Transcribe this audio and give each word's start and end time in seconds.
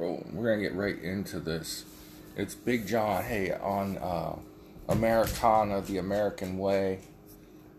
We're 0.00 0.52
gonna 0.52 0.62
get 0.62 0.74
right 0.74 0.98
into 0.98 1.38
this. 1.40 1.84
It's 2.34 2.54
Big 2.54 2.86
John. 2.86 3.22
Hey, 3.22 3.52
on 3.52 3.98
uh, 3.98 4.36
Americana, 4.88 5.82
the 5.82 5.98
American 5.98 6.56
way. 6.56 7.00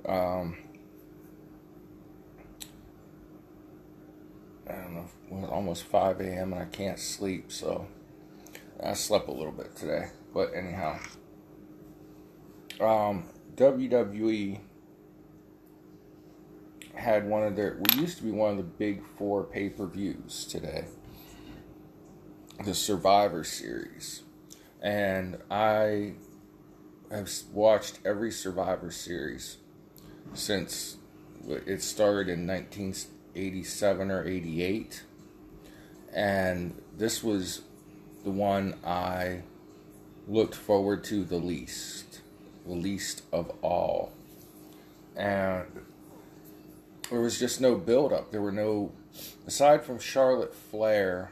Um, 0.06 0.56
I 4.70 4.74
don't 4.74 4.94
know. 4.94 5.06
Well, 5.32 5.50
almost 5.50 5.84
5 5.86 6.22
a.m. 6.22 6.54
and 6.54 6.62
I 6.62 6.66
can't 6.66 7.00
sleep, 7.00 7.52
so 7.52 7.88
I 8.84 8.94
slept 8.94 9.28
a 9.28 9.32
little 9.32 9.52
bit 9.52 9.76
today. 9.76 10.10
But 10.32 10.54
anyhow, 10.54 11.00
um, 12.80 13.24
WWE 13.56 14.60
had 16.94 17.28
one 17.28 17.44
of 17.44 17.56
their. 17.56 17.80
We 17.80 18.02
used 18.02 18.18
to 18.18 18.24
be 18.24 18.32
one 18.32 18.52
of 18.52 18.58
the 18.58 18.64
big 18.64 19.02
four 19.18 19.44
pay 19.44 19.70
per 19.70 19.88
views 19.88 20.46
today 20.46 20.86
the 22.64 22.74
Survivor 22.74 23.44
Series. 23.44 24.22
And 24.82 25.38
I 25.50 26.14
have 27.12 27.30
watched 27.52 28.00
every 28.06 28.32
Survivor 28.32 28.92
Series 28.92 29.58
since 30.34 30.98
it 31.48 31.82
started 31.82 32.30
in 32.30 32.48
1987 32.48 34.12
or 34.12 34.26
88. 34.26 35.04
And 36.14 36.82
this 36.98 37.24
was 37.24 37.62
the 38.24 38.32
one 38.32 38.76
I 38.86 39.42
looked 40.28 40.56
forward 40.56 41.04
to 41.06 41.24
the 41.24 41.38
least, 41.38 42.22
the 42.66 42.74
least 42.74 43.24
of 43.32 43.52
all. 43.62 44.14
And 45.16 45.66
there 47.10 47.22
was 47.22 47.40
just 47.40 47.60
no 47.60 47.76
build 47.76 48.14
up. 48.14 48.32
There 48.32 48.42
were 48.42 48.52
no, 48.52 48.92
aside 49.48 49.84
from 49.84 50.00
Charlotte 50.00 50.54
Flair 50.54 51.32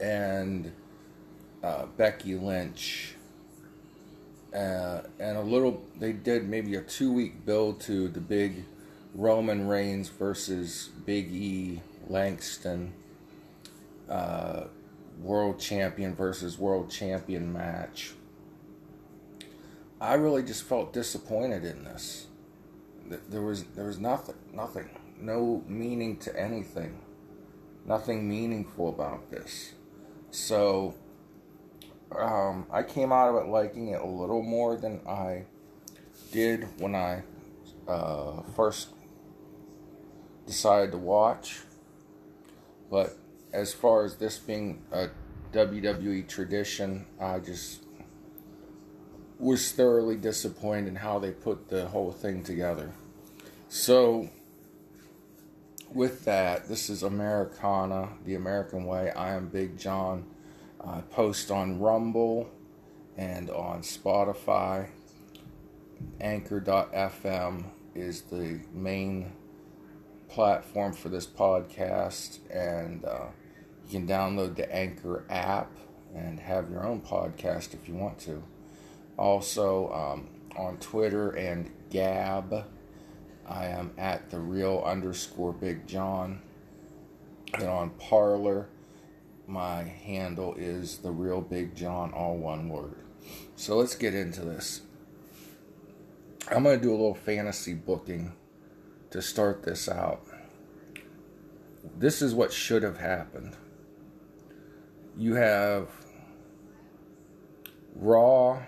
and 0.00 0.72
uh, 1.62 1.86
Becky 1.96 2.34
Lynch. 2.34 3.14
Uh, 4.54 5.02
and 5.18 5.36
a 5.36 5.42
little, 5.42 5.82
they 5.98 6.12
did 6.12 6.48
maybe 6.48 6.76
a 6.76 6.80
two 6.80 7.12
week 7.12 7.44
build 7.44 7.80
to 7.80 8.08
the 8.08 8.20
big 8.20 8.64
Roman 9.14 9.66
Reigns 9.66 10.08
versus 10.08 10.90
Big 11.04 11.30
E 11.32 11.80
Langston 12.08 12.92
uh, 14.08 14.64
world 15.20 15.58
champion 15.58 16.14
versus 16.14 16.58
world 16.58 16.90
champion 16.90 17.52
match. 17.52 18.12
I 20.00 20.14
really 20.14 20.42
just 20.42 20.64
felt 20.64 20.92
disappointed 20.92 21.64
in 21.64 21.84
this. 21.84 22.26
There 23.28 23.42
was 23.42 23.64
there 23.64 23.86
was 23.86 23.98
nothing, 23.98 24.34
nothing, 24.52 24.90
no 25.18 25.64
meaning 25.66 26.16
to 26.18 26.38
anything, 26.38 27.00
nothing 27.86 28.28
meaningful 28.28 28.88
about 28.88 29.30
this. 29.30 29.72
So 30.36 30.94
um, 32.14 32.66
I 32.70 32.82
came 32.82 33.10
out 33.10 33.30
of 33.30 33.42
it 33.42 33.48
liking 33.48 33.88
it 33.88 34.02
a 34.02 34.06
little 34.06 34.42
more 34.42 34.76
than 34.76 35.00
I 35.08 35.44
did 36.30 36.68
when 36.78 36.94
I 36.94 37.22
uh, 37.88 38.42
first 38.54 38.90
decided 40.46 40.92
to 40.92 40.98
watch. 40.98 41.60
But 42.90 43.16
as 43.54 43.72
far 43.72 44.04
as 44.04 44.16
this 44.16 44.36
being 44.36 44.82
a 44.92 45.08
WWE 45.54 46.28
tradition, 46.28 47.06
I 47.18 47.38
just 47.38 47.84
was 49.38 49.72
thoroughly 49.72 50.16
disappointed 50.16 50.88
in 50.88 50.96
how 50.96 51.18
they 51.18 51.30
put 51.30 51.70
the 51.70 51.88
whole 51.88 52.12
thing 52.12 52.42
together. 52.42 52.92
So 53.70 54.28
with 55.96 56.26
that, 56.26 56.68
this 56.68 56.90
is 56.90 57.02
Americana, 57.02 58.10
the 58.26 58.34
American 58.34 58.84
way. 58.84 59.10
I 59.12 59.34
am 59.34 59.48
Big 59.48 59.78
John. 59.78 60.26
I 60.78 61.00
post 61.00 61.50
on 61.50 61.80
Rumble 61.80 62.50
and 63.16 63.48
on 63.48 63.80
Spotify. 63.80 64.90
Anchor.fm 66.20 67.64
is 67.94 68.20
the 68.22 68.60
main 68.74 69.32
platform 70.28 70.92
for 70.92 71.08
this 71.08 71.26
podcast, 71.26 72.40
and 72.50 73.02
uh, 73.06 73.28
you 73.88 73.98
can 73.98 74.06
download 74.06 74.54
the 74.54 74.70
Anchor 74.70 75.24
app 75.30 75.72
and 76.14 76.38
have 76.38 76.70
your 76.70 76.84
own 76.84 77.00
podcast 77.00 77.72
if 77.72 77.88
you 77.88 77.94
want 77.94 78.18
to. 78.18 78.42
Also, 79.16 79.90
um, 79.92 80.28
on 80.58 80.76
Twitter 80.76 81.30
and 81.30 81.70
Gab 81.88 82.66
I 83.48 83.66
am 83.66 83.92
at 83.96 84.30
the 84.30 84.40
real 84.40 84.82
underscore 84.84 85.52
Big 85.52 85.86
John. 85.86 86.42
And 87.54 87.68
on 87.68 87.90
Parler, 87.90 88.68
my 89.46 89.82
handle 89.82 90.54
is 90.56 90.98
the 90.98 91.12
real 91.12 91.40
Big 91.40 91.74
John, 91.74 92.12
all 92.12 92.36
one 92.36 92.68
word. 92.68 93.04
So 93.54 93.76
let's 93.76 93.94
get 93.94 94.14
into 94.14 94.40
this. 94.40 94.82
I'm 96.50 96.64
going 96.64 96.78
to 96.78 96.82
do 96.82 96.90
a 96.90 96.92
little 96.92 97.14
fantasy 97.14 97.74
booking 97.74 98.32
to 99.10 99.22
start 99.22 99.62
this 99.62 99.88
out. 99.88 100.24
This 101.98 102.22
is 102.22 102.34
what 102.34 102.52
should 102.52 102.82
have 102.82 102.98
happened. 102.98 103.56
You 105.16 105.34
have 105.34 105.88
Raw 107.94 108.62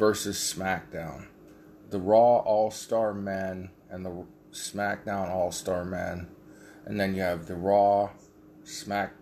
versus 0.00 0.38
SmackDown. 0.38 1.26
The 1.90 1.98
Raw 1.98 2.38
All 2.38 2.70
Star 2.70 3.12
Men 3.12 3.68
and 3.90 4.04
the 4.04 4.24
SmackDown 4.50 5.28
All 5.28 5.52
Star 5.52 5.84
Men, 5.84 6.26
and 6.86 6.98
then 6.98 7.14
you 7.14 7.20
have 7.20 7.46
the 7.46 7.54
Raw 7.54 8.08
Smack 8.64 9.12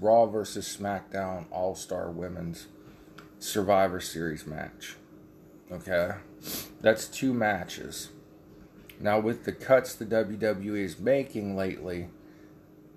Raw 0.00 0.26
versus 0.26 0.78
SmackDown 0.80 1.46
All 1.50 1.74
Star 1.74 2.12
Women's 2.12 2.68
Survivor 3.40 3.98
Series 3.98 4.46
match. 4.46 4.94
Okay, 5.72 6.12
that's 6.80 7.08
two 7.08 7.34
matches. 7.34 8.10
Now 9.00 9.18
with 9.18 9.44
the 9.44 9.52
cuts 9.52 9.96
the 9.96 10.06
WWE 10.06 10.84
is 10.84 11.00
making 11.00 11.56
lately, 11.56 12.08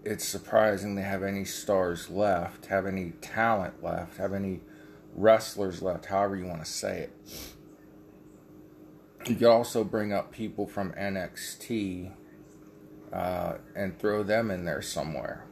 it's 0.04 0.28
surprising 0.28 0.94
they 0.94 1.02
have 1.02 1.24
any 1.24 1.46
stars 1.46 2.12
left, 2.12 2.68
have 2.68 2.86
any 2.86 3.14
talent 3.22 3.84
left, 3.84 4.18
have 4.18 4.34
any 4.34 4.60
wrestlers 5.16 5.82
left, 5.82 6.06
however 6.06 6.36
you 6.36 6.46
want 6.46 6.64
to 6.64 6.72
say 6.72 7.00
it. 7.00 7.12
You 9.26 9.36
could 9.36 9.48
also 9.48 9.84
bring 9.84 10.12
up 10.12 10.32
people 10.32 10.68
from 10.68 10.92
NXT 10.94 12.12
uh, 13.12 13.54
and 13.76 13.98
throw 13.98 14.24
them 14.24 14.52
in 14.52 14.66
there 14.66 14.82
somewhere. 14.82 15.46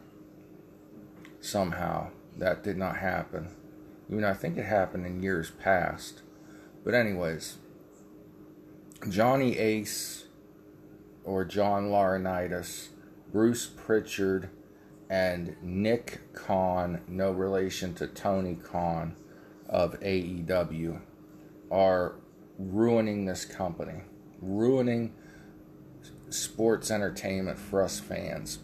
Somehow. 1.39 2.09
That 2.37 2.63
did 2.63 2.77
not 2.77 2.97
happen. 2.97 3.49
Even 4.09 4.23
I 4.23 4.33
think 4.33 4.57
it 4.57 4.65
happened 4.65 5.05
in 5.05 5.21
years 5.21 5.51
past. 5.51 6.21
But, 6.83 6.93
anyways, 6.93 7.57
Johnny 9.09 9.57
Ace 9.57 10.25
or 11.23 11.45
John 11.45 11.89
Laurinaitis, 11.89 12.87
Bruce 13.31 13.67
Pritchard, 13.67 14.49
and 15.09 15.55
Nick 15.61 16.33
Khan, 16.33 17.01
no 17.07 17.31
relation 17.31 17.93
to 17.95 18.07
Tony 18.07 18.55
Khan 18.55 19.15
of 19.71 19.99
AEW 20.01 20.99
are 21.71 22.15
ruining 22.59 23.25
this 23.25 23.45
company, 23.45 24.01
ruining 24.41 25.13
sports 26.29 26.91
entertainment 26.91 27.57
for 27.57 27.81
us 27.81 27.99
fans. 27.99 28.59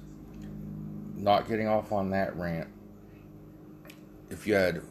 Not 1.15 1.47
getting 1.47 1.67
off 1.67 1.91
on 1.91 2.11
that 2.11 2.35
rant. 2.35 2.67
If 4.29 4.45
you 4.45 4.53
had 4.55 4.81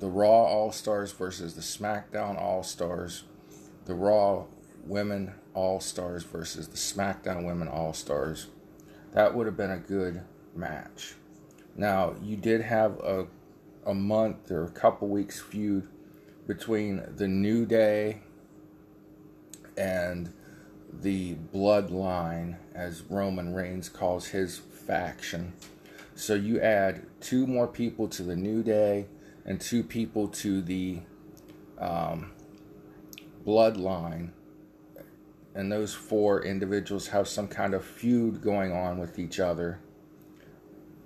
the 0.00 0.08
Raw 0.08 0.44
All 0.46 0.72
Stars 0.72 1.12
versus 1.12 1.54
the 1.54 1.60
SmackDown 1.60 2.40
All 2.40 2.62
Stars, 2.62 3.24
the 3.84 3.94
Raw 3.94 4.46
Women 4.84 5.34
All 5.52 5.78
Stars 5.80 6.24
versus 6.24 6.68
the 6.68 6.76
SmackDown 6.76 7.44
Women 7.44 7.68
All 7.68 7.92
Stars, 7.92 8.46
that 9.12 9.34
would 9.34 9.46
have 9.46 9.56
been 9.56 9.70
a 9.70 9.78
good 9.78 10.22
match. 10.56 11.14
Now, 11.76 12.14
you 12.22 12.36
did 12.36 12.62
have 12.62 12.98
a 13.00 13.26
a 13.86 13.94
month 13.94 14.50
or 14.50 14.64
a 14.64 14.70
couple 14.70 15.08
weeks 15.08 15.40
feud 15.40 15.88
between 16.46 17.02
the 17.16 17.28
New 17.28 17.64
Day 17.64 18.20
and 19.76 20.32
the 20.92 21.36
Bloodline, 21.54 22.56
as 22.74 23.02
Roman 23.02 23.54
Reigns 23.54 23.88
calls 23.88 24.26
his 24.28 24.58
faction. 24.58 25.52
So 26.14 26.34
you 26.34 26.60
add 26.60 27.06
two 27.20 27.46
more 27.46 27.66
people 27.66 28.08
to 28.08 28.22
the 28.22 28.36
New 28.36 28.62
Day 28.62 29.06
and 29.46 29.60
two 29.60 29.82
people 29.82 30.28
to 30.28 30.60
the 30.60 31.00
um, 31.78 32.32
Bloodline. 33.46 34.30
And 35.54 35.70
those 35.70 35.94
four 35.94 36.44
individuals 36.44 37.08
have 37.08 37.26
some 37.26 37.48
kind 37.48 37.74
of 37.74 37.84
feud 37.84 38.42
going 38.42 38.72
on 38.72 38.98
with 38.98 39.18
each 39.18 39.40
other. 39.40 39.80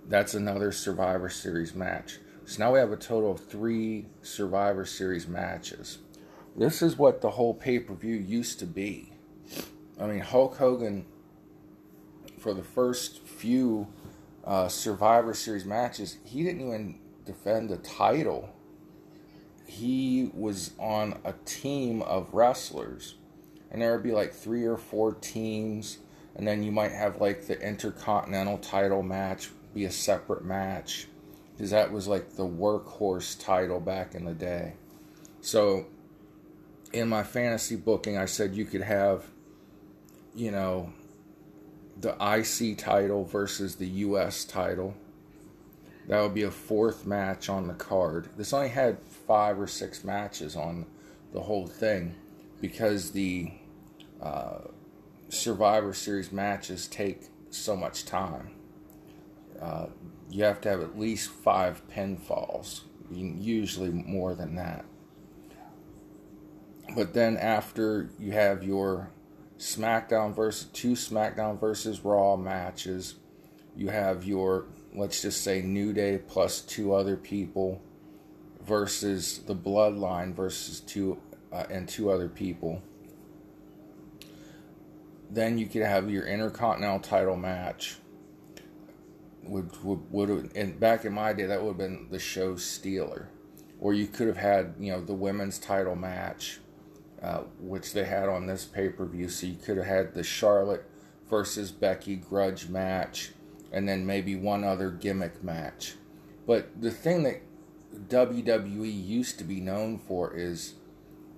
That's 0.06 0.34
another 0.34 0.72
Survivor 0.72 1.28
Series 1.28 1.74
match. 1.74 2.18
So 2.46 2.62
now 2.62 2.74
we 2.74 2.78
have 2.78 2.92
a 2.92 2.96
total 2.96 3.32
of 3.32 3.40
three 3.40 4.04
Survivor 4.20 4.84
Series 4.84 5.26
matches. 5.26 5.98
This 6.54 6.82
is 6.82 6.98
what 6.98 7.22
the 7.22 7.30
whole 7.30 7.54
pay 7.54 7.78
per 7.78 7.94
view 7.94 8.16
used 8.16 8.58
to 8.58 8.66
be. 8.66 9.12
I 9.98 10.06
mean, 10.06 10.20
Hulk 10.20 10.58
Hogan 10.58 11.06
for 12.38 12.52
the 12.52 12.62
first 12.62 13.22
few 13.22 13.88
uh, 14.44 14.68
Survivor 14.68 15.32
Series 15.32 15.64
matches, 15.64 16.18
he 16.22 16.42
didn't 16.42 16.60
even 16.60 16.98
defend 17.24 17.70
the 17.70 17.78
title. 17.78 18.50
He 19.66 20.30
was 20.34 20.72
on 20.78 21.18
a 21.24 21.32
team 21.46 22.02
of 22.02 22.28
wrestlers, 22.34 23.14
and 23.70 23.80
there 23.80 23.92
would 23.92 24.02
be 24.02 24.12
like 24.12 24.34
three 24.34 24.64
or 24.64 24.76
four 24.76 25.14
teams, 25.14 25.96
and 26.36 26.46
then 26.46 26.62
you 26.62 26.70
might 26.70 26.92
have 26.92 27.22
like 27.22 27.46
the 27.46 27.58
Intercontinental 27.58 28.58
title 28.58 29.02
match 29.02 29.48
be 29.72 29.86
a 29.86 29.90
separate 29.90 30.44
match 30.44 31.08
because 31.56 31.70
that 31.70 31.92
was 31.92 32.08
like 32.08 32.34
the 32.34 32.46
workhorse 32.46 33.38
title 33.38 33.80
back 33.80 34.14
in 34.14 34.24
the 34.24 34.34
day. 34.34 34.74
So 35.40 35.86
in 36.92 37.08
my 37.08 37.22
fantasy 37.22 37.76
booking, 37.76 38.16
I 38.16 38.24
said 38.24 38.54
you 38.54 38.64
could 38.64 38.82
have, 38.82 39.24
you 40.34 40.50
know, 40.50 40.92
the 42.00 42.16
IC 42.20 42.78
title 42.78 43.24
versus 43.24 43.76
the 43.76 43.86
US 43.86 44.44
title. 44.44 44.94
That 46.08 46.20
would 46.20 46.34
be 46.34 46.42
a 46.42 46.50
fourth 46.50 47.06
match 47.06 47.48
on 47.48 47.66
the 47.66 47.74
card. 47.74 48.28
This 48.36 48.52
only 48.52 48.68
had 48.68 48.98
five 49.26 49.58
or 49.58 49.66
six 49.66 50.04
matches 50.04 50.56
on 50.56 50.86
the 51.32 51.40
whole 51.40 51.66
thing 51.66 52.14
because 52.60 53.12
the 53.12 53.52
uh, 54.20 54.58
Survivor 55.28 55.92
Series 55.92 56.30
matches 56.32 56.86
take 56.88 57.22
so 57.50 57.76
much 57.76 58.04
time. 58.04 58.50
Uh, 59.60 59.86
you 60.30 60.44
have 60.44 60.60
to 60.62 60.68
have 60.70 60.80
at 60.80 60.98
least 60.98 61.30
five 61.30 61.82
pinfalls, 61.88 62.82
usually 63.10 63.90
more 63.90 64.34
than 64.34 64.56
that. 64.56 64.84
But 66.94 67.14
then 67.14 67.36
after 67.36 68.10
you 68.18 68.32
have 68.32 68.62
your 68.62 69.10
SmackDown 69.58 70.34
versus 70.34 70.68
two 70.72 70.92
SmackDown 70.92 71.58
versus 71.58 72.04
Raw 72.04 72.36
matches, 72.36 73.16
you 73.76 73.88
have 73.88 74.24
your 74.24 74.66
let's 74.94 75.22
just 75.22 75.42
say 75.42 75.60
New 75.60 75.92
Day 75.92 76.18
plus 76.18 76.60
two 76.60 76.94
other 76.94 77.16
people 77.16 77.80
versus 78.64 79.38
the 79.38 79.54
Bloodline 79.54 80.34
versus 80.34 80.80
two 80.80 81.18
uh, 81.52 81.64
and 81.70 81.88
two 81.88 82.10
other 82.10 82.28
people. 82.28 82.82
Then 85.30 85.58
you 85.58 85.66
could 85.66 85.82
have 85.82 86.10
your 86.10 86.26
Intercontinental 86.26 87.00
title 87.00 87.36
match. 87.36 87.96
Would 89.46 89.82
would 89.82 90.10
would 90.10 90.56
and 90.56 90.80
back 90.80 91.04
in 91.04 91.12
my 91.12 91.32
day 91.32 91.46
that 91.46 91.62
would 91.62 91.68
have 91.68 91.78
been 91.78 92.08
the 92.10 92.18
show 92.18 92.56
stealer, 92.56 93.28
or 93.78 93.92
you 93.92 94.06
could 94.06 94.26
have 94.26 94.36
had 94.36 94.74
you 94.78 94.92
know 94.92 95.00
the 95.00 95.14
women's 95.14 95.58
title 95.58 95.96
match 95.96 96.60
uh, 97.24 97.42
which 97.58 97.94
they 97.94 98.04
had 98.04 98.28
on 98.28 98.46
this 98.46 98.66
pay 98.66 98.90
per 98.90 99.06
view. 99.06 99.28
So 99.30 99.46
you 99.46 99.56
could 99.56 99.78
have 99.78 99.86
had 99.86 100.12
the 100.12 100.22
Charlotte 100.22 100.84
versus 101.28 101.70
Becky 101.70 102.16
grudge 102.16 102.68
match, 102.68 103.30
and 103.72 103.88
then 103.88 104.04
maybe 104.04 104.36
one 104.36 104.62
other 104.62 104.90
gimmick 104.90 105.42
match. 105.42 105.94
But 106.46 106.68
the 106.78 106.90
thing 106.90 107.22
that 107.22 107.40
WWE 108.08 109.06
used 109.06 109.38
to 109.38 109.44
be 109.44 109.60
known 109.60 109.98
for 109.98 110.34
is 110.34 110.74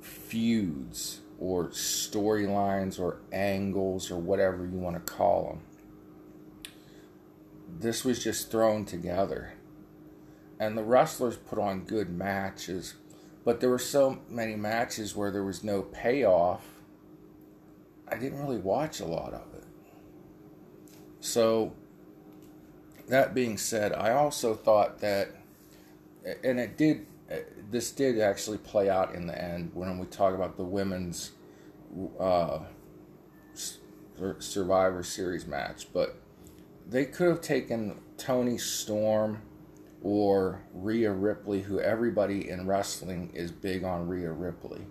feuds 0.01 1.21
or 1.39 1.69
storylines 1.69 2.99
or 2.99 3.21
angles 3.31 4.11
or 4.11 4.17
whatever 4.17 4.67
you 4.67 4.79
want 4.79 4.97
to 4.97 5.13
call 5.13 5.45
them. 5.45 5.61
This 7.79 8.05
was 8.05 8.23
just 8.23 8.51
thrown 8.51 8.85
together. 8.85 9.53
And 10.59 10.77
the 10.77 10.85
wrestlers 10.85 11.37
put 11.37 11.59
on 11.59 11.85
good 11.85 12.11
matches 12.11 12.95
but 13.47 13.61
there 13.61 13.71
were 13.71 13.79
so 13.79 14.19
many 14.29 14.57
matches 14.57 15.15
where 15.15 15.31
there 15.31 15.45
was 15.45 15.63
no 15.63 15.83
payoff. 15.83 16.67
I 18.09 18.17
didn't 18.17 18.41
really 18.41 18.59
watch 18.59 18.99
a 18.99 19.05
lot 19.05 19.33
of 19.33 19.55
it. 19.55 19.63
So, 21.21 21.73
that 23.09 23.35
being 23.35 23.57
said, 23.57 23.93
I 23.93 24.15
also 24.15 24.53
thought 24.53 24.99
that, 24.99 25.29
and 26.43 26.59
it 26.59 26.77
did, 26.77 27.07
this 27.71 27.93
did 27.93 28.19
actually 28.19 28.59
play 28.59 28.91
out 28.91 29.15
in 29.15 29.29
the 29.29 29.41
end 29.41 29.71
when 29.75 29.97
we 29.97 30.07
talk 30.07 30.35
about 30.35 30.57
the 30.57 30.65
women's 30.65 31.31
uh, 32.19 32.59
Survivor 34.41 35.05
Series 35.05 35.47
match, 35.47 35.87
but 35.93 36.17
they 36.89 37.05
could 37.05 37.29
have 37.29 37.41
taken 37.41 38.01
Toni 38.17 38.59
Storm 38.59 39.43
or 40.03 40.63
Rhea 40.73 41.11
Ripley, 41.11 41.63
who 41.63 41.81
everybody 41.81 42.49
in 42.49 42.67
wrestling 42.67 43.31
is 43.35 43.51
big 43.51 43.83
on 43.83 44.07
Rhea 44.07 44.31
Ripley, 44.31 44.87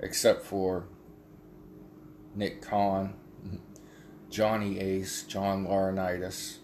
except 0.00 0.44
for 0.44 0.88
Nick 2.34 2.60
Khan, 2.60 3.14
Johnny 4.30 4.80
Ace, 4.80 5.22
John 5.22 5.66
Laurinaitis, 5.66 6.58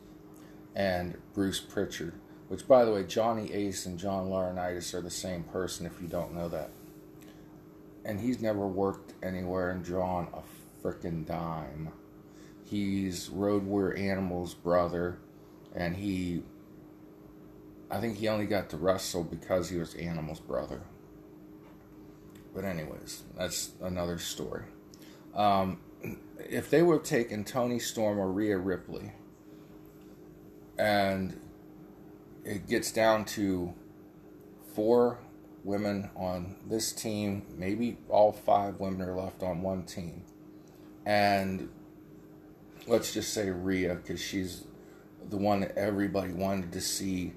and 0.74 1.16
Bruce 1.32 1.60
Pritchard. 1.60 2.14
Which, 2.48 2.68
by 2.68 2.84
the 2.84 2.92
way, 2.92 3.04
Johnny 3.04 3.50
Ace 3.52 3.86
and 3.86 3.98
John 3.98 4.28
Laurinaitis 4.28 4.92
are 4.92 5.00
the 5.00 5.08
same 5.08 5.44
person 5.44 5.86
if 5.86 6.02
you 6.02 6.08
don't 6.08 6.34
know 6.34 6.48
that. 6.50 6.70
And 8.04 8.20
he's 8.20 8.42
never 8.42 8.66
worked 8.66 9.14
anywhere 9.22 9.70
and 9.70 9.82
drawn 9.82 10.28
a 10.34 10.42
freaking 10.86 11.24
dime. 11.24 11.92
He's 12.72 13.28
Road 13.28 13.64
Warrior 13.64 13.98
Animal's 13.98 14.54
brother, 14.54 15.18
and 15.74 15.94
he 15.94 16.42
I 17.90 18.00
think 18.00 18.16
he 18.16 18.28
only 18.28 18.46
got 18.46 18.70
to 18.70 18.78
wrestle 18.78 19.24
because 19.24 19.68
he 19.68 19.76
was 19.76 19.94
Animal's 19.94 20.40
brother. 20.40 20.80
But 22.54 22.64
anyways, 22.64 23.24
that's 23.36 23.72
another 23.82 24.16
story. 24.16 24.64
Um, 25.34 25.80
if 26.38 26.70
they 26.70 26.80
would 26.82 26.94
have 26.94 27.02
taken 27.02 27.44
Toni 27.44 27.78
Storm 27.78 28.18
or 28.18 28.32
Rhea 28.32 28.56
Ripley, 28.56 29.12
and 30.78 31.38
it 32.42 32.66
gets 32.66 32.90
down 32.90 33.26
to 33.26 33.74
four 34.74 35.18
women 35.62 36.08
on 36.16 36.56
this 36.66 36.90
team, 36.90 37.42
maybe 37.54 37.98
all 38.08 38.32
five 38.32 38.80
women 38.80 39.06
are 39.06 39.14
left 39.14 39.42
on 39.42 39.60
one 39.60 39.82
team, 39.82 40.24
and 41.04 41.68
let's 42.86 43.14
just 43.14 43.32
say 43.32 43.50
Rhea 43.50 43.94
because 43.94 44.20
she's 44.20 44.64
the 45.28 45.36
one 45.36 45.60
that 45.60 45.76
everybody 45.76 46.32
wanted 46.32 46.72
to 46.72 46.80
see 46.80 47.34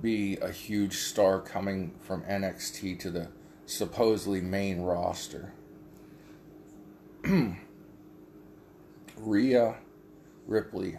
be 0.00 0.36
a 0.38 0.50
huge 0.50 0.98
star 0.98 1.40
coming 1.40 1.94
from 2.00 2.22
NXT 2.22 2.98
to 3.00 3.10
the 3.10 3.28
supposedly 3.66 4.40
main 4.40 4.80
roster. 4.80 5.52
Rhea 9.18 9.76
Ripley, 10.46 10.98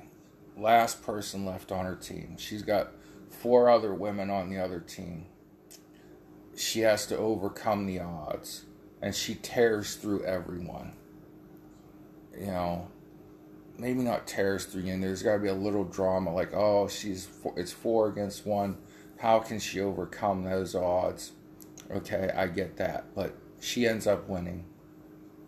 last 0.57 1.03
person 1.03 1.45
left 1.45 1.71
on 1.71 1.85
her 1.85 1.95
team. 1.95 2.35
She's 2.37 2.61
got 2.61 2.91
four 3.29 3.69
other 3.69 3.93
women 3.93 4.29
on 4.29 4.49
the 4.49 4.59
other 4.59 4.79
team. 4.79 5.25
She 6.55 6.81
has 6.81 7.07
to 7.07 7.17
overcome 7.17 7.85
the 7.87 7.99
odds, 7.99 8.65
and 9.01 9.15
she 9.15 9.35
tears 9.35 9.95
through 9.95 10.23
everyone. 10.25 10.93
You 12.37 12.47
know, 12.47 12.87
maybe 13.81 14.01
not 14.01 14.27
tears 14.27 14.67
you, 14.75 14.93
and 14.93 15.03
there's 15.03 15.23
got 15.23 15.33
to 15.33 15.39
be 15.39 15.47
a 15.47 15.53
little 15.53 15.83
drama 15.83 16.31
like, 16.31 16.53
oh, 16.53 16.87
she's 16.87 17.25
four, 17.25 17.51
it's 17.57 17.71
four 17.71 18.07
against 18.07 18.45
one. 18.45 18.77
How 19.17 19.39
can 19.39 19.59
she 19.59 19.81
overcome 19.81 20.43
those 20.43 20.75
odds? 20.75 21.31
Okay, 21.89 22.31
I 22.35 22.45
get 22.45 22.77
that, 22.77 23.05
but 23.15 23.35
she 23.59 23.87
ends 23.87 24.05
up 24.05 24.29
winning 24.29 24.65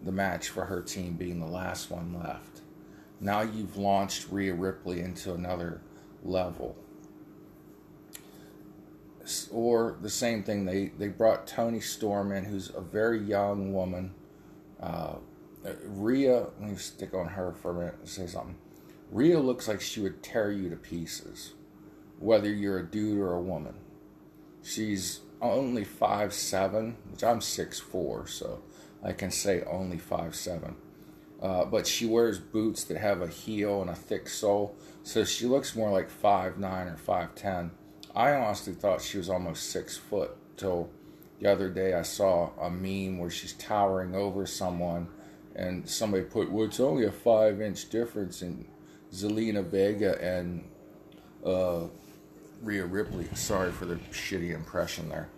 the 0.04 0.12
match 0.12 0.50
for 0.50 0.66
her 0.66 0.82
team, 0.82 1.14
being 1.14 1.40
the 1.40 1.46
last 1.46 1.92
one 1.92 2.20
left. 2.20 2.62
Now 3.20 3.42
you've 3.42 3.78
launched 3.78 4.28
Rhea 4.32 4.54
Ripley 4.54 5.00
into 5.00 5.34
another 5.34 5.82
level. 6.24 6.76
Or 9.52 9.96
the 10.02 10.10
same 10.10 10.44
thing, 10.44 10.66
they, 10.66 10.88
they 10.98 11.08
brought 11.08 11.46
Toni 11.46 11.80
Storm 11.80 12.32
in, 12.32 12.46
who's 12.46 12.72
a 12.76 12.82
very 12.82 13.20
young 13.20 13.74
woman. 13.74 14.14
Uh, 14.82 15.16
Rhea, 15.86 16.48
let 16.60 16.70
me 16.70 16.76
stick 16.76 17.14
on 17.14 17.28
her 17.30 17.54
for 17.54 17.72
a 17.72 17.74
minute 17.74 17.96
and 18.00 18.10
say 18.10 18.28
something. 18.28 18.58
Rhea 19.12 19.40
looks 19.40 19.68
like 19.68 19.80
she 19.82 20.02
would 20.02 20.24
tear 20.24 20.52
you 20.52 20.70
to 20.70 20.76
pieces, 20.76 21.54
whether 22.20 22.52
you're 22.52 22.80
a 22.80 22.86
dude 22.86 23.20
or 23.20 23.34
a 23.34 23.42
woman. 23.42 23.76
She's 24.64 25.22
only 25.42 25.84
five 25.84 26.34
seven, 26.34 26.98
which 27.12 27.24
I'm 27.24 27.42
six 27.42 27.80
four, 27.80 28.28
so 28.28 28.64
I 29.04 29.12
can 29.14 29.32
say 29.32 29.64
only 29.64 29.98
five 29.98 30.36
seven. 30.36 30.76
Uh, 31.42 31.66
but 31.66 31.86
she 31.86 32.06
wears 32.06 32.40
boots 32.40 32.86
that 32.86 32.98
have 32.98 33.22
a 33.22 33.28
heel 33.28 33.82
and 33.82 33.90
a 33.90 33.96
thick 33.96 34.30
sole, 34.30 34.76
so 35.04 35.26
she 35.26 35.46
looks 35.46 35.76
more 35.76 35.92
like 35.92 36.10
five 36.10 36.58
nine 36.58 36.88
or 36.88 36.98
five 36.98 37.36
ten. 37.36 37.72
I 38.16 38.32
honestly 38.34 38.74
thought 38.74 39.02
she 39.02 39.18
was 39.18 39.30
almost 39.30 39.70
six 39.70 39.98
foot 39.98 40.32
till 40.56 40.90
the 41.40 41.52
other 41.52 41.70
day 41.70 41.94
I 41.94 42.04
saw 42.04 42.52
a 42.60 42.70
meme 42.70 43.20
where 43.20 43.30
she's 43.30 43.54
towering 43.54 44.16
over 44.16 44.46
someone 44.46 45.08
and 45.56 45.88
somebody 45.88 46.24
put, 46.24 46.52
well, 46.52 46.66
it's 46.66 46.80
only 46.80 47.06
a 47.06 47.12
five 47.12 47.62
inch 47.62 47.90
difference 47.90 48.42
in 48.42 48.66
Zelina 49.12 49.64
Vega 49.64 50.20
and 50.22 50.64
uh, 51.46 51.88
Rhea 52.62 52.86
Ripley. 52.86 53.28
Sorry 53.36 53.72
for 53.72 53.86
the 53.86 53.96
shitty 54.12 54.54
impression 54.54 55.10
there. 55.10 55.30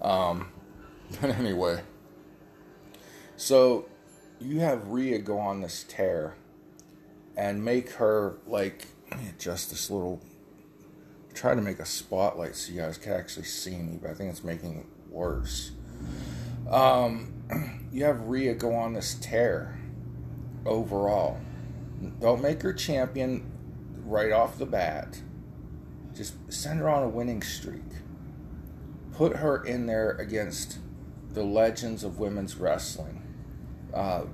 Um, 0.00 0.48
but 1.20 1.30
anyway, 1.30 1.82
so 3.36 3.86
you 4.40 4.60
have 4.60 4.88
Rhea 4.88 5.18
go 5.18 5.38
on 5.38 5.60
this 5.60 5.84
tear, 5.88 6.34
and 7.36 7.64
make 7.64 7.90
her 7.92 8.38
like 8.46 8.86
adjust 9.10 9.70
this 9.70 9.90
little 9.90 10.22
try 11.34 11.54
to 11.54 11.62
make 11.62 11.78
a 11.78 11.86
spotlight 11.86 12.54
so 12.54 12.72
you 12.72 12.80
guys 12.80 12.98
can 12.98 13.12
actually 13.12 13.44
see 13.44 13.76
me, 13.76 13.98
but 14.00 14.10
I 14.10 14.14
think 14.14 14.30
it's 14.30 14.44
making 14.44 14.76
it 14.76 14.86
worse. 15.10 15.72
Um, 16.70 17.32
you 17.92 18.04
have 18.04 18.20
Rhea 18.22 18.54
go 18.54 18.74
on 18.74 18.92
this 18.92 19.14
tear 19.14 19.78
overall. 20.64 21.40
Don't 22.20 22.42
make 22.42 22.62
her 22.62 22.72
champion 22.72 23.50
right 24.04 24.32
off 24.32 24.58
the 24.58 24.66
bat. 24.66 25.22
Just 26.14 26.34
send 26.52 26.80
her 26.80 26.88
on 26.88 27.02
a 27.02 27.08
winning 27.08 27.42
streak. 27.42 27.82
Put 29.12 29.36
her 29.36 29.62
in 29.64 29.86
there 29.86 30.10
against 30.12 30.78
the 31.30 31.42
legends 31.42 32.04
of 32.04 32.18
women's 32.18 32.56
wrestling. 32.56 33.22
Uh, 33.94 34.24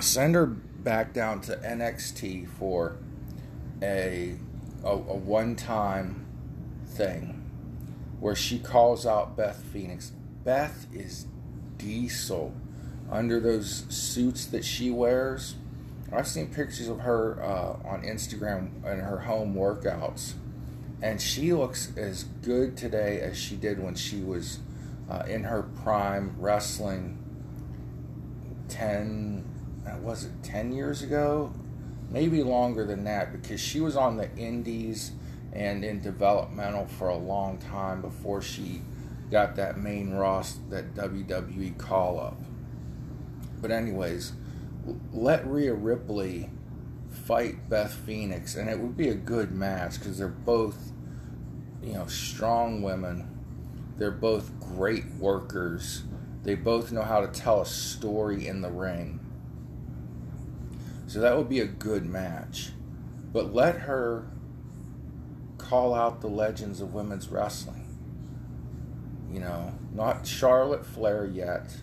send 0.00 0.34
her 0.34 0.46
back 0.46 1.12
down 1.12 1.40
to 1.42 1.56
NXT 1.56 2.48
for 2.48 2.96
a 3.82 4.36
a, 4.84 4.88
a 4.88 4.94
one 4.94 5.56
time 5.56 6.26
thing 6.86 7.36
where 8.18 8.34
she 8.34 8.58
calls 8.58 9.06
out 9.06 9.36
Beth 9.36 9.62
Phoenix. 9.72 10.12
Beth 10.44 10.86
is 10.92 11.26
diesel 11.80 12.54
under 13.10 13.40
those 13.40 13.84
suits 13.88 14.46
that 14.46 14.64
she 14.64 14.90
wears. 14.90 15.56
I've 16.12 16.26
seen 16.26 16.48
pictures 16.48 16.88
of 16.88 17.00
her 17.00 17.42
uh, 17.42 17.88
on 17.88 18.02
Instagram 18.02 18.84
and 18.84 19.00
her 19.00 19.18
home 19.18 19.54
workouts, 19.54 20.32
and 21.02 21.20
she 21.20 21.52
looks 21.52 21.92
as 21.96 22.24
good 22.42 22.76
today 22.76 23.20
as 23.20 23.38
she 23.38 23.56
did 23.56 23.82
when 23.82 23.94
she 23.94 24.20
was 24.20 24.58
uh, 25.10 25.24
in 25.28 25.44
her 25.44 25.62
prime 25.82 26.34
wrestling. 26.38 27.16
Ten, 28.68 29.44
uh, 29.86 29.98
was 29.98 30.24
it 30.24 30.32
ten 30.42 30.72
years 30.72 31.02
ago? 31.02 31.52
maybe 32.10 32.42
longer 32.42 32.84
than 32.84 33.04
that 33.04 33.32
because 33.32 33.60
she 33.60 33.80
was 33.80 33.96
on 33.96 34.16
the 34.16 34.30
indies 34.36 35.12
and 35.52 35.84
in 35.84 36.00
developmental 36.00 36.86
for 36.86 37.08
a 37.08 37.16
long 37.16 37.58
time 37.58 38.02
before 38.02 38.42
she 38.42 38.82
got 39.30 39.56
that 39.56 39.78
main 39.78 40.12
roster, 40.12 40.60
that 40.70 40.94
WWE 40.94 41.78
call 41.78 42.18
up. 42.18 42.40
But 43.60 43.70
anyways, 43.70 44.32
let 45.12 45.46
Rhea 45.46 45.74
Ripley 45.74 46.50
fight 47.10 47.68
Beth 47.68 47.92
Phoenix, 47.92 48.56
and 48.56 48.68
it 48.68 48.78
would 48.78 48.96
be 48.96 49.08
a 49.08 49.14
good 49.14 49.52
match 49.52 49.98
because 49.98 50.18
they're 50.18 50.28
both, 50.28 50.92
you 51.82 51.92
know, 51.92 52.06
strong 52.06 52.82
women. 52.82 53.28
They're 53.98 54.10
both 54.10 54.58
great 54.58 55.06
workers. 55.18 56.04
They 56.42 56.54
both 56.54 56.90
know 56.90 57.02
how 57.02 57.20
to 57.20 57.28
tell 57.28 57.60
a 57.60 57.66
story 57.66 58.46
in 58.46 58.62
the 58.62 58.70
ring. 58.70 59.20
So 61.06 61.20
that 61.20 61.36
would 61.36 61.48
be 61.48 61.60
a 61.60 61.66
good 61.66 62.06
match. 62.06 62.70
But 63.32 63.52
let 63.52 63.80
her 63.80 64.26
call 65.58 65.94
out 65.94 66.20
the 66.20 66.28
legends 66.28 66.80
of 66.80 66.94
women's 66.94 67.28
wrestling. 67.28 67.79
You 69.32 69.40
know, 69.40 69.72
not 69.94 70.26
Charlotte 70.26 70.84
Flair 70.84 71.24
yet, 71.24 71.74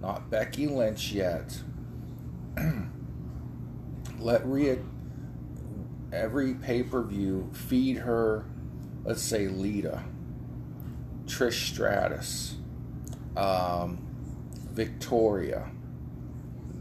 not 0.00 0.30
Becky 0.30 0.66
Lynch 0.66 1.12
yet. 1.12 1.60
let 4.18 4.44
Rhea, 4.46 4.78
every 6.12 6.54
pay 6.54 6.82
per 6.82 7.02
view, 7.02 7.50
feed 7.52 7.98
her, 7.98 8.44
let's 9.04 9.22
say, 9.22 9.48
Lita, 9.48 10.02
Trish 11.26 11.68
Stratus, 11.68 12.56
um, 13.36 14.04
Victoria 14.72 15.70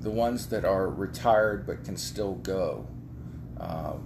the 0.08 0.12
ones 0.12 0.48
that 0.48 0.64
are 0.64 0.88
retired 0.88 1.66
but 1.66 1.84
can 1.84 1.98
still 1.98 2.36
go. 2.36 2.88
Um, 3.60 4.04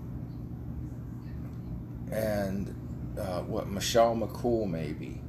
and 2.11 2.75
uh, 3.19 3.41
what 3.41 3.67
Michelle 3.69 4.15
McCool 4.15 4.67
maybe. 4.67 5.20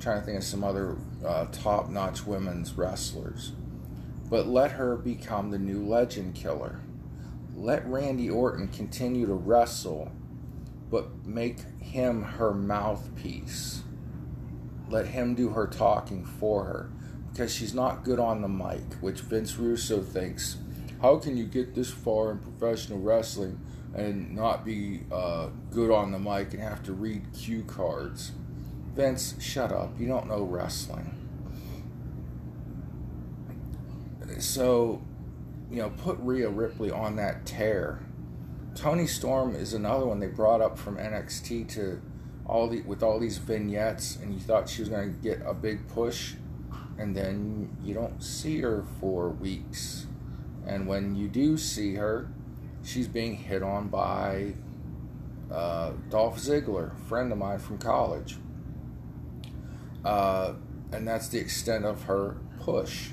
Trying 0.00 0.20
to 0.20 0.26
think 0.26 0.38
of 0.38 0.44
some 0.44 0.62
other 0.62 0.96
uh, 1.26 1.46
top-notch 1.50 2.24
women's 2.24 2.74
wrestlers. 2.74 3.52
But 4.30 4.46
let 4.46 4.72
her 4.72 4.96
become 4.96 5.50
the 5.50 5.58
new 5.58 5.84
legend 5.84 6.34
killer. 6.34 6.80
Let 7.56 7.86
Randy 7.88 8.30
Orton 8.30 8.68
continue 8.68 9.26
to 9.26 9.34
wrestle, 9.34 10.12
but 10.90 11.26
make 11.26 11.58
him 11.80 12.22
her 12.22 12.54
mouthpiece. 12.54 13.82
Let 14.88 15.06
him 15.06 15.34
do 15.34 15.50
her 15.50 15.66
talking 15.66 16.24
for 16.24 16.64
her 16.64 16.90
because 17.32 17.52
she's 17.52 17.74
not 17.74 18.04
good 18.04 18.18
on 18.18 18.42
the 18.42 18.48
mic, 18.48 18.94
which 19.00 19.20
Vince 19.20 19.56
Russo 19.56 20.00
thinks. 20.00 20.56
How 21.00 21.16
can 21.18 21.36
you 21.36 21.44
get 21.44 21.74
this 21.74 21.90
far 21.90 22.32
in 22.32 22.38
professional 22.38 22.98
wrestling 22.98 23.60
and 23.94 24.34
not 24.34 24.64
be 24.64 25.02
uh, 25.10 25.48
good 25.70 25.90
on 25.90 26.12
the 26.12 26.18
mic 26.18 26.52
and 26.54 26.62
have 26.62 26.82
to 26.84 26.92
read 26.92 27.22
cue 27.36 27.64
cards? 27.64 28.32
Vince, 28.98 29.36
shut 29.40 29.70
up. 29.70 29.92
You 29.96 30.08
don't 30.08 30.26
know 30.26 30.42
wrestling. 30.42 31.14
So, 34.40 35.00
you 35.70 35.76
know, 35.76 35.90
put 35.90 36.18
Rhea 36.18 36.48
Ripley 36.48 36.90
on 36.90 37.14
that 37.14 37.46
tear. 37.46 38.00
Toni 38.74 39.06
Storm 39.06 39.54
is 39.54 39.72
another 39.72 40.04
one 40.04 40.18
they 40.18 40.26
brought 40.26 40.60
up 40.60 40.76
from 40.76 40.96
NXT 40.96 41.68
to 41.74 42.02
all 42.44 42.68
the 42.68 42.82
with 42.82 43.04
all 43.04 43.20
these 43.20 43.38
vignettes, 43.38 44.16
and 44.20 44.34
you 44.34 44.40
thought 44.40 44.68
she 44.68 44.82
was 44.82 44.88
going 44.88 45.14
to 45.14 45.20
get 45.20 45.42
a 45.46 45.54
big 45.54 45.86
push 45.86 46.34
and 46.98 47.14
then 47.14 47.76
you 47.84 47.94
don't 47.94 48.20
see 48.20 48.60
her 48.62 48.84
for 49.00 49.28
weeks. 49.28 50.06
And 50.66 50.88
when 50.88 51.14
you 51.14 51.28
do 51.28 51.56
see 51.56 51.94
her, 51.94 52.28
she's 52.82 53.06
being 53.06 53.36
hit 53.36 53.62
on 53.62 53.86
by 53.86 54.54
uh, 55.52 55.92
Dolph 56.10 56.38
Ziggler, 56.38 56.98
friend 57.06 57.30
of 57.30 57.38
mine 57.38 57.60
from 57.60 57.78
college. 57.78 58.38
Uh, 60.04 60.54
and 60.92 61.06
that's 61.06 61.28
the 61.28 61.38
extent 61.38 61.84
of 61.84 62.04
her 62.04 62.36
push. 62.60 63.10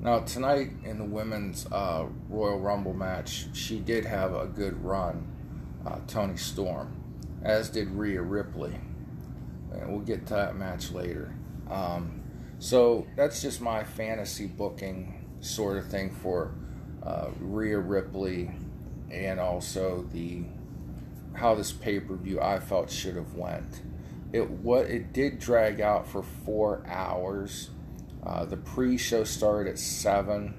Now, 0.00 0.20
tonight 0.20 0.70
in 0.84 0.98
the 0.98 1.04
women's 1.04 1.66
uh, 1.70 2.06
Royal 2.28 2.58
Rumble 2.58 2.94
match, 2.94 3.48
she 3.52 3.78
did 3.78 4.06
have 4.06 4.34
a 4.34 4.46
good 4.46 4.82
run, 4.82 5.26
uh, 5.86 5.98
Toni 6.06 6.36
Storm, 6.38 6.96
as 7.42 7.68
did 7.68 7.90
Rhea 7.90 8.22
Ripley. 8.22 8.74
And 9.72 9.92
we'll 9.92 10.00
get 10.00 10.26
to 10.28 10.34
that 10.34 10.56
match 10.56 10.90
later. 10.90 11.34
Um, 11.70 12.22
so 12.58 13.06
that's 13.16 13.42
just 13.42 13.60
my 13.60 13.84
fantasy 13.84 14.46
booking 14.46 15.26
sort 15.40 15.76
of 15.76 15.88
thing 15.88 16.10
for 16.10 16.54
uh, 17.02 17.28
Rhea 17.38 17.78
Ripley 17.78 18.50
and 19.10 19.40
also 19.40 20.06
the 20.12 20.44
how 21.34 21.54
this 21.54 21.72
pay 21.72 22.00
per 22.00 22.16
view 22.16 22.40
I 22.40 22.58
felt 22.58 22.90
should 22.90 23.16
have 23.16 23.34
went. 23.34 23.82
It 24.32 24.48
what 24.48 24.86
it 24.86 25.12
did 25.12 25.38
drag 25.38 25.80
out 25.80 26.06
for 26.06 26.22
four 26.22 26.82
hours. 26.86 27.70
Uh, 28.24 28.44
the 28.44 28.56
pre-show 28.56 29.24
started 29.24 29.70
at 29.70 29.78
seven, 29.78 30.54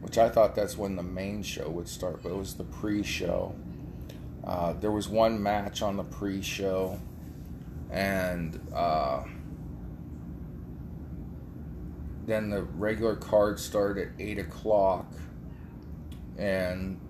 which 0.00 0.16
I 0.16 0.28
thought 0.28 0.54
that's 0.54 0.78
when 0.78 0.96
the 0.96 1.02
main 1.02 1.42
show 1.42 1.68
would 1.68 1.88
start, 1.88 2.22
but 2.22 2.30
it 2.30 2.36
was 2.36 2.54
the 2.54 2.64
pre-show. 2.64 3.54
Uh, 4.44 4.72
there 4.74 4.92
was 4.92 5.08
one 5.08 5.42
match 5.42 5.82
on 5.82 5.96
the 5.96 6.04
pre-show, 6.04 6.98
and 7.90 8.60
uh, 8.72 9.24
then 12.30 12.48
the 12.48 12.62
regular 12.62 13.16
card 13.16 13.58
started 13.58 14.08
at 14.08 14.20
8 14.20 14.38
o'clock 14.38 15.06
and 16.38 17.00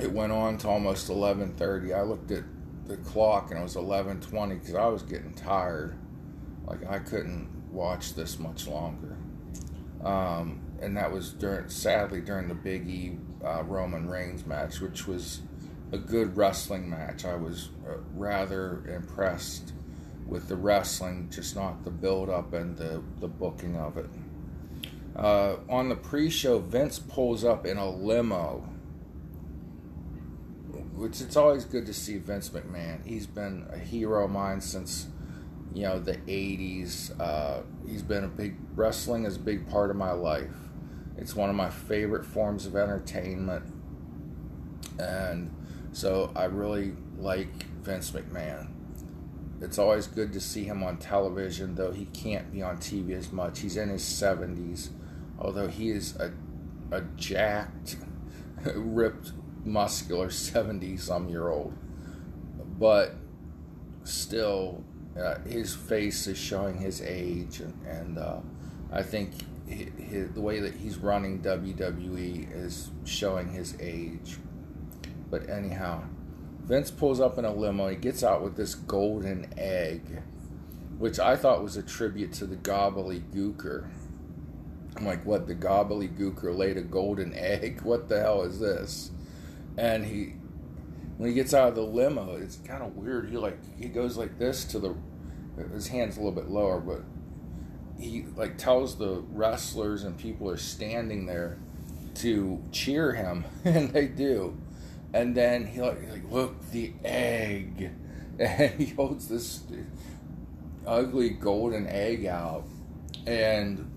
it 0.00 0.10
went 0.10 0.32
on 0.32 0.58
to 0.58 0.68
almost 0.68 1.08
11.30 1.08 1.94
i 1.94 2.02
looked 2.02 2.30
at 2.32 2.42
the 2.90 2.96
clock 2.98 3.50
and 3.50 3.60
it 3.60 3.62
was 3.62 3.76
11.20 3.76 4.60
because 4.60 4.74
i 4.74 4.86
was 4.86 5.02
getting 5.02 5.32
tired. 5.32 5.96
Like 6.66 6.88
i 6.88 6.98
couldn't 6.98 7.48
watch 7.72 8.14
this 8.14 8.38
much 8.38 8.66
longer. 8.66 9.16
Um, 10.04 10.60
and 10.80 10.96
that 10.96 11.12
was 11.12 11.32
during 11.32 11.68
sadly 11.68 12.20
during 12.20 12.48
the 12.48 12.54
big 12.54 12.88
e 12.88 13.18
uh, 13.44 13.62
roman 13.64 14.08
reigns 14.08 14.44
match 14.46 14.80
which 14.80 15.06
was 15.06 15.42
a 15.92 15.98
good 15.98 16.36
wrestling 16.36 16.88
match. 16.88 17.24
I 17.24 17.34
was 17.34 17.70
uh, 17.88 17.96
rather 18.14 18.84
impressed 18.88 19.72
with 20.26 20.48
the 20.48 20.56
wrestling, 20.56 21.28
just 21.30 21.56
not 21.56 21.84
the 21.84 21.90
build 21.90 22.30
up 22.30 22.52
and 22.52 22.76
the, 22.76 23.02
the 23.18 23.28
booking 23.28 23.76
of 23.76 23.96
it. 23.96 24.08
Uh, 25.16 25.56
on 25.68 25.88
the 25.88 25.96
pre 25.96 26.30
show, 26.30 26.60
Vince 26.60 26.98
pulls 27.00 27.44
up 27.44 27.66
in 27.66 27.76
a 27.76 27.90
limo, 27.90 28.68
which 31.00 31.20
it's 31.20 31.36
always 31.36 31.64
good 31.64 31.86
to 31.86 31.94
see 31.94 32.18
Vince 32.18 32.50
McMahon. 32.50 33.04
He's 33.06 33.26
been 33.26 33.66
a 33.72 33.78
hero 33.78 34.24
of 34.24 34.30
mine 34.30 34.60
since 34.60 35.06
you 35.72 35.82
know 35.82 35.98
the 35.98 36.16
80s. 36.16 37.18
Uh, 37.18 37.62
he's 37.88 38.02
been 38.02 38.24
a 38.24 38.28
big 38.28 38.56
wrestling 38.74 39.24
is 39.24 39.36
a 39.36 39.40
big 39.40 39.68
part 39.68 39.90
of 39.90 39.96
my 39.96 40.12
life. 40.12 40.54
It's 41.16 41.34
one 41.34 41.50
of 41.50 41.56
my 41.56 41.70
favorite 41.70 42.24
forms 42.24 42.66
of 42.66 42.76
entertainment, 42.76 43.64
and 44.98 45.54
so 45.92 46.32
I 46.36 46.44
really 46.44 46.92
like 47.18 47.64
Vince 47.82 48.10
McMahon 48.10 48.68
it's 49.60 49.78
always 49.78 50.06
good 50.06 50.32
to 50.32 50.40
see 50.40 50.64
him 50.64 50.82
on 50.82 50.96
television, 50.96 51.74
though 51.74 51.92
he 51.92 52.06
can't 52.06 52.50
be 52.50 52.62
on 52.62 52.78
TV 52.78 53.12
as 53.12 53.30
much. 53.30 53.60
He's 53.60 53.76
in 53.76 53.90
his 53.90 54.02
70s, 54.02 54.88
although 55.38 55.68
he 55.68 55.90
is 55.90 56.16
a, 56.16 56.32
a 56.90 57.02
jacked, 57.16 57.96
ripped, 58.74 59.32
muscular 59.64 60.30
70 60.30 60.96
some 60.96 61.28
year 61.28 61.48
old. 61.48 61.76
But 62.78 63.14
still, 64.04 64.84
uh, 65.18 65.38
his 65.40 65.74
face 65.74 66.26
is 66.26 66.38
showing 66.38 66.78
his 66.78 67.02
age, 67.02 67.60
and, 67.60 67.74
and 67.86 68.18
uh, 68.18 68.40
I 68.92 69.02
think 69.02 69.32
his, 69.66 70.30
the 70.30 70.40
way 70.40 70.60
that 70.60 70.74
he's 70.74 70.96
running 70.96 71.42
WWE 71.42 72.54
is 72.54 72.90
showing 73.04 73.52
his 73.52 73.76
age. 73.80 74.38
But 75.30 75.48
anyhow, 75.48 76.04
Vince 76.64 76.90
pulls 76.90 77.20
up 77.20 77.38
in 77.38 77.44
a 77.44 77.52
limo. 77.52 77.88
He 77.88 77.96
gets 77.96 78.22
out 78.22 78.42
with 78.42 78.56
this 78.56 78.74
golden 78.74 79.52
egg, 79.56 80.22
which 80.98 81.18
I 81.18 81.36
thought 81.36 81.62
was 81.62 81.76
a 81.76 81.82
tribute 81.82 82.32
to 82.34 82.46
the 82.46 82.56
gobbledygooker. 82.56 83.88
I'm 84.96 85.06
like, 85.06 85.24
what? 85.24 85.46
The 85.46 85.54
gobbledygooker 85.54 86.56
laid 86.56 86.76
a 86.76 86.82
golden 86.82 87.34
egg? 87.36 87.82
What 87.82 88.08
the 88.08 88.20
hell 88.20 88.42
is 88.42 88.60
this? 88.60 89.10
And 89.76 90.04
he, 90.04 90.34
when 91.16 91.28
he 91.28 91.34
gets 91.34 91.54
out 91.54 91.68
of 91.68 91.74
the 91.74 91.82
limo, 91.82 92.36
it's 92.36 92.56
kind 92.56 92.82
of 92.82 92.96
weird. 92.96 93.30
He 93.30 93.36
like 93.36 93.58
he 93.78 93.88
goes 93.88 94.16
like 94.16 94.38
this 94.38 94.64
to 94.64 94.78
the, 94.78 94.94
his 95.72 95.88
hands 95.88 96.16
a 96.16 96.20
little 96.20 96.32
bit 96.32 96.48
lower, 96.48 96.80
but 96.80 97.02
he 97.98 98.24
like 98.36 98.56
tells 98.56 98.96
the 98.96 99.22
wrestlers 99.30 100.04
and 100.04 100.16
people 100.16 100.48
are 100.48 100.56
standing 100.56 101.26
there 101.26 101.58
to 102.16 102.62
cheer 102.72 103.12
him, 103.12 103.44
and 103.64 103.90
they 103.92 104.06
do. 104.06 104.56
And 105.12 105.34
then 105.34 105.66
he 105.66 105.80
like, 105.80 106.10
like 106.10 106.30
look 106.30 106.70
the 106.70 106.92
egg, 107.04 107.90
and 108.38 108.80
he 108.80 108.86
holds 108.86 109.28
this 109.28 109.62
ugly 110.86 111.30
golden 111.30 111.86
egg 111.86 112.26
out, 112.26 112.64
and 113.26 113.90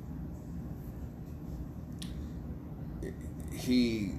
he 3.56 4.12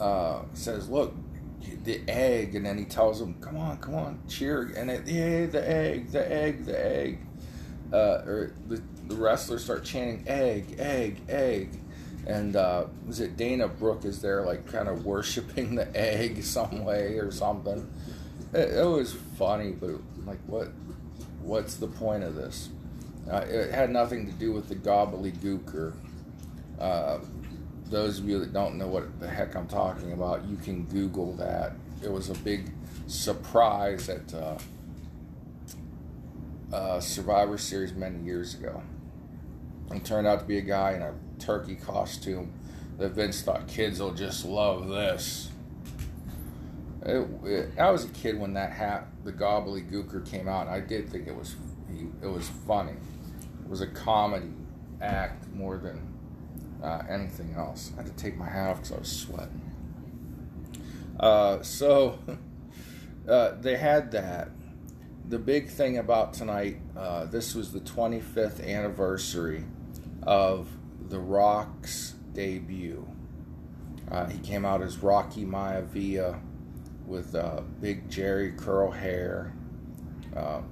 uh, 0.00 0.42
says, 0.54 0.88
"Look, 0.88 1.14
the 1.84 2.00
egg," 2.08 2.54
and 2.54 2.64
then 2.64 2.78
he 2.78 2.84
tells 2.84 3.20
them, 3.20 3.34
"Come 3.40 3.56
on, 3.56 3.78
come 3.78 3.94
on, 3.94 4.20
cheer!" 4.28 4.72
And 4.76 4.90
it, 4.90 5.06
yeah, 5.06 5.46
the 5.46 5.68
egg, 5.68 6.10
the 6.10 6.32
egg, 6.32 6.64
the 6.64 6.86
egg. 6.86 7.26
Uh, 7.92 8.22
or 8.24 8.52
the, 8.68 8.80
the 9.08 9.16
wrestlers 9.16 9.64
start 9.64 9.84
chanting, 9.84 10.24
"Egg, 10.26 10.76
egg, 10.78 11.20
egg." 11.28 11.80
And 12.26 12.54
uh, 12.54 12.84
was 13.06 13.20
it 13.20 13.36
Dana 13.36 13.66
Brooke 13.68 14.04
is 14.04 14.20
there, 14.20 14.44
like 14.44 14.66
kind 14.66 14.88
of 14.88 15.04
worshiping 15.04 15.74
the 15.74 15.88
egg 15.96 16.42
some 16.42 16.84
way 16.84 17.18
or 17.18 17.30
something? 17.30 17.90
It, 18.52 18.70
it 18.70 18.86
was 18.86 19.12
funny, 19.38 19.72
but 19.72 19.90
like, 20.26 20.40
what? 20.46 20.68
What's 21.42 21.76
the 21.76 21.86
point 21.86 22.22
of 22.22 22.34
this? 22.34 22.68
Uh, 23.30 23.44
it 23.48 23.72
had 23.72 23.90
nothing 23.90 24.26
to 24.26 24.32
do 24.32 24.52
with 24.52 24.68
the 24.68 24.74
gobbledygooker. 24.74 25.94
Uh, 26.78 27.18
those 27.90 28.20
of 28.20 28.28
you 28.28 28.38
that 28.38 28.52
don't 28.52 28.78
know 28.78 28.86
what 28.86 29.18
the 29.20 29.28
heck 29.28 29.56
I'm 29.56 29.66
talking 29.66 30.12
about, 30.12 30.44
you 30.46 30.56
can 30.56 30.84
Google 30.84 31.34
that. 31.34 31.72
It 32.02 32.10
was 32.10 32.30
a 32.30 32.34
big 32.34 32.70
surprise 33.06 34.08
at 34.08 34.32
uh, 34.32 34.58
uh, 36.72 37.00
Survivor 37.00 37.58
Series 37.58 37.92
many 37.92 38.20
years 38.20 38.54
ago. 38.54 38.82
It 39.90 40.04
turned 40.04 40.26
out 40.26 40.40
to 40.40 40.44
be 40.46 40.58
a 40.58 40.62
guy 40.62 40.92
in 40.92 41.02
a 41.02 41.14
turkey 41.40 41.74
costume 41.74 42.52
that 42.98 43.10
Vince 43.10 43.42
thought 43.42 43.66
kids 43.66 43.98
will 43.98 44.14
just 44.14 44.44
love 44.44 44.88
this. 44.88 45.50
It, 47.02 47.26
it, 47.44 47.78
I 47.78 47.90
was 47.90 48.04
a 48.04 48.08
kid 48.08 48.38
when 48.38 48.54
that 48.54 48.72
hat, 48.72 49.08
the 49.24 49.32
gobbledygooker 49.32 50.30
came 50.30 50.48
out. 50.48 50.68
I 50.68 50.80
did 50.80 51.08
think 51.08 51.26
it 51.26 51.34
was 51.34 51.56
it 52.22 52.26
was 52.26 52.48
funny. 52.66 52.92
It 52.92 53.68
was 53.68 53.80
a 53.80 53.86
comedy 53.86 54.52
act 55.00 55.52
more 55.54 55.76
than 55.76 56.09
uh, 56.82 57.02
anything 57.08 57.54
else. 57.56 57.92
I 57.94 58.02
had 58.02 58.16
to 58.16 58.22
take 58.22 58.36
my 58.36 58.48
hat 58.48 58.70
off 58.70 58.76
because 58.76 58.92
I 58.92 58.98
was 58.98 59.12
sweating. 59.12 59.70
Uh, 61.18 61.62
so 61.62 62.18
uh, 63.28 63.52
they 63.60 63.76
had 63.76 64.10
that. 64.12 64.50
The 65.28 65.38
big 65.38 65.68
thing 65.68 65.98
about 65.98 66.32
tonight, 66.32 66.78
uh, 66.96 67.26
this 67.26 67.54
was 67.54 67.72
the 67.72 67.80
25th 67.80 68.66
anniversary 68.66 69.64
of 70.22 70.68
The 71.08 71.20
Rock's 71.20 72.14
debut. 72.32 73.06
Uh, 74.10 74.26
he 74.26 74.38
came 74.38 74.64
out 74.64 74.82
as 74.82 74.98
Rocky 74.98 75.44
Maivia 75.44 76.40
with 77.06 77.34
uh, 77.36 77.60
big 77.80 78.08
Jheri 78.08 78.56
curl 78.56 78.90
hair. 78.90 79.54
I 80.36 80.62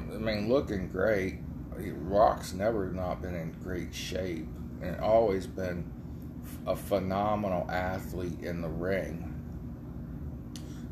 mean, 0.00 0.48
looking 0.48 0.88
great. 0.88 1.38
Rock's 1.76 2.52
never 2.52 2.90
not 2.90 3.22
been 3.22 3.34
in 3.34 3.52
great 3.62 3.94
shape 3.94 4.46
and 4.84 5.00
always 5.00 5.46
been 5.46 5.90
a 6.66 6.76
phenomenal 6.76 7.70
athlete 7.70 8.40
in 8.40 8.60
the 8.60 8.68
ring. 8.68 9.30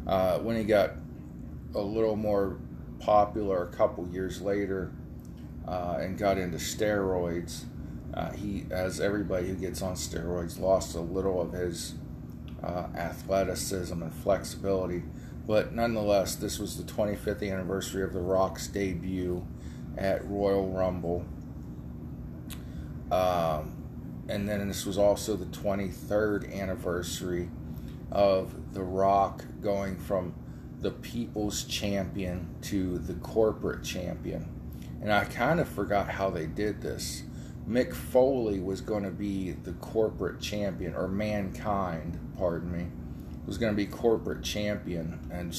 Uh, 0.06 0.38
when 0.38 0.56
he 0.56 0.64
got 0.64 0.92
a 1.74 1.80
little 1.80 2.16
more 2.16 2.58
popular 2.98 3.64
a 3.64 3.76
couple 3.76 4.06
years 4.08 4.40
later 4.40 4.92
uh, 5.66 5.98
and 6.00 6.18
got 6.18 6.38
into 6.38 6.58
steroids, 6.58 7.64
uh, 8.14 8.30
he, 8.32 8.64
as 8.70 9.00
everybody 9.00 9.48
who 9.48 9.54
gets 9.54 9.80
on 9.80 9.94
steroids, 9.94 10.58
lost 10.58 10.94
a 10.94 11.00
little 11.00 11.40
of 11.40 11.52
his 11.52 11.94
uh, 12.62 12.86
athleticism 12.94 14.02
and 14.02 14.12
flexibility. 14.12 15.02
But 15.46 15.72
nonetheless, 15.72 16.36
this 16.36 16.58
was 16.58 16.76
the 16.76 16.90
25th 16.92 17.48
anniversary 17.50 18.02
of 18.02 18.12
The 18.12 18.20
Rock's 18.20 18.68
debut 18.68 19.44
at 19.96 20.24
Royal 20.28 20.68
Rumble. 20.68 21.24
Um, 23.10 23.81
and 24.28 24.48
then 24.48 24.66
this 24.68 24.86
was 24.86 24.98
also 24.98 25.36
the 25.36 25.46
23rd 25.46 26.54
anniversary 26.54 27.48
of 28.10 28.72
The 28.72 28.82
Rock 28.82 29.44
going 29.60 29.96
from 29.96 30.34
the 30.80 30.90
people's 30.90 31.64
champion 31.64 32.54
to 32.62 32.98
the 32.98 33.14
corporate 33.14 33.84
champion. 33.84 34.48
And 35.00 35.12
I 35.12 35.24
kind 35.24 35.60
of 35.60 35.68
forgot 35.68 36.08
how 36.08 36.30
they 36.30 36.46
did 36.46 36.82
this. 36.82 37.24
Mick 37.68 37.94
Foley 37.94 38.60
was 38.60 38.80
going 38.80 39.04
to 39.04 39.10
be 39.10 39.52
the 39.52 39.72
corporate 39.74 40.40
champion, 40.40 40.94
or 40.94 41.08
mankind, 41.08 42.18
pardon 42.36 42.72
me, 42.72 42.86
was 43.46 43.58
going 43.58 43.72
to 43.72 43.76
be 43.76 43.86
corporate 43.86 44.42
champion 44.42 45.28
and 45.32 45.54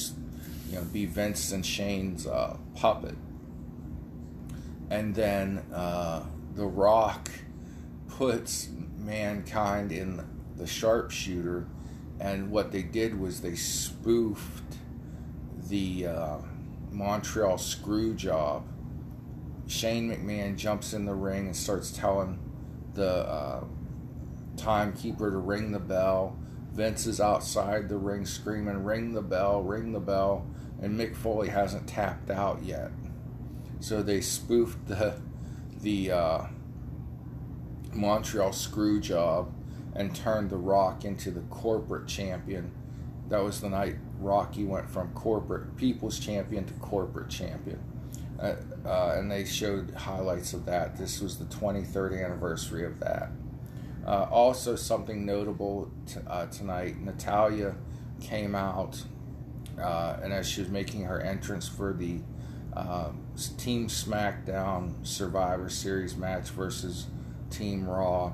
you 0.68 0.76
know 0.76 0.84
be 0.84 1.06
Vince 1.06 1.52
and 1.52 1.64
Shane's 1.64 2.26
uh, 2.26 2.56
puppet. 2.74 3.14
And 4.90 5.14
then 5.14 5.58
uh, 5.72 6.24
The 6.54 6.66
Rock 6.66 7.30
puts 8.16 8.68
mankind 8.96 9.90
in 9.90 10.24
the 10.56 10.66
sharpshooter, 10.66 11.66
and 12.20 12.50
what 12.50 12.70
they 12.70 12.82
did 12.82 13.18
was 13.18 13.40
they 13.40 13.56
spoofed 13.56 14.76
the 15.68 16.06
uh, 16.06 16.36
Montreal 16.92 17.58
screw 17.58 18.14
job. 18.14 18.64
Shane 19.66 20.10
McMahon 20.10 20.56
jumps 20.56 20.92
in 20.92 21.06
the 21.06 21.14
ring 21.14 21.46
and 21.46 21.56
starts 21.56 21.90
telling 21.90 22.38
the 22.94 23.26
uh, 23.26 23.64
timekeeper 24.56 25.30
to 25.30 25.38
ring 25.38 25.72
the 25.72 25.80
bell. 25.80 26.36
Vince 26.72 27.06
is 27.06 27.20
outside 27.20 27.88
the 27.88 27.96
ring 27.96 28.26
screaming, 28.26 28.84
Ring 28.84 29.12
the 29.14 29.22
bell, 29.22 29.62
ring 29.62 29.92
the 29.92 30.00
bell. 30.00 30.46
And 30.80 30.98
Mick 30.98 31.16
Foley 31.16 31.48
hasn't 31.48 31.88
tapped 31.88 32.30
out 32.30 32.62
yet. 32.62 32.90
So 33.80 34.02
they 34.02 34.20
spoofed 34.20 34.86
the, 34.86 35.18
the 35.80 36.12
uh, 36.12 36.42
Montreal 37.94 38.52
screw 38.52 39.00
job 39.00 39.52
and 39.94 40.14
turned 40.14 40.50
The 40.50 40.56
Rock 40.56 41.04
into 41.04 41.30
the 41.30 41.42
corporate 41.42 42.06
champion. 42.08 42.72
That 43.28 43.42
was 43.42 43.60
the 43.60 43.70
night 43.70 43.96
Rocky 44.18 44.64
went 44.64 44.90
from 44.90 45.12
corporate 45.12 45.76
people's 45.76 46.18
champion 46.18 46.64
to 46.66 46.74
corporate 46.74 47.30
champion. 47.30 47.80
Uh, 48.40 48.56
uh, 48.84 49.14
and 49.16 49.30
they 49.30 49.44
showed 49.44 49.94
highlights 49.94 50.52
of 50.52 50.66
that. 50.66 50.96
This 50.96 51.20
was 51.20 51.38
the 51.38 51.44
23rd 51.46 52.24
anniversary 52.24 52.84
of 52.84 52.98
that. 53.00 53.30
Uh, 54.06 54.26
also, 54.30 54.76
something 54.76 55.24
notable 55.24 55.90
t- 56.06 56.20
uh, 56.26 56.46
tonight 56.46 57.00
Natalya 57.00 57.74
came 58.20 58.54
out, 58.54 59.02
uh, 59.80 60.18
and 60.22 60.32
as 60.32 60.46
she 60.46 60.60
was 60.60 60.68
making 60.68 61.04
her 61.04 61.20
entrance 61.20 61.66
for 61.66 61.94
the 61.94 62.18
uh, 62.76 63.10
Team 63.56 63.86
SmackDown 63.86 65.06
Survivor 65.06 65.68
Series 65.68 66.16
match 66.16 66.50
versus 66.50 67.06
Team 67.56 67.88
Raw, 67.88 68.32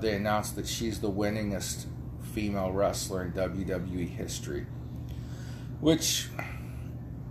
they 0.00 0.14
announced 0.14 0.56
that 0.56 0.66
she's 0.66 1.00
the 1.00 1.10
winningest 1.10 1.86
female 2.32 2.72
wrestler 2.72 3.24
in 3.24 3.32
WWE 3.32 4.08
history 4.08 4.66
which 5.80 6.28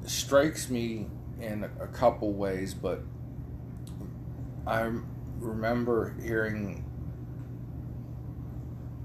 strikes 0.06 0.70
me 0.70 1.08
in 1.42 1.64
a 1.80 1.88
couple 1.88 2.34
ways, 2.34 2.74
but 2.74 3.02
I 4.68 4.92
remember 5.40 6.16
hearing 6.22 6.86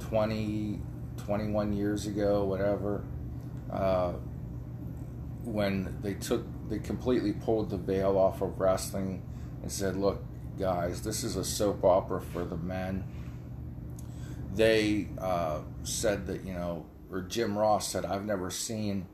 20, 0.01 0.81
21 1.17 1.73
years 1.73 2.07
ago, 2.07 2.45
whatever, 2.45 3.05
uh, 3.73 4.13
when 5.45 5.97
they 6.03 6.15
took, 6.15 6.45
they 6.69 6.79
completely 6.79 7.33
pulled 7.33 7.71
the 7.71 7.79
veil 7.79 8.19
off 8.19 8.43
of 8.43 8.61
wrestling 8.61 9.23
and 9.63 9.73
said, 9.73 9.97
look, 9.97 10.23
guys, 10.61 11.01
this 11.01 11.25
is 11.25 11.37
a 11.37 11.45
soap 11.45 11.83
opera 11.85 12.21
for 12.21 12.45
the 12.45 12.57
men. 12.59 13.03
they 14.55 15.09
uh, 15.19 15.61
said 15.85 16.27
that 16.27 16.45
you 16.45 16.53
know, 16.53 16.85
or 17.11 17.23
Jim 17.23 17.57
Ross 17.57 17.89
said, 17.89 18.05
I've 18.05 18.27
never 18.27 18.51
seen 18.51 19.07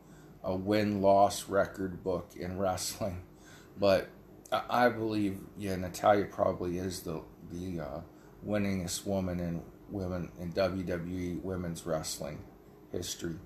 a 0.43 0.57
win 0.57 1.01
loss 1.01 1.49
record 1.49 2.03
book 2.03 2.31
in 2.35 2.59
wrestling, 2.59 3.23
but 3.79 4.09
I 4.53 4.89
believe 4.89 5.39
yeah, 5.57 5.77
Natalya 5.77 6.25
probably 6.25 6.79
is 6.79 7.01
the 7.01 7.23
the 7.53 7.81
uh, 7.81 8.01
winningest 8.45 9.07
woman 9.07 9.39
in 9.39 9.63
women 9.89 10.33
in 10.41 10.53
WWE 10.53 11.43
women's 11.43 11.87
wrestling 11.87 12.43
history. 12.91 13.37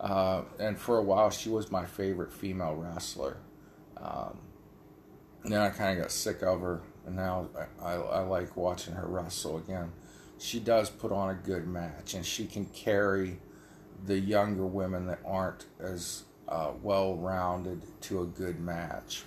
Uh, 0.00 0.42
and 0.58 0.76
for 0.78 0.98
a 0.98 1.02
while, 1.02 1.30
she 1.30 1.48
was 1.48 1.70
my 1.70 1.86
favorite 1.86 2.32
female 2.32 2.74
wrestler. 2.74 3.36
Um, 3.96 4.40
then 5.44 5.60
I 5.60 5.70
kind 5.70 5.96
of 5.96 6.04
got 6.04 6.10
sick 6.10 6.42
of 6.42 6.60
her, 6.60 6.82
and 7.06 7.16
now 7.16 7.48
I, 7.82 7.94
I, 7.94 8.20
like 8.20 8.56
watching 8.56 8.94
her 8.94 9.06
wrestle 9.06 9.58
again. 9.58 9.92
She 10.38 10.58
does 10.60 10.90
put 10.90 11.12
on 11.12 11.30
a 11.30 11.34
good 11.34 11.66
match, 11.66 12.14
and 12.14 12.26
she 12.26 12.46
can 12.46 12.66
carry 12.66 13.38
the 14.04 14.18
younger 14.18 14.66
women 14.66 15.06
that 15.06 15.20
aren't 15.24 15.64
as 15.80 16.24
uh, 16.48 16.72
well 16.82 17.14
rounded 17.14 17.82
to 18.02 18.22
a 18.22 18.26
good 18.26 18.60
match. 18.60 19.22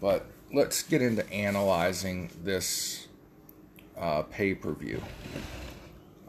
But 0.00 0.26
let's 0.52 0.82
get 0.82 1.02
into 1.02 1.28
analyzing 1.32 2.30
this 2.42 3.08
uh, 3.98 4.22
pay 4.22 4.54
per 4.54 4.72
view. 4.72 5.02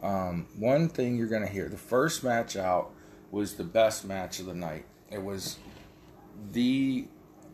Um, 0.02 0.46
one 0.56 0.88
thing 0.88 1.16
you're 1.16 1.26
going 1.26 1.42
to 1.42 1.52
hear 1.52 1.68
the 1.68 1.76
first 1.76 2.24
match 2.24 2.56
out 2.56 2.90
was 3.30 3.54
the 3.54 3.64
best 3.64 4.04
match 4.04 4.40
of 4.40 4.46
the 4.46 4.54
night. 4.54 4.84
It 5.10 5.22
was 5.22 5.58
the 6.52 7.06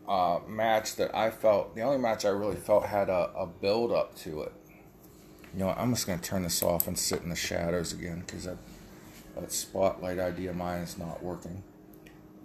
uh, 0.07 0.39
match 0.47 0.95
that 0.97 1.15
I 1.15 1.29
felt, 1.29 1.75
the 1.75 1.81
only 1.81 1.97
match 1.97 2.25
I 2.25 2.29
really 2.29 2.55
felt 2.55 2.85
had 2.85 3.09
a, 3.09 3.31
a 3.35 3.47
build 3.47 3.91
up 3.91 4.15
to 4.19 4.41
it. 4.41 4.53
You 5.53 5.59
know, 5.59 5.69
I'm 5.77 5.93
just 5.93 6.07
going 6.07 6.19
to 6.19 6.25
turn 6.25 6.43
this 6.43 6.63
off 6.63 6.87
and 6.87 6.97
sit 6.97 7.21
in 7.21 7.29
the 7.29 7.35
shadows 7.35 7.93
again 7.93 8.23
because 8.25 8.45
that, 8.45 8.57
that 9.35 9.51
spotlight 9.51 10.19
idea 10.19 10.49
of 10.49 10.55
mine 10.55 10.81
is 10.81 10.97
not 10.97 11.23
working. 11.23 11.63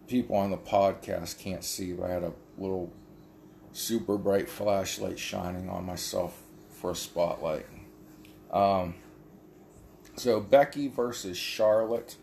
People 0.07 0.37
on 0.37 0.51
the 0.51 0.59
podcast 0.59 1.39
can't 1.39 1.65
see, 1.65 1.93
but 1.93 2.11
I 2.11 2.15
had 2.15 2.23
a 2.23 2.33
little 2.59 2.93
super 3.73 4.19
bright 4.19 4.49
flashlight 4.49 5.19
shining 5.19 5.69
on 5.69 5.85
myself 5.85 6.43
for 6.71 6.91
a 6.93 6.95
spotlight. 6.95 7.67
Um, 8.53 8.95
so 10.17 10.41
Becky 10.41 10.89
versus 10.89 11.37
Charlotte. 11.37 12.17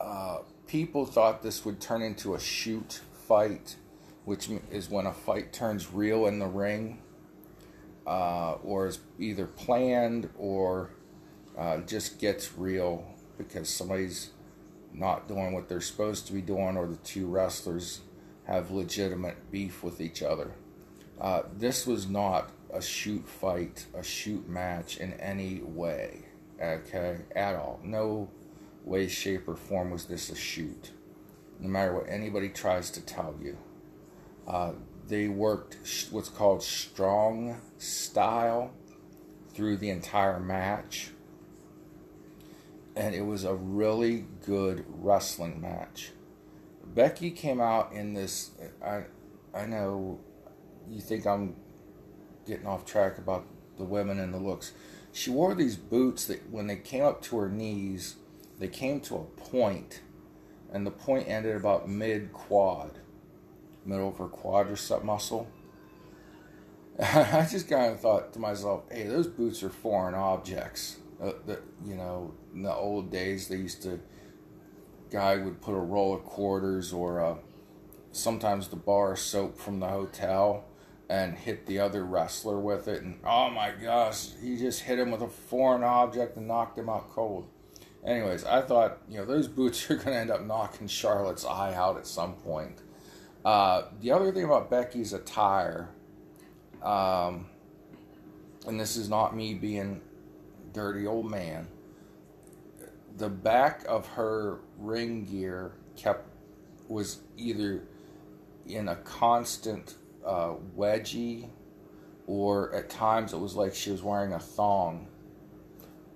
Uh, 0.00 0.38
people 0.66 1.06
thought 1.06 1.42
this 1.42 1.64
would 1.64 1.80
turn 1.80 2.02
into 2.02 2.34
a 2.34 2.40
shoot 2.40 3.00
fight, 3.28 3.76
which 4.24 4.48
is 4.70 4.88
when 4.88 5.06
a 5.06 5.12
fight 5.12 5.52
turns 5.52 5.92
real 5.92 6.26
in 6.26 6.38
the 6.38 6.46
ring, 6.46 7.02
uh, 8.06 8.52
or 8.62 8.86
is 8.86 9.00
either 9.18 9.46
planned 9.46 10.28
or 10.36 10.90
uh, 11.56 11.78
just 11.78 12.18
gets 12.18 12.56
real 12.56 13.04
because 13.38 13.68
somebody's 13.68 14.30
not 14.92 15.28
doing 15.28 15.52
what 15.52 15.68
they're 15.68 15.80
supposed 15.80 16.26
to 16.26 16.32
be 16.32 16.40
doing, 16.40 16.76
or 16.76 16.86
the 16.86 16.96
two 16.96 17.26
wrestlers 17.26 18.00
have 18.44 18.70
legitimate 18.70 19.50
beef 19.50 19.82
with 19.82 20.00
each 20.00 20.22
other. 20.22 20.52
Uh, 21.20 21.42
this 21.56 21.86
was 21.86 22.08
not 22.08 22.50
a 22.72 22.82
shoot 22.82 23.26
fight, 23.28 23.86
a 23.94 24.02
shoot 24.02 24.48
match 24.48 24.96
in 24.96 25.12
any 25.14 25.60
way, 25.62 26.24
okay, 26.60 27.18
at 27.34 27.54
all. 27.54 27.80
No 27.82 28.28
way, 28.84 29.08
shape, 29.08 29.48
or 29.48 29.56
form 29.56 29.90
was 29.90 30.06
this 30.06 30.30
a 30.30 30.36
shoot, 30.36 30.90
no 31.60 31.68
matter 31.68 31.94
what 31.94 32.06
anybody 32.08 32.48
tries 32.48 32.90
to 32.90 33.00
tell 33.00 33.34
you. 33.40 33.56
Uh, 34.46 34.72
they 35.08 35.28
worked 35.28 35.76
what's 36.10 36.28
called 36.28 36.62
strong 36.62 37.60
style 37.78 38.72
through 39.52 39.76
the 39.76 39.90
entire 39.90 40.40
match. 40.40 41.10
And 42.94 43.14
it 43.14 43.22
was 43.22 43.44
a 43.44 43.54
really 43.54 44.26
good 44.44 44.84
wrestling 44.88 45.60
match. 45.60 46.12
Becky 46.84 47.30
came 47.30 47.60
out 47.60 47.92
in 47.92 48.12
this. 48.12 48.50
I, 48.84 49.04
I 49.54 49.66
know 49.66 50.20
you 50.88 51.00
think 51.00 51.26
I'm 51.26 51.56
getting 52.46 52.66
off 52.66 52.84
track 52.84 53.18
about 53.18 53.46
the 53.78 53.84
women 53.84 54.18
and 54.18 54.32
the 54.34 54.38
looks. 54.38 54.72
She 55.12 55.30
wore 55.30 55.54
these 55.54 55.76
boots 55.76 56.26
that 56.26 56.50
when 56.50 56.66
they 56.66 56.76
came 56.76 57.04
up 57.04 57.22
to 57.22 57.38
her 57.38 57.48
knees, 57.48 58.16
they 58.58 58.68
came 58.68 59.00
to 59.00 59.16
a 59.16 59.24
point, 59.24 60.00
and 60.72 60.86
the 60.86 60.90
point 60.90 61.28
ended 61.28 61.56
about 61.56 61.88
mid 61.88 62.32
quad, 62.32 62.98
middle 63.84 64.08
of 64.08 64.18
her 64.18 64.28
quadricep 64.28 65.04
muscle. 65.04 65.48
I 67.00 67.46
just 67.50 67.68
kind 67.68 67.92
of 67.92 68.00
thought 68.00 68.32
to 68.34 68.38
myself, 68.38 68.84
hey, 68.90 69.04
those 69.04 69.26
boots 69.26 69.62
are 69.62 69.70
foreign 69.70 70.14
objects. 70.14 70.98
Uh, 71.22 71.32
you 71.84 71.94
know, 71.94 72.34
in 72.54 72.62
the 72.62 72.74
old 72.74 73.10
days, 73.10 73.48
they 73.48 73.56
used 73.56 73.82
to, 73.82 74.00
guy 75.10 75.36
would 75.36 75.60
put 75.60 75.72
a 75.72 75.80
roll 75.80 76.14
of 76.14 76.24
quarters 76.24 76.92
or 76.92 77.20
uh, 77.20 77.34
sometimes 78.12 78.68
the 78.68 78.76
bar 78.76 79.16
soap 79.16 79.58
from 79.58 79.80
the 79.80 79.88
hotel 79.88 80.64
and 81.08 81.36
hit 81.36 81.66
the 81.66 81.78
other 81.78 82.04
wrestler 82.04 82.58
with 82.58 82.88
it. 82.88 83.02
And 83.02 83.18
oh 83.24 83.50
my 83.50 83.72
gosh, 83.72 84.30
he 84.42 84.56
just 84.56 84.82
hit 84.82 84.98
him 84.98 85.10
with 85.10 85.22
a 85.22 85.28
foreign 85.28 85.82
object 85.82 86.36
and 86.36 86.48
knocked 86.48 86.78
him 86.78 86.88
out 86.88 87.10
cold. 87.10 87.48
Anyways, 88.04 88.44
I 88.44 88.62
thought, 88.62 88.98
you 89.08 89.18
know, 89.18 89.24
those 89.24 89.48
boots 89.48 89.90
are 89.90 89.96
going 89.96 90.08
to 90.08 90.16
end 90.16 90.30
up 90.30 90.44
knocking 90.44 90.88
Charlotte's 90.88 91.44
eye 91.44 91.74
out 91.74 91.96
at 91.96 92.06
some 92.06 92.34
point. 92.34 92.78
Uh, 93.44 93.84
the 94.00 94.10
other 94.10 94.32
thing 94.32 94.44
about 94.44 94.70
Becky's 94.70 95.12
attire, 95.12 95.88
um, 96.82 97.46
and 98.66 98.78
this 98.78 98.96
is 98.96 99.08
not 99.08 99.36
me 99.36 99.54
being 99.54 100.00
dirty 100.72 101.06
old 101.06 101.28
man, 101.28 101.66
the 103.16 103.28
back 103.28 103.84
of 103.88 104.06
her 104.08 104.60
ring 104.78 105.24
gear 105.24 105.72
kept 105.96 106.28
was 106.88 107.20
either 107.36 107.82
in 108.66 108.88
a 108.88 108.96
constant 108.96 109.96
uh, 110.24 110.54
wedgie, 110.76 111.48
or 112.26 112.72
at 112.74 112.88
times 112.88 113.32
it 113.32 113.38
was 113.38 113.56
like 113.56 113.74
she 113.74 113.90
was 113.90 114.02
wearing 114.02 114.32
a 114.34 114.38
thong. 114.38 115.08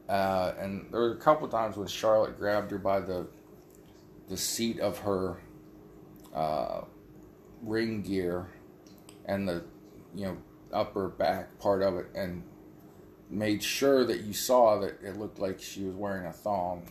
Uh, 0.08 0.54
and 0.58 0.86
there 0.92 1.00
were 1.00 1.12
a 1.12 1.16
couple 1.16 1.48
times 1.48 1.76
when 1.76 1.88
Charlotte 1.88 2.38
grabbed 2.38 2.70
her 2.70 2.78
by 2.78 3.00
the 3.00 3.26
the 4.28 4.36
seat 4.36 4.80
of 4.80 4.98
her 4.98 5.36
uh, 6.34 6.82
ring 7.62 8.03
gear 8.03 8.49
and 9.25 9.49
the 9.49 9.64
you 10.14 10.27
know 10.27 10.37
upper 10.73 11.09
back 11.09 11.59
part 11.59 11.83
of 11.83 11.97
it 11.97 12.07
and 12.14 12.42
made 13.31 13.62
sure 13.62 14.05
that 14.05 14.21
you 14.21 14.33
saw 14.33 14.79
that 14.79 14.99
it 15.03 15.16
looked 15.16 15.38
like 15.38 15.61
she 15.61 15.85
was 15.85 15.95
wearing 15.95 16.27
a 16.27 16.33
thong 16.33 16.88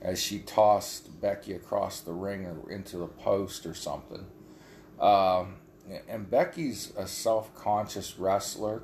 as 0.00 0.20
she 0.20 0.38
tossed 0.40 1.20
Becky 1.20 1.52
across 1.52 2.00
the 2.00 2.12
ring 2.12 2.46
or 2.46 2.70
into 2.70 2.96
the 2.98 3.06
post 3.06 3.66
or 3.66 3.74
something. 3.74 4.26
Um, 5.00 5.56
and 6.08 6.30
Becky's 6.30 6.92
a 6.96 7.06
self 7.06 7.54
conscious 7.54 8.18
wrestler, 8.18 8.82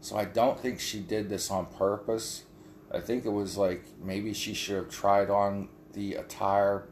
so 0.00 0.16
I 0.16 0.24
don't 0.24 0.58
think 0.58 0.80
she 0.80 1.00
did 1.00 1.28
this 1.28 1.50
on 1.50 1.66
purpose. 1.66 2.44
I 2.92 3.00
think 3.00 3.24
it 3.24 3.32
was 3.32 3.56
like 3.56 3.84
maybe 4.02 4.32
she 4.32 4.54
should 4.54 4.76
have 4.76 4.90
tried 4.90 5.30
on 5.30 5.68
the 5.92 6.14
attire 6.14 6.86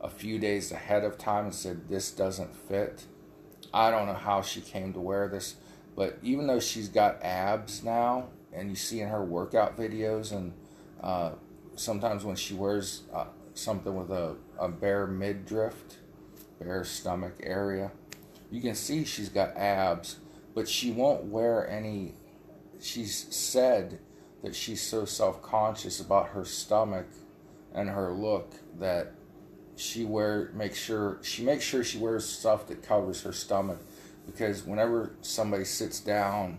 a 0.00 0.08
few 0.08 0.38
days 0.38 0.70
ahead 0.70 1.04
of 1.04 1.18
time 1.18 1.46
and 1.46 1.54
said, 1.54 1.88
This 1.88 2.10
doesn't 2.10 2.54
fit. 2.54 3.06
I 3.72 3.90
don't 3.90 4.06
know 4.06 4.14
how 4.14 4.42
she 4.42 4.60
came 4.60 4.92
to 4.94 5.00
wear 5.00 5.28
this, 5.28 5.56
but 5.96 6.18
even 6.22 6.46
though 6.46 6.60
she's 6.60 6.88
got 6.88 7.22
abs 7.22 7.82
now, 7.82 8.28
and 8.52 8.70
you 8.70 8.76
see 8.76 9.00
in 9.00 9.08
her 9.08 9.24
workout 9.24 9.76
videos, 9.76 10.32
and 10.32 10.52
uh, 11.02 11.32
sometimes 11.76 12.24
when 12.24 12.36
she 12.36 12.54
wears 12.54 13.02
uh, 13.12 13.26
something 13.54 13.94
with 13.94 14.10
a, 14.10 14.36
a 14.58 14.68
bare 14.68 15.06
midriff, 15.06 15.74
bare 16.60 16.84
stomach 16.84 17.34
area, 17.42 17.90
you 18.50 18.60
can 18.60 18.74
see 18.74 19.04
she's 19.04 19.28
got 19.28 19.56
abs, 19.56 20.16
but 20.54 20.68
she 20.68 20.90
won't 20.90 21.24
wear 21.24 21.68
any. 21.68 22.14
She's 22.80 23.26
said 23.34 23.98
that 24.42 24.54
she's 24.54 24.80
so 24.80 25.04
self 25.04 25.42
conscious 25.42 26.00
about 26.00 26.28
her 26.28 26.44
stomach 26.44 27.06
and 27.74 27.88
her 27.90 28.12
look 28.12 28.54
that 28.78 29.12
she 29.78 30.04
wear 30.04 30.50
make 30.54 30.74
sure 30.74 31.18
she 31.22 31.42
makes 31.42 31.64
sure 31.64 31.84
she 31.84 31.98
wears 31.98 32.26
stuff 32.26 32.66
that 32.66 32.82
covers 32.82 33.22
her 33.22 33.32
stomach 33.32 33.78
because 34.26 34.64
whenever 34.64 35.12
somebody 35.22 35.64
sits 35.64 36.00
down 36.00 36.58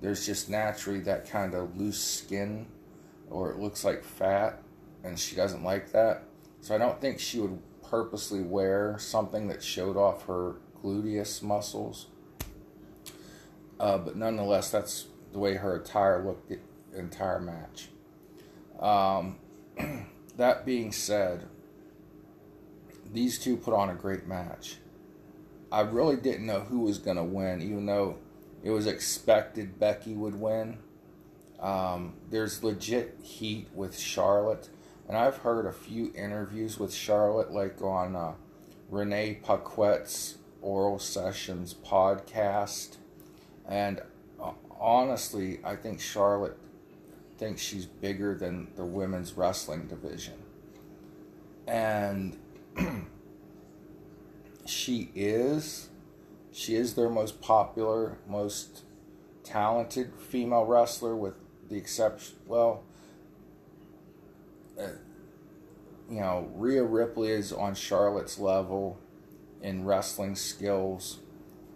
there's 0.00 0.26
just 0.26 0.50
naturally 0.50 1.00
that 1.00 1.28
kind 1.28 1.54
of 1.54 1.76
loose 1.76 2.02
skin 2.02 2.66
or 3.30 3.50
it 3.50 3.58
looks 3.58 3.84
like 3.84 4.04
fat 4.04 4.62
and 5.04 5.18
she 5.18 5.36
doesn't 5.36 5.62
like 5.62 5.92
that 5.92 6.24
so 6.60 6.74
i 6.74 6.78
don't 6.78 7.00
think 7.00 7.18
she 7.18 7.38
would 7.38 7.58
purposely 7.88 8.40
wear 8.40 8.96
something 8.98 9.48
that 9.48 9.62
showed 9.62 9.96
off 9.96 10.26
her 10.26 10.56
gluteus 10.82 11.42
muscles. 11.42 12.06
Uh, 13.78 13.98
but 13.98 14.16
nonetheless, 14.16 14.70
that's 14.70 15.06
the 15.32 15.38
way 15.38 15.54
her 15.54 15.76
attire 15.76 16.24
looked 16.24 16.48
the 16.48 16.58
entire 16.98 17.40
match. 17.40 17.88
Um, 18.80 19.38
that 20.36 20.64
being 20.64 20.92
said, 20.92 21.46
these 23.16 23.38
two 23.38 23.56
put 23.56 23.74
on 23.74 23.90
a 23.90 23.94
great 23.94 24.26
match. 24.26 24.76
I 25.70 25.80
really 25.80 26.16
didn't 26.16 26.46
know 26.46 26.60
who 26.60 26.80
was 26.80 26.98
going 26.98 27.16
to 27.16 27.24
win, 27.24 27.60
even 27.60 27.86
though 27.86 28.18
it 28.62 28.70
was 28.70 28.86
expected 28.86 29.78
Becky 29.78 30.14
would 30.14 30.40
win. 30.40 30.78
Um, 31.60 32.14
there's 32.30 32.62
legit 32.62 33.18
heat 33.22 33.68
with 33.74 33.98
Charlotte, 33.98 34.68
and 35.08 35.16
I've 35.16 35.38
heard 35.38 35.66
a 35.66 35.72
few 35.72 36.12
interviews 36.14 36.78
with 36.78 36.92
Charlotte, 36.92 37.50
like 37.50 37.80
on 37.80 38.14
uh, 38.14 38.34
Renee 38.90 39.40
Paquette's 39.42 40.36
Oral 40.60 40.98
Sessions 40.98 41.74
podcast, 41.74 42.96
and 43.66 44.00
uh, 44.40 44.52
honestly, 44.78 45.60
I 45.64 45.76
think 45.76 46.00
Charlotte 46.00 46.58
thinks 47.38 47.62
she's 47.62 47.86
bigger 47.86 48.34
than 48.34 48.68
the 48.76 48.84
women's 48.84 49.32
wrestling 49.34 49.86
division, 49.86 50.34
and 51.66 52.36
she 54.66 55.10
is. 55.14 55.88
She 56.52 56.74
is 56.74 56.94
their 56.94 57.10
most 57.10 57.40
popular, 57.40 58.18
most 58.26 58.82
talented 59.44 60.12
female 60.18 60.64
wrestler, 60.64 61.14
with 61.14 61.34
the 61.68 61.76
exception, 61.76 62.36
well, 62.46 62.82
uh, 64.78 64.88
you 66.08 66.20
know, 66.20 66.50
Rhea 66.54 66.82
Ripley 66.82 67.30
is 67.30 67.52
on 67.52 67.74
Charlotte's 67.74 68.38
level 68.38 68.98
in 69.62 69.84
wrestling 69.84 70.34
skills. 70.34 71.18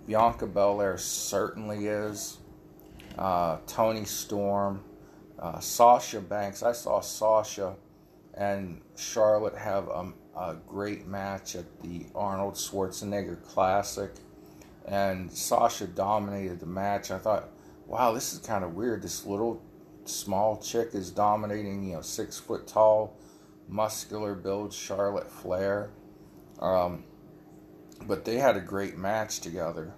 Bianca 0.06 0.46
Belair 0.46 0.96
certainly 0.98 1.86
is. 1.86 2.38
Uh, 3.18 3.58
Toni 3.66 4.04
Storm, 4.04 4.84
uh, 5.38 5.58
Sasha 5.58 6.20
Banks. 6.20 6.62
I 6.62 6.72
saw 6.72 7.00
Sasha 7.00 7.76
and 8.34 8.80
Charlotte 8.96 9.56
have 9.56 9.88
a, 9.88 10.12
a 10.36 10.54
great 10.66 11.06
match 11.06 11.56
at 11.56 11.82
the 11.82 12.06
Arnold 12.14 12.54
Schwarzenegger 12.54 13.42
Classic, 13.42 14.10
and 14.86 15.30
Sasha 15.30 15.86
dominated 15.86 16.60
the 16.60 16.66
match. 16.66 17.10
I 17.10 17.18
thought, 17.18 17.48
wow, 17.86 18.12
this 18.12 18.32
is 18.32 18.38
kind 18.38 18.64
of 18.64 18.74
weird. 18.74 19.02
This 19.02 19.26
little 19.26 19.62
small 20.04 20.56
chick 20.58 20.90
is 20.94 21.10
dominating, 21.10 21.84
you 21.84 21.96
know, 21.96 22.02
six 22.02 22.38
foot 22.38 22.66
tall, 22.66 23.16
muscular 23.68 24.34
build 24.34 24.72
Charlotte 24.72 25.30
Flair. 25.30 25.90
Um, 26.60 27.04
but 28.06 28.24
they 28.24 28.36
had 28.36 28.56
a 28.56 28.60
great 28.60 28.96
match 28.96 29.40
together, 29.40 29.92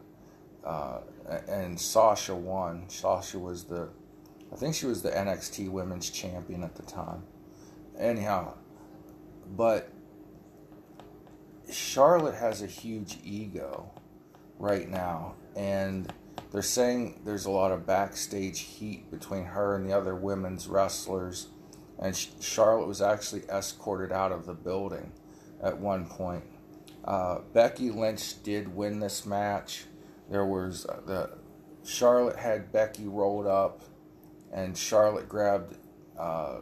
uh, 0.64 1.00
and 1.48 1.78
Sasha 1.78 2.34
won. 2.34 2.88
Sasha 2.88 3.38
was 3.38 3.64
the, 3.64 3.88
I 4.52 4.56
think 4.56 4.74
she 4.74 4.86
was 4.86 5.02
the 5.02 5.10
NXT 5.10 5.70
Women's 5.70 6.10
Champion 6.10 6.64
at 6.64 6.74
the 6.74 6.82
time. 6.82 7.22
Anyhow, 7.98 8.54
but 9.56 9.90
Charlotte 11.70 12.34
has 12.34 12.62
a 12.62 12.66
huge 12.66 13.18
ego 13.24 13.90
right 14.58 14.88
now, 14.88 15.34
and 15.56 16.12
they're 16.50 16.62
saying 16.62 17.20
there's 17.24 17.46
a 17.46 17.50
lot 17.50 17.72
of 17.72 17.86
backstage 17.86 18.60
heat 18.60 19.10
between 19.10 19.44
her 19.44 19.76
and 19.76 19.88
the 19.88 19.96
other 19.96 20.14
women's 20.14 20.68
wrestlers, 20.68 21.48
and 21.98 22.16
Charlotte 22.40 22.86
was 22.86 23.00
actually 23.00 23.42
escorted 23.48 24.12
out 24.12 24.32
of 24.32 24.46
the 24.46 24.54
building 24.54 25.12
at 25.62 25.78
one 25.78 26.06
point. 26.06 26.44
Uh, 27.04 27.38
Becky 27.52 27.90
Lynch 27.90 28.42
did 28.42 28.74
win 28.74 29.00
this 29.00 29.26
match. 29.26 29.84
There 30.30 30.46
was 30.46 30.86
uh, 30.86 31.00
the 31.06 31.30
Charlotte 31.84 32.36
had 32.36 32.70
Becky 32.70 33.06
rolled 33.06 33.46
up, 33.46 33.82
and 34.52 34.76
Charlotte 34.76 35.28
grabbed 35.28 35.76
uh, 36.18 36.60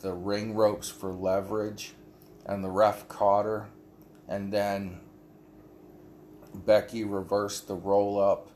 the 0.00 0.12
ring 0.12 0.54
ropes 0.54 0.88
for 0.88 1.12
leverage, 1.12 1.92
and 2.46 2.64
the 2.64 2.70
ref 2.70 3.08
caught 3.08 3.44
her, 3.44 3.68
and 4.32 4.50
then 4.50 4.98
Becky 6.54 7.04
reversed 7.04 7.68
the 7.68 7.74
roll 7.74 8.18
up, 8.18 8.48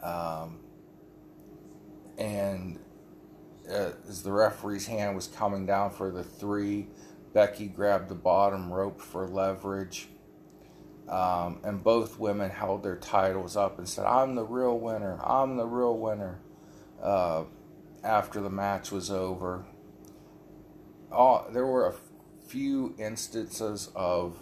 um, 0.00 0.60
and 2.16 2.78
uh, 3.68 3.90
as 4.08 4.22
the 4.22 4.30
referee's 4.30 4.86
hand 4.86 5.16
was 5.16 5.26
coming 5.26 5.66
down 5.66 5.90
for 5.90 6.12
the 6.12 6.22
three, 6.22 6.86
Becky 7.32 7.66
grabbed 7.66 8.08
the 8.08 8.14
bottom 8.14 8.72
rope 8.72 9.00
for 9.00 9.26
leverage. 9.26 10.08
Um, 11.08 11.60
and 11.64 11.82
both 11.82 12.18
women 12.18 12.50
held 12.50 12.82
their 12.84 12.96
titles 12.96 13.56
up 13.56 13.78
and 13.78 13.88
said, 13.88 14.04
I'm 14.04 14.34
the 14.34 14.44
real 14.44 14.78
winner. 14.78 15.18
I'm 15.24 15.56
the 15.56 15.66
real 15.66 15.96
winner. 15.96 16.38
Uh, 17.02 17.44
after 18.04 18.40
the 18.40 18.50
match 18.50 18.92
was 18.92 19.10
over, 19.10 19.64
all, 21.10 21.46
there 21.50 21.66
were 21.66 21.88
a 21.88 21.94
few 22.46 22.94
instances 22.98 23.90
of 23.96 24.36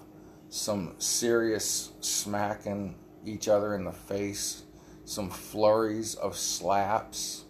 some 0.56 0.94
serious 0.98 1.92
smacking 2.00 2.96
each 3.24 3.48
other 3.48 3.74
in 3.74 3.84
the 3.84 3.92
face, 3.92 4.62
some 5.04 5.30
flurries 5.30 6.14
of 6.14 6.36
slaps. 6.36 7.44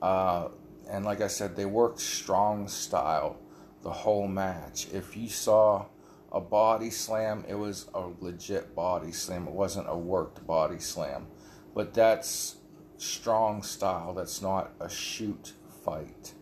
Uh, 0.00 0.48
and 0.88 1.04
like 1.04 1.20
I 1.20 1.26
said, 1.26 1.56
they 1.56 1.66
worked 1.66 2.00
strong 2.00 2.68
style 2.68 3.38
the 3.82 3.90
whole 3.90 4.28
match. 4.28 4.86
If 4.92 5.16
you 5.16 5.28
saw 5.28 5.86
a 6.32 6.40
body 6.40 6.90
slam, 6.90 7.44
it 7.48 7.54
was 7.54 7.88
a 7.94 8.10
legit 8.20 8.74
body 8.74 9.12
slam. 9.12 9.48
It 9.48 9.52
wasn't 9.54 9.88
a 9.88 9.96
worked 9.96 10.46
body 10.46 10.78
slam. 10.78 11.26
But 11.74 11.94
that's 11.94 12.56
strong 12.96 13.62
style. 13.62 14.14
That's 14.14 14.40
not 14.40 14.72
a 14.80 14.88
shoot 14.88 15.54
fight. 15.84 16.34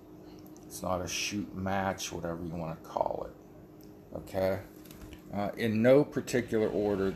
It's 0.66 0.82
not 0.82 1.00
a 1.00 1.08
shoot 1.08 1.54
match, 1.54 2.12
whatever 2.12 2.44
you 2.44 2.54
want 2.54 2.82
to 2.82 2.88
call 2.88 3.26
it. 3.30 4.16
Okay? 4.16 4.58
Uh, 5.32 5.50
in 5.56 5.82
no 5.82 6.04
particular 6.04 6.68
order, 6.68 7.14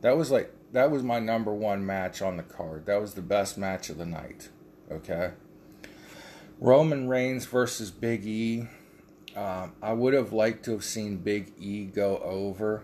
that 0.00 0.16
was 0.16 0.30
like, 0.30 0.52
that 0.72 0.90
was 0.90 1.02
my 1.02 1.18
number 1.18 1.52
one 1.52 1.84
match 1.84 2.22
on 2.22 2.36
the 2.36 2.42
card. 2.42 2.86
That 2.86 3.00
was 3.00 3.14
the 3.14 3.22
best 3.22 3.58
match 3.58 3.90
of 3.90 3.98
the 3.98 4.06
night. 4.06 4.48
Okay? 4.90 5.32
Roman 6.58 7.08
Reigns 7.08 7.46
versus 7.46 7.90
Big 7.90 8.26
E. 8.26 8.68
Um, 9.36 9.72
I 9.82 9.92
would 9.92 10.14
have 10.14 10.32
liked 10.32 10.64
to 10.66 10.72
have 10.72 10.84
seen 10.84 11.18
Big 11.18 11.52
E 11.58 11.84
go 11.84 12.18
over. 12.18 12.82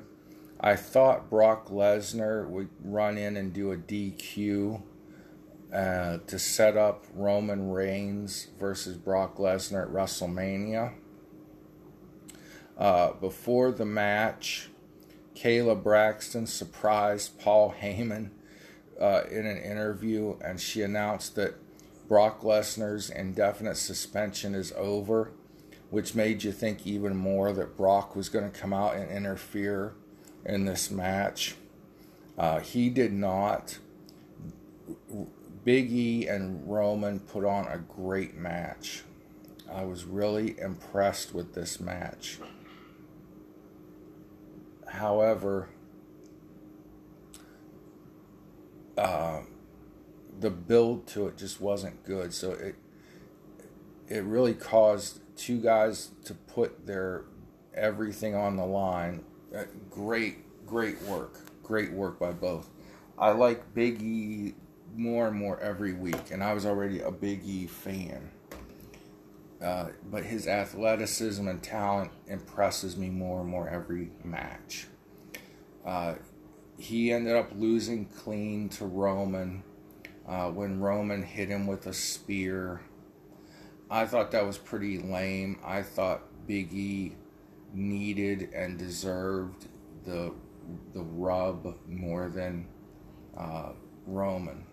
I 0.61 0.77
thought 0.77 1.29
Brock 1.29 1.69
Lesnar 1.69 2.49
would 2.49 2.69
run 2.83 3.19
in 3.19 3.37
and 3.37 3.53
do 3.53 3.73
a 3.73 3.77
DQ 3.77 4.81
uh, 5.73 6.19
to 6.27 6.39
set 6.39 6.77
up 6.77 7.05
Roman 7.15 7.71
Reigns 7.71 8.49
versus 8.59 8.97
Brock 8.97 9.37
Lesnar 9.37 9.83
at 9.83 9.93
WrestleMania. 9.93 10.95
Uh, 12.77 13.13
before 13.15 13.73
the 13.73 13.87
match, 13.87 14.69
Kayla 15.35 15.83
Braxton 15.83 16.47
surprised 16.47 17.39
Paul 17.39 17.75
Heyman 17.81 18.31
uh, 19.01 19.23
in 19.31 19.47
an 19.47 19.59
interview, 19.59 20.37
and 20.45 20.61
she 20.61 20.83
announced 20.83 21.35
that 21.37 21.55
Brock 22.09 22.43
Lesnar's 22.43 23.11
indefinite 23.11 23.77
suspension 23.77 24.55
is 24.55 24.73
over 24.77 25.33
which 25.91 26.15
made 26.15 26.43
you 26.43 26.53
think 26.53 26.87
even 26.87 27.17
more 27.17 27.53
that 27.53 27.77
Brock 27.77 28.17
was 28.17 28.29
going 28.29 28.51
to 28.51 28.59
come 28.59 28.73
out 28.73 28.97
and 28.97 29.11
interfere 29.11 29.95
in 30.45 30.65
this 30.65 30.91
match. 30.91 31.55
Uh, 32.37 32.61
he 32.61 32.91
did 32.91 33.13
not. 33.13 33.79
Big 35.65 35.91
E 35.91 36.27
and 36.27 36.69
Roman 36.69 37.21
put 37.21 37.45
on 37.45 37.67
a 37.67 37.79
great 37.79 38.37
match. 38.37 39.03
I 39.73 39.85
was 39.85 40.05
really 40.05 40.59
impressed 40.61 41.35
with 41.35 41.55
this 41.55 41.81
match. 41.81 42.39
However, 44.97 45.69
uh, 48.97 49.41
the 50.39 50.51
build 50.51 51.07
to 51.09 51.29
it 51.29 51.37
just 51.37 51.61
wasn't 51.61 52.05
good. 52.05 52.33
So 52.33 52.53
it 52.53 52.77
it 54.09 54.25
really 54.25 54.55
caused 54.55 55.21
two 55.37 55.61
guys 55.61 56.11
to 56.25 56.35
put 56.35 56.87
their 56.87 57.25
everything 57.75 58.35
on 58.35 58.57
the 58.57 58.65
line. 58.67 59.25
Uh, 59.55 59.65
great, 59.91 60.67
great 60.67 61.01
work. 61.03 61.41
Great 61.63 61.93
work 61.93 62.19
by 62.19 62.33
both. 62.33 62.71
I 63.19 63.31
like 63.31 63.75
Big 63.75 64.03
E 64.03 64.55
more 64.95 65.29
and 65.29 65.37
more 65.37 65.59
every 65.61 65.93
week, 65.93 66.31
and 66.31 66.43
I 66.43 66.53
was 66.55 66.65
already 66.65 67.01
a 67.01 67.11
Big 67.11 67.45
E 67.45 67.67
fan. 67.67 68.31
Uh, 69.63 69.89
but 70.11 70.25
his 70.25 70.47
athleticism 70.47 71.47
and 71.49 71.63
talent 71.63 72.11
impresses 72.27 72.97
me 72.97 73.09
more 73.09 73.41
and 73.41 73.49
more 73.49 73.69
every 73.69 74.11
match. 74.23 74.87
Uh, 75.85 76.17
he 76.79 77.11
ended 77.11 77.35
up 77.35 77.51
losing 77.55 78.05
clean 78.05 78.69
to 78.69 78.85
Roman 78.85 79.63
uh, 80.29 80.51
when 80.51 80.81
Roman 80.81 81.23
hit 81.23 81.49
him 81.49 81.67
with 81.67 81.87
a 81.87 81.95
spear 81.95 82.83
I 83.91 84.07
thought 84.07 84.33
that 84.33 84.45
was 84.45 84.59
pretty 84.59 84.99
lame. 84.99 85.59
I 85.65 85.83
thought 85.83 86.23
Big 86.47 86.73
E 86.73 87.15
needed 87.73 88.51
and 88.53 88.79
deserved 88.79 89.67
the 90.05 90.33
the 90.93 91.03
rub 91.03 91.77
more 91.87 92.29
than 92.29 92.67
uh, 93.37 93.71
Roman. 94.07 94.67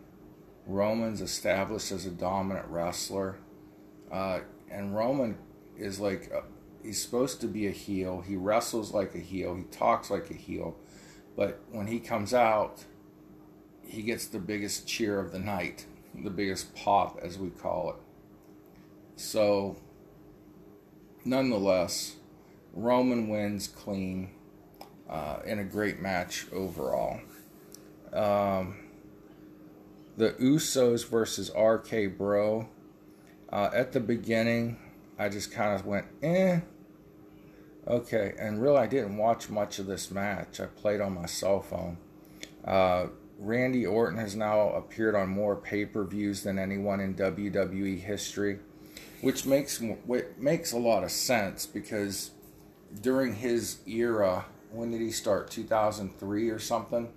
Roman's 0.65 1.21
established 1.21 1.91
as 1.91 2.07
a 2.07 2.09
dominant 2.09 2.67
wrestler, 2.67 3.37
uh, 4.11 4.39
and 4.73 4.95
Roman 4.95 5.37
is 5.77 5.99
like 5.99 6.31
a, 6.31 6.43
he's 6.83 7.01
supposed 7.01 7.41
to 7.41 7.47
be 7.47 7.67
a 7.67 7.71
heel. 7.71 8.21
He 8.21 8.35
wrestles 8.35 8.93
like 8.93 9.15
a 9.15 9.19
heel. 9.19 9.55
He 9.55 9.63
talks 9.63 10.09
like 10.09 10.29
a 10.29 10.35
heel, 10.35 10.75
but 11.35 11.61
when 11.71 11.87
he 11.87 11.99
comes 11.99 12.33
out, 12.33 12.83
he 13.85 14.01
gets 14.01 14.27
the 14.27 14.39
biggest 14.39 14.87
cheer 14.87 15.19
of 15.19 15.31
the 15.31 15.39
night, 15.39 15.85
the 16.15 16.29
biggest 16.29 16.73
pop, 16.75 17.19
as 17.21 17.37
we 17.37 17.49
call 17.49 17.91
it 17.91 17.95
So, 19.15 19.77
nonetheless, 21.23 22.15
Roman 22.73 23.27
wins 23.27 23.67
clean 23.67 24.31
uh, 25.09 25.39
in 25.45 25.59
a 25.59 25.63
great 25.63 25.99
match 25.99 26.47
overall. 26.51 27.19
Um, 28.11 28.77
the 30.17 30.31
Usos 30.33 31.07
versus 31.07 31.51
RK 31.55 32.17
Bro. 32.17 32.67
Uh, 33.53 33.69
at 33.71 33.91
the 33.91 33.99
beginning, 33.99 34.75
I 35.19 35.29
just 35.29 35.51
kind 35.51 35.79
of 35.79 35.85
went, 35.85 36.07
eh. 36.23 36.61
Okay, 37.87 38.33
and 38.39 38.59
really, 38.59 38.77
I 38.77 38.87
didn't 38.87 39.15
watch 39.15 39.47
much 39.47 39.77
of 39.77 39.85
this 39.85 40.09
match. 40.09 40.59
I 40.59 40.65
played 40.65 41.01
on 41.01 41.13
my 41.13 41.27
cell 41.27 41.61
phone. 41.61 41.99
Uh, 42.65 43.07
Randy 43.37 43.85
Orton 43.85 44.17
has 44.17 44.35
now 44.35 44.69
appeared 44.69 45.13
on 45.13 45.29
more 45.29 45.55
pay 45.55 45.85
per 45.85 46.03
views 46.03 46.41
than 46.41 46.57
anyone 46.57 46.99
in 46.99 47.13
WWE 47.13 47.99
history, 47.99 48.57
which 49.21 49.45
makes 49.45 49.79
which 49.79 50.25
makes 50.39 50.71
a 50.71 50.79
lot 50.79 51.03
of 51.03 51.11
sense 51.11 51.67
because 51.67 52.31
during 53.01 53.35
his 53.35 53.81
era, 53.85 54.45
when 54.71 54.89
did 54.89 55.01
he 55.01 55.11
start? 55.11 55.51
2003 55.51 56.49
or 56.49 56.57
something? 56.57 57.13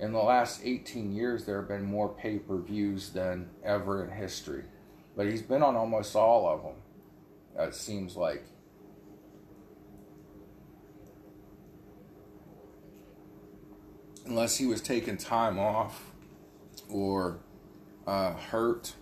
In 0.00 0.12
the 0.12 0.22
last 0.22 0.62
18 0.64 1.12
years, 1.12 1.44
there 1.44 1.58
have 1.58 1.68
been 1.68 1.84
more 1.84 2.08
pay 2.08 2.38
per 2.38 2.56
views 2.56 3.10
than 3.10 3.50
ever 3.62 4.02
in 4.02 4.10
history. 4.10 4.64
But 5.16 5.26
he's 5.26 5.42
been 5.42 5.62
on 5.62 5.76
almost 5.76 6.16
all 6.16 6.48
of 6.48 6.62
them, 6.62 7.66
it 7.68 7.74
seems 7.74 8.16
like. 8.16 8.44
Unless 14.26 14.56
he 14.56 14.66
was 14.66 14.80
taking 14.80 15.16
time 15.16 15.58
off 15.58 16.10
or 16.88 17.38
uh, 18.06 18.32
hurt. 18.32 18.94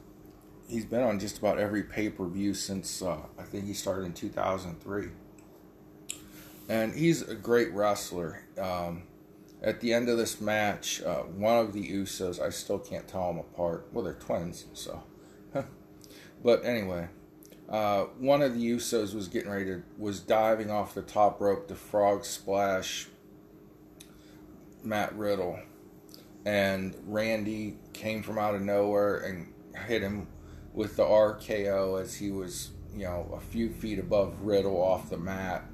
He's 0.68 0.85
been 0.85 1.03
on 1.03 1.18
just 1.18 1.38
about 1.38 1.59
every 1.59 1.83
pay 1.83 2.09
per 2.09 2.27
view 2.27 2.55
since 2.55 3.03
uh, 3.03 3.18
I 3.38 3.42
think 3.42 3.66
he 3.66 3.75
started 3.75 4.07
in 4.07 4.14
2003 4.14 5.11
and 6.68 6.94
he's 6.94 7.22
a 7.22 7.35
great 7.35 7.72
wrestler. 7.72 8.44
Um, 8.59 9.03
at 9.62 9.81
the 9.81 9.92
end 9.92 10.09
of 10.09 10.16
this 10.16 10.40
match, 10.40 11.03
uh, 11.03 11.18
one 11.22 11.59
of 11.59 11.72
the 11.72 11.87
Usos, 11.87 12.40
I 12.40 12.51
still 12.51 12.79
can't 12.79 13.07
tell 13.07 13.29
them 13.29 13.38
apart. 13.38 13.88
Well, 13.92 14.05
they're 14.05 14.14
twins, 14.14 14.64
so. 14.72 15.03
But 16.42 16.64
anyway, 16.64 17.09
uh, 17.68 18.05
one 18.18 18.42
of 18.42 18.55
the 18.55 18.70
Usos 18.72 19.14
was 19.14 19.28
getting 19.28 19.50
ready 19.50 19.64
to, 19.66 19.83
was 19.98 20.20
diving 20.20 20.70
off 20.70 20.94
the 20.94 21.02
top 21.02 21.40
rope 21.40 21.68
to 21.68 21.74
frog 21.74 22.24
splash 22.24 23.09
Matt 24.83 25.14
Riddle. 25.16 25.61
And 26.44 26.94
Randy 27.07 27.76
came 27.92 28.22
from 28.22 28.38
out 28.38 28.55
of 28.55 28.62
nowhere 28.62 29.18
and 29.18 29.52
hit 29.87 30.02
him 30.02 30.26
with 30.74 30.96
the 30.96 31.05
RKO 31.05 32.00
as 32.00 32.16
he 32.16 32.31
was, 32.33 32.70
you 32.94 33.05
know, 33.05 33.33
a 33.35 33.40
few 33.40 33.70
feet 33.70 33.98
above 33.98 34.42
Riddle 34.42 34.83
off 34.83 35.09
the 35.09 35.18
mat 35.18 35.64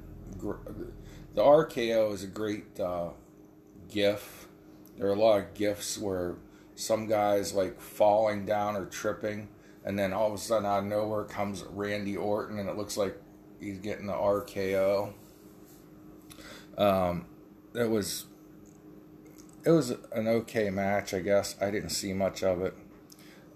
the 0.41 1.41
RKO 1.41 2.13
is 2.13 2.23
a 2.23 2.27
great 2.27 2.79
uh, 2.79 3.09
gif. 3.89 4.47
There 4.97 5.07
are 5.07 5.13
a 5.13 5.19
lot 5.19 5.39
of 5.39 5.53
gifs 5.53 5.97
where 5.97 6.35
some 6.75 7.07
guys 7.07 7.53
like 7.53 7.79
falling 7.79 8.45
down 8.45 8.75
or 8.75 8.85
tripping, 8.85 9.49
and 9.85 9.97
then 9.97 10.13
all 10.13 10.27
of 10.27 10.33
a 10.33 10.37
sudden 10.37 10.65
out 10.65 10.79
of 10.79 10.85
nowhere 10.85 11.23
comes 11.23 11.63
Randy 11.63 12.17
Orton, 12.17 12.59
and 12.59 12.69
it 12.69 12.77
looks 12.77 12.97
like 12.97 13.17
he's 13.59 13.79
getting 13.79 14.07
the 14.07 14.13
RKO. 14.13 15.13
Um, 16.77 17.25
it 17.73 17.89
was 17.89 18.25
it 19.65 19.71
was 19.71 19.91
an 20.11 20.27
okay 20.27 20.69
match, 20.69 21.13
I 21.13 21.19
guess. 21.19 21.55
I 21.61 21.69
didn't 21.69 21.89
see 21.89 22.13
much 22.13 22.43
of 22.43 22.61
it. 22.61 22.75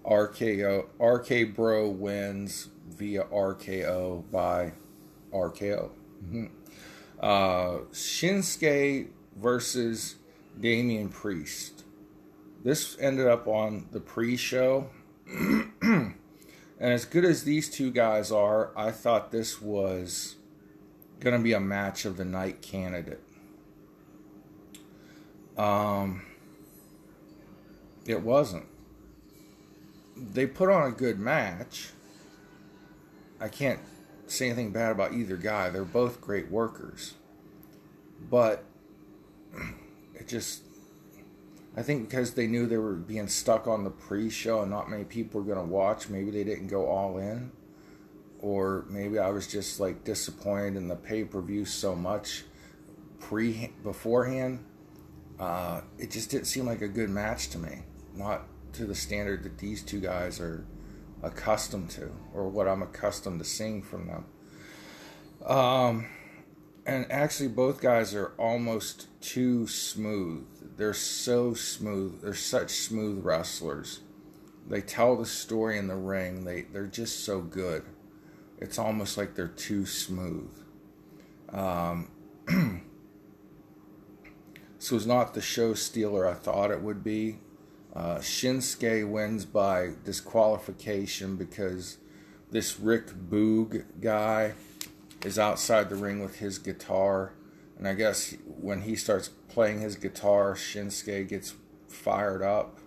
RKO 0.04 0.86
RK 1.00 1.54
Bro 1.54 1.90
wins 1.90 2.68
via 2.88 3.24
RKO 3.24 4.30
by 4.30 4.72
RKO. 5.32 5.90
Mm-hmm. 6.24 6.46
Uh, 7.20 7.84
Shinsuke 7.92 9.08
versus 9.36 10.16
Damian 10.60 11.08
Priest. 11.08 11.84
This 12.62 12.96
ended 12.98 13.26
up 13.26 13.46
on 13.46 13.88
the 13.92 14.00
pre 14.00 14.36
show. 14.36 14.90
and 15.82 16.14
as 16.78 17.04
good 17.04 17.24
as 17.24 17.44
these 17.44 17.68
two 17.68 17.90
guys 17.90 18.30
are, 18.30 18.70
I 18.76 18.90
thought 18.90 19.30
this 19.30 19.60
was 19.60 20.36
going 21.20 21.36
to 21.36 21.42
be 21.42 21.52
a 21.52 21.60
match 21.60 22.04
of 22.04 22.16
the 22.16 22.24
night 22.24 22.62
candidate. 22.62 23.22
Um, 25.56 26.22
it 28.06 28.22
wasn't. 28.22 28.66
They 30.16 30.46
put 30.46 30.68
on 30.68 30.88
a 30.88 30.92
good 30.92 31.18
match. 31.18 31.90
I 33.40 33.48
can't 33.48 33.80
say 34.26 34.46
anything 34.46 34.70
bad 34.70 34.92
about 34.92 35.14
either 35.14 35.36
guy. 35.36 35.70
They're 35.70 35.84
both 35.84 36.20
great 36.20 36.50
workers. 36.50 37.14
But 38.30 38.64
it 40.14 40.28
just 40.28 40.63
I 41.76 41.82
think 41.82 42.08
because 42.08 42.34
they 42.34 42.46
knew 42.46 42.66
they 42.66 42.76
were 42.76 42.94
being 42.94 43.26
stuck 43.26 43.66
on 43.66 43.82
the 43.82 43.90
pre-show 43.90 44.62
and 44.62 44.70
not 44.70 44.88
many 44.88 45.04
people 45.04 45.40
were 45.40 45.54
going 45.54 45.66
to 45.66 45.72
watch, 45.72 46.08
maybe 46.08 46.30
they 46.30 46.44
didn't 46.44 46.68
go 46.68 46.86
all 46.86 47.18
in. 47.18 47.50
Or 48.38 48.84
maybe 48.88 49.18
I 49.18 49.30
was 49.30 49.46
just 49.46 49.80
like 49.80 50.04
disappointed 50.04 50.76
in 50.76 50.86
the 50.86 50.96
pay-per-view 50.96 51.64
so 51.64 51.96
much 51.96 52.44
pre 53.18 53.72
beforehand. 53.82 54.64
Uh, 55.40 55.80
it 55.98 56.10
just 56.10 56.30
didn't 56.30 56.46
seem 56.46 56.66
like 56.66 56.82
a 56.82 56.88
good 56.88 57.10
match 57.10 57.48
to 57.50 57.58
me. 57.58 57.82
Not 58.14 58.42
to 58.74 58.84
the 58.84 58.94
standard 58.94 59.42
that 59.44 59.58
these 59.58 59.82
two 59.82 60.00
guys 60.00 60.40
are 60.40 60.66
accustomed 61.22 61.90
to 61.90 62.12
or 62.34 62.48
what 62.48 62.68
I'm 62.68 62.82
accustomed 62.82 63.40
to 63.40 63.44
seeing 63.44 63.82
from 63.82 64.06
them. 64.06 64.24
Um, 65.44 66.06
and 66.86 67.10
actually, 67.10 67.48
both 67.48 67.80
guys 67.80 68.14
are 68.14 68.32
almost 68.38 69.08
too 69.20 69.66
smooth. 69.66 70.46
They're 70.76 70.94
so 70.94 71.54
smooth. 71.54 72.22
They're 72.22 72.34
such 72.34 72.70
smooth 72.70 73.24
wrestlers. 73.24 74.00
They 74.68 74.80
tell 74.80 75.16
the 75.16 75.26
story 75.26 75.78
in 75.78 75.88
the 75.88 75.96
ring. 75.96 76.44
They 76.44 76.62
they're 76.62 76.86
just 76.86 77.24
so 77.24 77.40
good. 77.40 77.84
It's 78.58 78.78
almost 78.78 79.16
like 79.16 79.34
they're 79.34 79.48
too 79.48 79.86
smooth. 79.86 80.50
Um, 81.50 82.10
this 84.78 84.90
was 84.90 85.06
not 85.06 85.34
the 85.34 85.40
show 85.40 85.74
stealer 85.74 86.26
I 86.26 86.34
thought 86.34 86.70
it 86.70 86.82
would 86.82 87.04
be. 87.04 87.38
Uh, 87.94 88.16
Shinsuke 88.18 89.08
wins 89.08 89.44
by 89.44 89.90
disqualification 90.04 91.36
because 91.36 91.98
this 92.50 92.80
Rick 92.80 93.08
Boog 93.08 93.84
guy 94.00 94.54
is 95.24 95.38
outside 95.38 95.88
the 95.88 95.96
ring 95.96 96.20
with 96.20 96.36
his 96.36 96.58
guitar. 96.58 97.32
And 97.78 97.88
I 97.88 97.94
guess 97.94 98.34
when 98.60 98.82
he 98.82 98.96
starts 98.96 99.28
playing 99.48 99.80
his 99.80 99.96
guitar, 99.96 100.54
Shinsuke 100.54 101.28
gets 101.28 101.54
fired 101.88 102.42
up. 102.42 102.78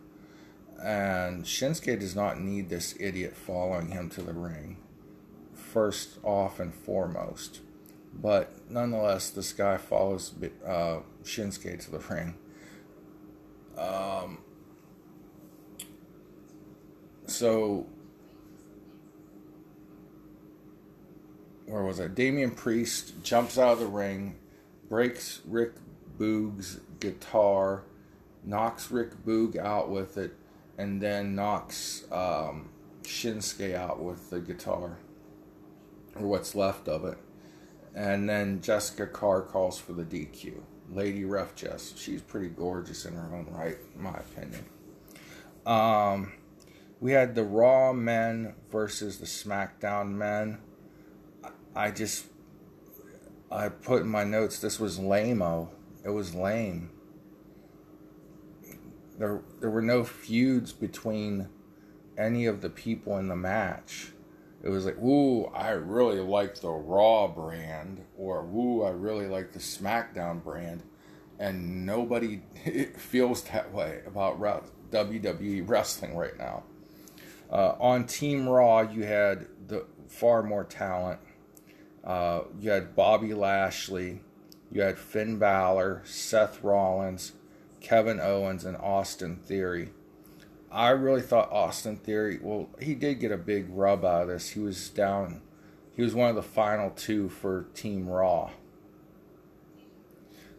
And 0.81 1.43
Shinsuke 1.43 1.99
does 1.99 2.15
not 2.15 2.39
need 2.39 2.69
this 2.69 2.95
idiot 2.99 3.35
following 3.35 3.91
him 3.91 4.09
to 4.11 4.21
the 4.21 4.33
ring, 4.33 4.77
first 5.53 6.19
off 6.23 6.59
and 6.59 6.73
foremost. 6.73 7.61
But 8.13 8.53
nonetheless, 8.69 9.29
this 9.29 9.53
guy 9.53 9.77
follows 9.77 10.33
uh, 10.65 10.99
Shinsuke 11.23 11.83
to 11.85 11.91
the 11.91 11.99
ring. 11.99 12.35
Um, 13.77 14.39
so 17.27 17.85
where 21.67 21.83
was 21.83 21.99
it? 21.99 22.15
Damian 22.15 22.51
Priest 22.51 23.13
jumps 23.23 23.57
out 23.57 23.73
of 23.73 23.79
the 23.79 23.85
ring, 23.85 24.35
breaks 24.89 25.41
Rick 25.45 25.73
Boog's 26.17 26.79
guitar, 26.99 27.83
knocks 28.43 28.91
Rick 28.91 29.25
Boog 29.25 29.57
out 29.57 29.89
with 29.89 30.17
it, 30.17 30.33
and 30.77 31.01
then 31.01 31.35
knocks 31.35 32.05
um, 32.11 32.69
Shinsuke 33.03 33.75
out 33.75 33.99
with 33.99 34.29
the 34.29 34.39
guitar, 34.39 34.97
or 36.15 36.27
what's 36.27 36.55
left 36.55 36.87
of 36.87 37.05
it. 37.05 37.17
And 37.95 38.29
then 38.29 38.61
Jessica 38.61 39.07
Carr 39.07 39.41
calls 39.41 39.79
for 39.79 39.93
the 39.93 40.03
DQ. 40.03 40.61
Lady 40.91 41.25
Ref 41.25 41.55
Jess, 41.55 41.93
she's 41.97 42.21
pretty 42.21 42.47
gorgeous 42.47 43.05
in 43.05 43.13
her 43.13 43.35
own 43.35 43.47
right, 43.51 43.77
in 43.95 44.01
my 44.01 44.13
opinion. 44.13 44.65
Um, 45.65 46.31
we 46.99 47.11
had 47.11 47.35
the 47.35 47.43
Raw 47.43 47.91
men 47.93 48.53
versus 48.71 49.17
the 49.17 49.25
SmackDown 49.25 50.11
men. 50.11 50.59
I 51.75 51.91
just, 51.91 52.25
I 53.51 53.69
put 53.69 54.01
in 54.01 54.09
my 54.09 54.23
notes 54.23 54.59
this 54.59 54.79
was 54.79 54.99
lameo. 54.99 55.69
It 56.03 56.09
was 56.09 56.35
lame. 56.35 56.91
There, 59.17 59.41
there 59.59 59.69
were 59.69 59.81
no 59.81 60.03
feuds 60.03 60.73
between 60.73 61.49
any 62.17 62.45
of 62.45 62.61
the 62.61 62.69
people 62.69 63.17
in 63.17 63.27
the 63.27 63.35
match. 63.35 64.11
It 64.63 64.69
was 64.69 64.85
like, 64.85 64.97
ooh, 64.97 65.45
I 65.45 65.69
really 65.69 66.19
like 66.19 66.59
the 66.59 66.69
Raw 66.69 67.27
brand, 67.27 68.03
or 68.17 68.43
ooh, 68.43 68.83
I 68.83 68.89
really 68.89 69.27
like 69.27 69.53
the 69.53 69.59
SmackDown 69.59 70.43
brand, 70.43 70.83
and 71.39 71.85
nobody 71.85 72.41
feels 72.97 73.43
that 73.43 73.71
way 73.71 74.01
about 74.05 74.39
WWE 74.91 75.67
wrestling 75.67 76.15
right 76.15 76.37
now. 76.37 76.63
Uh, 77.51 77.75
on 77.79 78.05
Team 78.05 78.47
Raw, 78.49 78.81
you 78.81 79.03
had 79.03 79.47
the 79.67 79.85
far 80.07 80.43
more 80.43 80.63
talent. 80.63 81.19
Uh, 82.07 82.43
you 82.61 82.69
had 82.69 82.95
Bobby 82.95 83.33
Lashley, 83.33 84.21
you 84.71 84.81
had 84.81 84.97
Finn 84.97 85.37
Balor, 85.37 86.03
Seth 86.05 86.63
Rollins, 86.63 87.33
Kevin 87.81 88.21
Owens, 88.21 88.63
and 88.63 88.77
Austin 88.77 89.35
Theory. 89.35 89.89
I 90.71 90.91
really 90.91 91.21
thought 91.21 91.51
Austin 91.51 91.97
Theory, 91.97 92.39
well, 92.41 92.69
he 92.79 92.95
did 92.95 93.19
get 93.19 93.33
a 93.33 93.37
big 93.37 93.67
rub 93.69 94.05
out 94.05 94.21
of 94.21 94.27
this. 94.29 94.51
He 94.51 94.61
was 94.61 94.87
down, 94.89 95.41
he 95.97 96.01
was 96.01 96.15
one 96.15 96.29
of 96.29 96.35
the 96.37 96.43
final 96.43 96.91
two 96.91 97.27
for 97.27 97.63
Team 97.73 98.07
Raw. 98.07 98.51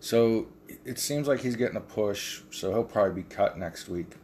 So 0.00 0.48
it 0.84 0.98
seems 0.98 1.26
like 1.26 1.40
he's 1.40 1.56
getting 1.56 1.78
a 1.78 1.80
push, 1.80 2.42
so 2.50 2.72
he'll 2.72 2.84
probably 2.84 3.22
be 3.22 3.28
cut 3.28 3.58
next 3.58 3.88
week. 3.88 4.16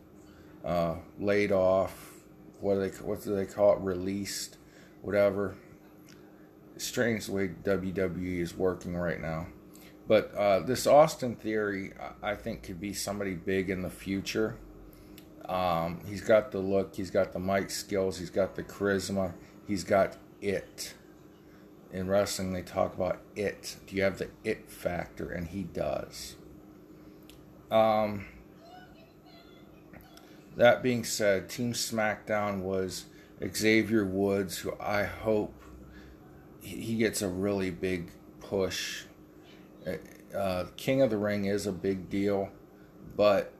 Uh, 0.62 0.96
laid 1.18 1.52
off, 1.52 2.10
what 2.60 2.74
do 2.74 2.80
they 2.80 2.96
what 2.98 3.22
do 3.22 3.34
they 3.34 3.46
call 3.46 3.76
it? 3.76 3.80
Released, 3.80 4.58
whatever. 5.00 5.56
Strange 6.76 7.28
way 7.28 7.48
WWE 7.62 8.40
is 8.40 8.56
working 8.56 8.96
right 8.96 9.20
now. 9.20 9.46
But 10.06 10.34
uh, 10.34 10.60
this 10.60 10.86
Austin 10.86 11.34
Theory, 11.36 11.92
I 12.22 12.34
think, 12.34 12.62
could 12.62 12.80
be 12.80 12.92
somebody 12.92 13.34
big 13.34 13.70
in 13.70 13.82
the 13.82 13.90
future. 13.90 14.56
Um, 15.48 16.00
he's 16.06 16.20
got 16.20 16.52
the 16.52 16.58
look, 16.58 16.94
he's 16.94 17.10
got 17.10 17.32
the 17.32 17.38
mic 17.38 17.70
skills, 17.70 18.18
he's 18.18 18.30
got 18.30 18.54
the 18.54 18.62
charisma, 18.62 19.34
he's 19.66 19.84
got 19.84 20.16
it. 20.40 20.94
In 21.92 22.08
wrestling, 22.08 22.52
they 22.52 22.62
talk 22.62 22.94
about 22.94 23.20
it. 23.36 23.76
Do 23.86 23.94
you 23.94 24.02
have 24.02 24.18
the 24.18 24.28
it 24.42 24.68
factor? 24.68 25.30
And 25.30 25.46
he 25.46 25.62
does. 25.62 26.34
Um, 27.70 28.26
that 30.56 30.82
being 30.82 31.04
said, 31.04 31.48
Team 31.48 31.72
SmackDown 31.72 32.62
was 32.62 33.04
Xavier 33.54 34.04
Woods, 34.04 34.58
who 34.58 34.74
I 34.80 35.04
hope 35.04 35.54
he 36.64 36.96
gets 36.96 37.20
a 37.22 37.28
really 37.28 37.70
big 37.70 38.10
push. 38.40 39.04
Uh, 40.34 40.64
King 40.76 41.02
of 41.02 41.10
the 41.10 41.18
Ring 41.18 41.44
is 41.44 41.66
a 41.66 41.72
big 41.72 42.08
deal, 42.08 42.50
but 43.16 43.52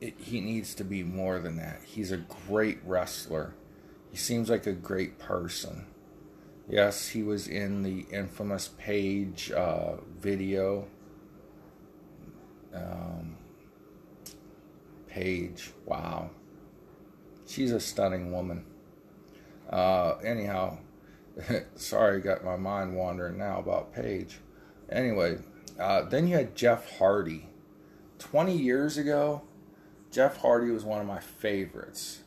it, 0.00 0.14
he 0.18 0.40
needs 0.40 0.74
to 0.76 0.84
be 0.84 1.02
more 1.02 1.40
than 1.40 1.56
that. 1.56 1.80
He's 1.84 2.12
a 2.12 2.18
great 2.18 2.78
wrestler. 2.84 3.54
He 4.10 4.16
seems 4.16 4.48
like 4.48 4.66
a 4.66 4.72
great 4.72 5.18
person. 5.18 5.86
Yes, 6.68 7.08
he 7.08 7.22
was 7.22 7.48
in 7.48 7.82
the 7.82 8.06
infamous 8.10 8.70
Paige 8.78 9.50
uh, 9.50 9.96
video. 10.20 10.86
Um, 12.72 13.36
Paige, 15.08 15.72
wow. 15.84 16.30
She's 17.46 17.72
a 17.72 17.80
stunning 17.80 18.32
woman. 18.32 18.64
Uh, 19.68 20.14
anyhow, 20.24 20.78
sorry, 21.76 22.20
got 22.20 22.44
my 22.44 22.56
mind 22.56 22.94
wandering 22.94 23.38
now 23.38 23.58
about 23.58 23.92
Paige. 23.92 24.38
Anyway, 24.90 25.38
uh, 25.78 26.02
then 26.02 26.26
you 26.26 26.36
had 26.36 26.54
Jeff 26.54 26.98
Hardy. 26.98 27.48
20 28.18 28.56
years 28.56 28.96
ago, 28.96 29.42
Jeff 30.10 30.36
Hardy 30.38 30.70
was 30.70 30.84
one 30.84 31.00
of 31.00 31.06
my 31.06 31.18
favorites. 31.18 32.22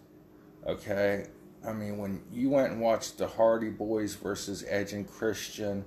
Okay? 0.65 1.27
I 1.65 1.73
mean, 1.73 1.97
when 1.97 2.21
you 2.31 2.49
went 2.49 2.73
and 2.73 2.81
watched 2.81 3.17
the 3.17 3.27
Hardy 3.27 3.69
Boys 3.69 4.15
versus 4.15 4.63
Edge 4.67 4.93
and 4.93 5.07
Christian, 5.07 5.85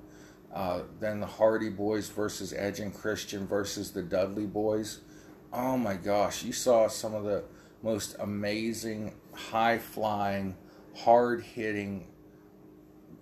uh, 0.55 0.83
then 0.99 1.21
the 1.21 1.27
Hardy 1.27 1.71
Boys 1.71 2.09
versus 2.09 2.53
Edge 2.53 2.81
and 2.81 2.93
Christian 2.93 3.47
versus 3.47 3.93
the 3.93 4.03
Dudley 4.03 4.47
Boys, 4.47 5.01
oh 5.53 5.77
my 5.77 5.95
gosh, 5.95 6.43
you 6.43 6.53
saw 6.53 6.89
some 6.89 7.15
of 7.15 7.25
the 7.25 7.45
most 7.83 8.17
amazing, 8.19 9.15
high 9.33 9.79
flying, 9.79 10.57
hard 10.95 11.43
hitting 11.43 12.07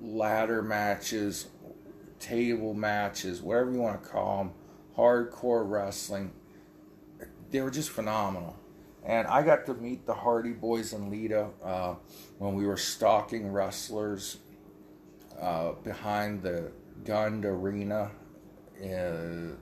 ladder 0.00 0.62
matches, 0.62 1.48
table 2.18 2.74
matches, 2.74 3.42
whatever 3.42 3.72
you 3.72 3.78
want 3.78 4.02
to 4.02 4.08
call 4.08 4.38
them, 4.38 4.52
hardcore 4.96 5.68
wrestling. 5.68 6.32
They 7.50 7.60
were 7.60 7.70
just 7.70 7.90
phenomenal. 7.90 8.56
And 9.04 9.26
I 9.26 9.42
got 9.42 9.64
to 9.66 9.74
meet 9.74 10.06
the 10.06 10.14
Hardy 10.14 10.52
Boys 10.52 10.92
and 10.92 11.10
Lita 11.10 11.48
uh, 11.64 11.94
when 12.38 12.54
we 12.54 12.66
were 12.66 12.76
stalking 12.76 13.50
wrestlers 13.52 14.38
uh, 15.40 15.72
behind 15.82 16.42
the 16.42 16.72
Gund 17.04 17.46
Arena. 17.46 18.10
Uh, 18.82 19.54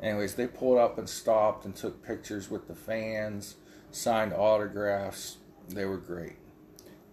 anyways, 0.00 0.36
they 0.36 0.46
pulled 0.46 0.78
up 0.78 0.96
and 0.96 1.08
stopped 1.08 1.66
and 1.66 1.76
took 1.76 2.02
pictures 2.02 2.50
with 2.50 2.66
the 2.66 2.74
fans, 2.74 3.56
signed 3.90 4.32
autographs. 4.32 5.36
They 5.68 5.84
were 5.84 5.98
great. 5.98 6.36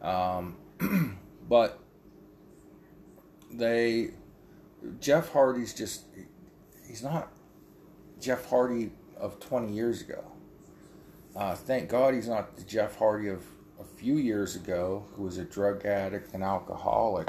Um, 0.01 0.57
but 1.49 1.80
they, 3.53 4.11
Jeff 4.99 5.31
Hardy's 5.31 5.73
just, 5.73 6.05
he's 6.87 7.03
not 7.03 7.31
Jeff 8.19 8.49
Hardy 8.49 8.91
of 9.17 9.39
20 9.39 9.71
years 9.73 10.01
ago. 10.01 10.23
Uh, 11.35 11.55
thank 11.55 11.89
God 11.89 12.13
he's 12.13 12.27
not 12.27 12.55
the 12.57 12.63
Jeff 12.63 12.97
Hardy 12.97 13.29
of 13.29 13.43
a 13.79 13.83
few 13.83 14.15
years 14.15 14.55
ago, 14.55 15.05
who 15.13 15.23
was 15.23 15.37
a 15.37 15.45
drug 15.45 15.85
addict 15.85 16.33
and 16.33 16.43
alcoholic. 16.43 17.27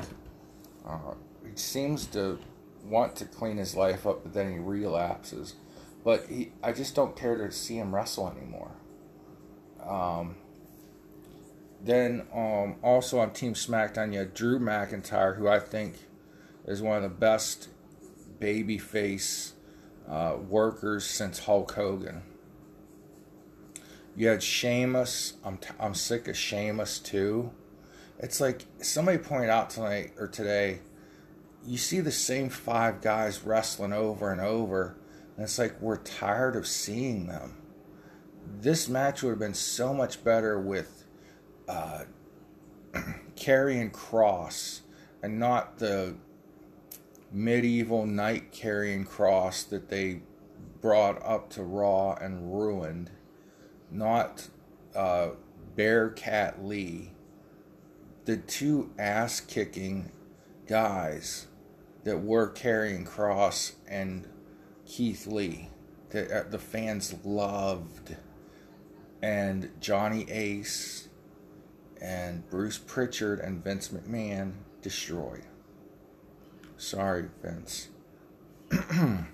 Uh, 0.86 1.14
he 1.44 1.56
seems 1.56 2.06
to 2.06 2.38
want 2.84 3.16
to 3.16 3.24
clean 3.24 3.56
his 3.56 3.74
life 3.74 4.06
up, 4.06 4.22
but 4.22 4.32
then 4.32 4.52
he 4.52 4.58
relapses. 4.58 5.54
But 6.04 6.26
he, 6.28 6.52
I 6.62 6.72
just 6.72 6.94
don't 6.94 7.16
care 7.16 7.36
to 7.36 7.52
see 7.52 7.78
him 7.78 7.94
wrestle 7.94 8.28
anymore. 8.36 8.72
Um, 9.86 10.36
then 11.80 12.26
um, 12.34 12.76
also 12.82 13.18
on 13.18 13.32
Team 13.32 13.54
SmackDown, 13.54 14.12
you 14.12 14.20
had 14.20 14.34
Drew 14.34 14.58
McIntyre, 14.58 15.36
who 15.36 15.48
I 15.48 15.58
think 15.58 15.94
is 16.66 16.82
one 16.82 16.96
of 16.96 17.02
the 17.02 17.08
best 17.08 17.68
babyface 18.38 19.52
uh, 20.08 20.36
workers 20.48 21.04
since 21.04 21.40
Hulk 21.40 21.72
Hogan. 21.72 22.22
You 24.16 24.28
had 24.28 24.42
Sheamus. 24.42 25.34
I'm 25.44 25.58
t- 25.58 25.70
I'm 25.80 25.94
sick 25.94 26.28
of 26.28 26.36
Sheamus 26.36 26.98
too. 26.98 27.50
It's 28.18 28.40
like 28.40 28.64
somebody 28.80 29.18
pointed 29.18 29.50
out 29.50 29.70
tonight 29.70 30.12
or 30.18 30.28
today. 30.28 30.80
You 31.64 31.78
see 31.78 32.00
the 32.00 32.12
same 32.12 32.48
five 32.48 33.00
guys 33.00 33.42
wrestling 33.42 33.92
over 33.92 34.30
and 34.30 34.40
over, 34.40 34.96
and 35.36 35.44
it's 35.44 35.58
like 35.58 35.80
we're 35.80 35.96
tired 35.96 36.56
of 36.56 36.66
seeing 36.66 37.26
them. 37.26 37.56
This 38.60 38.88
match 38.88 39.22
would 39.22 39.30
have 39.30 39.38
been 39.38 39.54
so 39.54 39.94
much 39.94 40.22
better 40.22 40.60
with 40.60 41.04
uh, 41.68 42.04
Karrion 43.34 43.90
Kross 43.92 44.80
and 45.22 45.38
not 45.38 45.78
the 45.78 46.16
medieval 47.32 48.06
knight 48.06 48.52
Karrion 48.52 49.06
Kross 49.06 49.68
that 49.68 49.88
they 49.88 50.20
brought 50.80 51.24
up 51.24 51.50
to 51.50 51.62
Raw 51.62 52.14
and 52.14 52.52
ruined 52.52 53.10
not 53.90 54.48
uh, 54.94 55.30
Bearcat 55.76 56.64
Lee, 56.64 57.12
the 58.24 58.36
two 58.36 58.90
ass 58.98 59.40
kicking 59.40 60.10
guys 60.66 61.46
that 62.04 62.18
were 62.18 62.50
Karrion 62.50 63.06
Kross 63.06 63.72
and 63.86 64.28
Keith 64.86 65.26
Lee 65.26 65.70
that 66.12 66.30
uh, 66.30 66.48
the 66.48 66.58
fans 66.58 67.14
loved, 67.24 68.16
and 69.22 69.70
Johnny 69.80 70.30
Ace 70.30 71.08
and 72.00 72.48
Bruce 72.50 72.78
Pritchard 72.78 73.40
and 73.40 73.62
Vince 73.62 73.88
McMahon 73.88 74.52
destroyed. 74.82 75.44
Sorry, 76.82 77.26
Vince. 77.40 77.90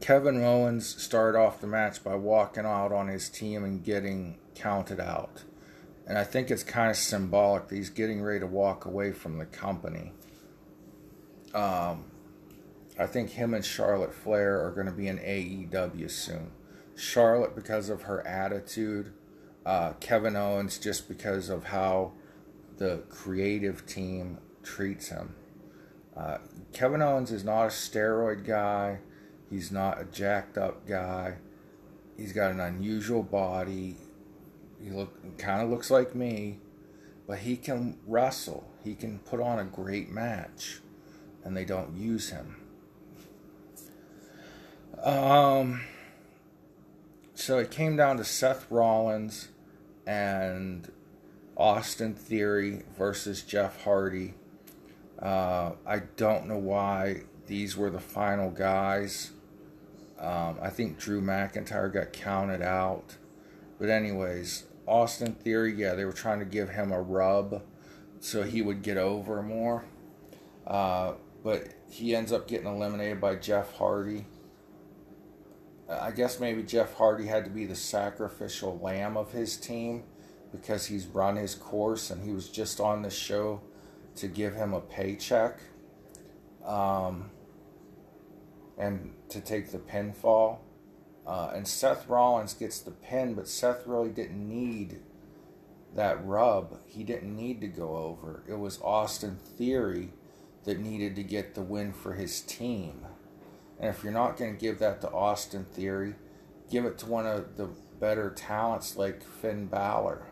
Kevin 0.00 0.42
Owens 0.42 1.00
started 1.00 1.38
off 1.38 1.60
the 1.60 1.68
match 1.68 2.02
by 2.02 2.16
walking 2.16 2.66
out 2.66 2.90
on 2.90 3.06
his 3.06 3.28
team 3.28 3.62
and 3.62 3.84
getting 3.84 4.38
counted 4.56 4.98
out. 4.98 5.44
And 6.04 6.18
I 6.18 6.24
think 6.24 6.50
it's 6.50 6.64
kind 6.64 6.90
of 6.90 6.96
symbolic 6.96 7.68
that 7.68 7.76
he's 7.76 7.90
getting 7.90 8.22
ready 8.22 8.40
to 8.40 8.46
walk 8.48 8.86
away 8.86 9.12
from 9.12 9.38
the 9.38 9.46
company. 9.46 10.10
Um, 11.54 12.06
I 12.98 13.06
think 13.06 13.30
him 13.30 13.54
and 13.54 13.64
Charlotte 13.64 14.14
Flair 14.14 14.66
are 14.66 14.72
going 14.72 14.86
to 14.86 14.92
be 14.92 15.06
in 15.06 15.18
AEW 15.18 16.10
soon. 16.10 16.50
Charlotte 16.96 17.54
because 17.54 17.88
of 17.88 18.02
her 18.02 18.26
attitude, 18.26 19.12
uh, 19.64 19.92
Kevin 20.00 20.34
Owens 20.34 20.76
just 20.76 21.06
because 21.06 21.48
of 21.50 21.66
how 21.66 22.14
the 22.78 23.04
creative 23.08 23.86
team 23.86 24.38
treats 24.66 25.08
him. 25.08 25.34
Uh, 26.16 26.38
Kevin 26.72 27.02
Owens 27.02 27.30
is 27.30 27.44
not 27.44 27.64
a 27.64 27.68
steroid 27.68 28.44
guy. 28.44 28.98
He's 29.48 29.70
not 29.70 30.00
a 30.00 30.04
jacked 30.04 30.58
up 30.58 30.86
guy. 30.86 31.36
He's 32.16 32.32
got 32.32 32.50
an 32.50 32.60
unusual 32.60 33.22
body. 33.22 33.96
He 34.82 34.90
look 34.90 35.38
kind 35.38 35.62
of 35.62 35.70
looks 35.70 35.90
like 35.90 36.14
me, 36.14 36.58
but 37.26 37.38
he 37.38 37.56
can 37.56 37.98
wrestle. 38.06 38.68
He 38.82 38.94
can 38.94 39.18
put 39.20 39.40
on 39.40 39.58
a 39.58 39.64
great 39.64 40.10
match, 40.10 40.80
and 41.44 41.56
they 41.56 41.64
don't 41.64 41.96
use 41.96 42.30
him. 42.30 42.56
Um. 45.02 45.82
So 47.34 47.58
it 47.58 47.70
came 47.70 47.96
down 47.96 48.16
to 48.16 48.24
Seth 48.24 48.66
Rollins 48.70 49.48
and 50.06 50.90
Austin 51.56 52.14
Theory 52.14 52.82
versus 52.96 53.42
Jeff 53.42 53.84
Hardy. 53.84 54.34
Uh, 55.20 55.72
I 55.86 56.00
don't 56.16 56.46
know 56.46 56.58
why 56.58 57.22
these 57.46 57.76
were 57.76 57.90
the 57.90 58.00
final 58.00 58.50
guys. 58.50 59.32
Um, 60.18 60.58
I 60.60 60.70
think 60.70 60.98
Drew 60.98 61.20
McIntyre 61.20 61.92
got 61.92 62.12
counted 62.12 62.62
out. 62.62 63.16
But, 63.78 63.90
anyways, 63.90 64.64
Austin 64.86 65.34
Theory, 65.34 65.74
yeah, 65.74 65.94
they 65.94 66.04
were 66.04 66.12
trying 66.12 66.38
to 66.38 66.44
give 66.44 66.70
him 66.70 66.92
a 66.92 67.00
rub 67.00 67.62
so 68.20 68.42
he 68.42 68.62
would 68.62 68.82
get 68.82 68.96
over 68.96 69.42
more. 69.42 69.84
Uh, 70.66 71.12
but 71.44 71.68
he 71.90 72.14
ends 72.14 72.32
up 72.32 72.48
getting 72.48 72.66
eliminated 72.66 73.20
by 73.20 73.36
Jeff 73.36 73.72
Hardy. 73.74 74.26
I 75.88 76.10
guess 76.10 76.40
maybe 76.40 76.62
Jeff 76.62 76.94
Hardy 76.94 77.26
had 77.26 77.44
to 77.44 77.50
be 77.50 77.66
the 77.66 77.76
sacrificial 77.76 78.78
lamb 78.80 79.16
of 79.16 79.30
his 79.30 79.56
team 79.56 80.02
because 80.50 80.86
he's 80.86 81.06
run 81.06 81.36
his 81.36 81.54
course 81.54 82.10
and 82.10 82.24
he 82.24 82.32
was 82.32 82.48
just 82.48 82.80
on 82.80 83.02
the 83.02 83.10
show 83.10 83.60
to 84.16 84.28
give 84.28 84.54
him 84.54 84.72
a 84.72 84.80
paycheck 84.80 85.60
um, 86.64 87.30
and 88.78 89.12
to 89.28 89.40
take 89.40 89.72
the 89.72 89.78
pinfall. 89.78 90.58
Uh, 91.26 91.50
and 91.54 91.66
Seth 91.66 92.08
Rollins 92.08 92.54
gets 92.54 92.80
the 92.80 92.92
pin, 92.92 93.34
but 93.34 93.48
Seth 93.48 93.86
really 93.86 94.10
didn't 94.10 94.48
need 94.48 95.00
that 95.94 96.24
rub. 96.24 96.78
He 96.86 97.02
didn't 97.02 97.34
need 97.34 97.60
to 97.62 97.68
go 97.68 97.96
over. 97.96 98.44
It 98.46 98.58
was 98.58 98.80
Austin 98.82 99.36
Theory 99.36 100.10
that 100.64 100.78
needed 100.78 101.16
to 101.16 101.22
get 101.22 101.54
the 101.54 101.62
win 101.62 101.92
for 101.92 102.14
his 102.14 102.40
team. 102.42 103.06
And 103.80 103.90
if 103.90 104.02
you're 104.02 104.12
not 104.12 104.36
going 104.36 104.54
to 104.54 104.60
give 104.60 104.78
that 104.78 105.00
to 105.00 105.10
Austin 105.10 105.64
Theory, 105.64 106.14
give 106.70 106.84
it 106.84 106.98
to 106.98 107.06
one 107.06 107.26
of 107.26 107.56
the 107.56 107.68
better 107.98 108.30
talents 108.30 108.96
like 108.96 109.22
Finn 109.22 109.66
Balor. 109.66 110.26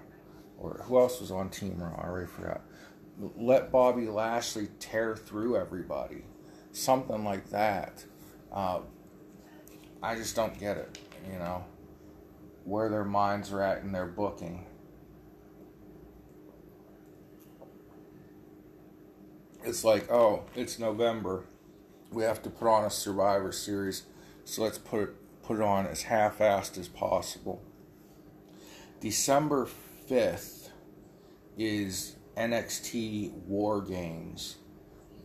Or 0.58 0.82
who 0.84 0.98
else 0.98 1.20
was 1.20 1.30
on 1.30 1.50
Team 1.50 1.78
Raw? 1.78 1.94
I 1.98 2.06
already 2.06 2.26
forgot. 2.26 2.62
Let 3.18 3.70
Bobby 3.70 4.06
Lashley 4.06 4.68
tear 4.80 5.16
through 5.16 5.56
everybody. 5.56 6.24
Something 6.72 7.24
like 7.24 7.50
that. 7.50 8.04
Uh, 8.52 8.80
I 10.02 10.16
just 10.16 10.34
don't 10.34 10.58
get 10.58 10.76
it, 10.76 10.98
you 11.30 11.38
know, 11.38 11.64
where 12.64 12.88
their 12.88 13.04
minds 13.04 13.52
are 13.52 13.62
at 13.62 13.82
in 13.82 13.92
their 13.92 14.06
booking. 14.06 14.66
It's 19.64 19.84
like, 19.84 20.10
oh, 20.10 20.44
it's 20.54 20.78
November 20.78 21.44
we 22.14 22.22
have 22.22 22.42
to 22.42 22.50
put 22.50 22.68
on 22.68 22.84
a 22.84 22.90
Survivor 22.90 23.52
Series, 23.52 24.04
so 24.44 24.62
let's 24.62 24.78
put 24.78 25.00
it 25.02 25.10
put 25.42 25.56
it 25.56 25.62
on 25.62 25.86
as 25.86 26.04
half-assed 26.04 26.78
as 26.78 26.88
possible. 26.88 27.62
December 29.00 29.66
fifth 29.66 30.70
is 31.58 32.16
NXT 32.36 33.32
War 33.46 33.82
Games. 33.82 34.56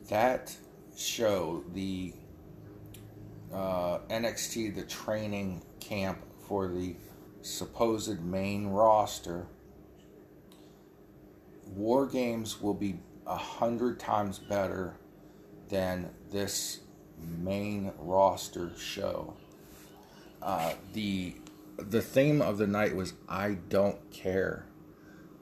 That 0.09 0.55
show, 0.95 1.63
the 1.73 2.13
uh, 3.53 3.99
NXT, 4.09 4.75
the 4.75 4.83
training 4.83 5.63
camp 5.79 6.19
for 6.47 6.67
the 6.67 6.95
supposed 7.41 8.21
main 8.23 8.67
roster. 8.67 9.47
War 11.75 12.07
Games 12.07 12.61
will 12.61 12.73
be 12.73 12.99
a 13.25 13.37
hundred 13.37 13.99
times 13.99 14.39
better 14.39 14.95
than 15.69 16.09
this 16.31 16.79
main 17.39 17.91
roster 17.99 18.71
show. 18.77 19.35
Uh, 20.41 20.73
the 20.93 21.35
the 21.77 22.01
theme 22.01 22.41
of 22.41 22.57
the 22.57 22.67
night 22.67 22.95
was 22.95 23.13
I 23.27 23.57
don't 23.69 24.11
care. 24.11 24.65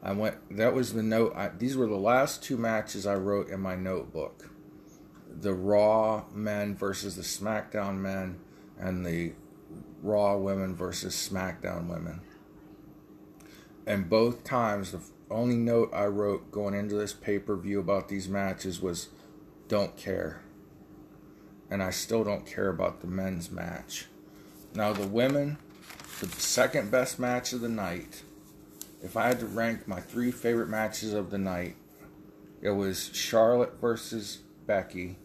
I 0.02 0.14
went. 0.14 0.58
That 0.58 0.74
was 0.74 0.94
the 0.94 1.04
note. 1.04 1.34
I, 1.36 1.50
these 1.50 1.76
were 1.76 1.88
the 1.88 1.96
last 1.96 2.44
two 2.44 2.58
matches 2.58 3.06
I 3.06 3.16
wrote 3.16 3.50
in 3.50 3.60
my 3.60 3.76
notebook. 3.76 4.50
The 5.30 5.54
Raw 5.54 6.26
men 6.34 6.76
versus 6.76 7.16
the 7.16 7.22
SmackDown 7.22 7.98
men, 7.98 8.40
and 8.80 9.06
the 9.06 9.34
Raw 10.02 10.38
women 10.38 10.76
versus 10.76 11.16
SmackDown 11.16 11.88
women. 11.88 12.22
And 13.86 14.10
both 14.10 14.44
times, 14.44 14.92
the 14.92 15.02
only 15.30 15.56
note 15.56 15.92
I 15.94 16.06
wrote 16.06 16.52
going 16.52 16.74
into 16.74 16.96
this 16.96 17.14
pay 17.14 17.40
per 17.40 17.56
view 17.56 17.80
about 17.80 18.10
these 18.10 18.28
matches 18.28 18.82
was 18.82 19.10
don't 19.68 19.96
care. 19.98 20.42
And 21.70 21.84
I 21.84 21.90
still 21.90 22.24
don't 22.24 22.46
care 22.46 22.70
about 22.70 23.02
the 23.02 23.08
men's 23.08 23.52
match. 23.52 24.08
Now, 24.74 24.94
the 24.94 25.08
women, 25.08 25.58
the 26.20 26.28
second 26.28 26.92
best 26.92 27.20
match 27.20 27.52
of 27.52 27.62
the 27.62 27.70
night, 27.70 28.24
if 29.02 29.16
I 29.16 29.28
had 29.28 29.40
to 29.40 29.46
rank 29.46 29.88
my 29.88 30.00
three 30.00 30.32
favorite 30.32 30.70
matches 30.70 31.14
of 31.14 31.30
the 31.30 31.38
night, 31.38 31.76
it 32.62 32.72
was 32.72 33.12
Charlotte 33.14 33.80
versus 33.80 34.40
Becky. 34.66 35.18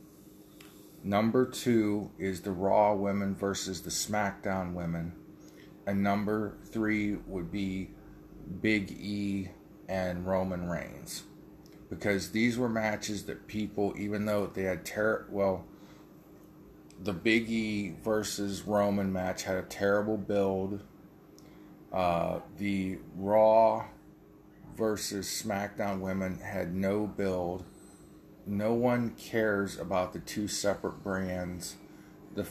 Number 1.05 1.47
two 1.47 2.11
is 2.19 2.43
the 2.43 2.53
Raw 2.53 2.95
women 2.95 3.35
versus 3.35 3.83
the 3.83 3.91
SmackDown 3.91 4.75
women. 4.75 5.13
And 5.87 6.03
number 6.03 6.57
three 6.67 7.17
would 7.27 7.51
be 7.51 7.91
Big 8.61 8.93
E 8.93 9.49
and 9.89 10.27
Roman 10.27 10.69
Reigns 10.69 11.25
because 11.91 12.31
these 12.31 12.57
were 12.57 12.69
matches 12.69 13.25
that 13.25 13.47
people, 13.47 13.93
even 13.99 14.25
though 14.25 14.47
they 14.47 14.63
had 14.63 14.85
ter 14.85 15.27
well, 15.29 15.67
the 17.03 17.13
Big 17.13 17.51
E 17.51 17.95
versus 18.03 18.63
Roman 18.63 19.13
match 19.13 19.43
had 19.43 19.57
a 19.57 19.63
terrible 19.63 20.17
build. 20.17 20.83
Uh, 21.93 22.41
the 22.57 22.99
Raw 23.17 23.85
versus 24.77 25.27
SmackDown 25.27 26.01
women 26.01 26.39
had 26.39 26.75
no 26.75 27.07
build. 27.07 27.65
No 28.47 28.73
one 28.73 29.11
cares 29.11 29.79
about 29.79 30.13
the 30.13 30.21
two 30.21 30.49
separate 30.49 31.03
brands. 31.05 31.77
The, 32.35 32.47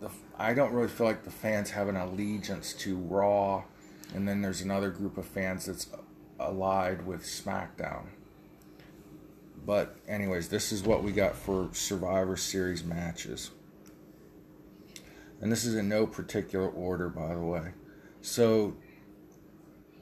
the 0.00 0.10
I 0.38 0.54
don't 0.54 0.72
really 0.72 0.88
feel 0.88 1.06
like 1.06 1.24
the 1.24 1.30
fans 1.30 1.70
have 1.70 1.88
an 1.88 1.96
allegiance 1.96 2.72
to 2.74 2.96
Raw, 2.96 3.64
and 4.14 4.26
then 4.26 4.40
there's 4.40 4.62
another 4.62 4.90
group 4.90 5.18
of 5.18 5.26
fans 5.26 5.66
that's 5.66 5.88
allied 6.40 7.06
with 7.06 7.22
SmackDown. 7.22 8.06
But, 9.66 9.96
anyways, 10.08 10.48
this 10.48 10.72
is 10.72 10.82
what 10.82 11.02
we 11.02 11.12
got 11.12 11.36
for 11.36 11.68
Survivor 11.72 12.36
Series 12.38 12.82
matches. 12.82 13.50
And 15.42 15.52
this 15.52 15.66
is 15.66 15.74
in 15.74 15.88
no 15.88 16.06
particular 16.06 16.68
order, 16.68 17.10
by 17.10 17.34
the 17.34 17.42
way. 17.42 17.72
So, 18.28 18.76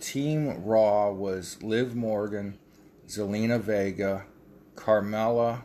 Team 0.01 0.65
Raw 0.65 1.13
was 1.13 1.63
Liv 1.63 1.95
Morgan, 1.95 2.59
Zelina 3.07 3.61
Vega, 3.61 4.27
Carmella, 4.75 5.63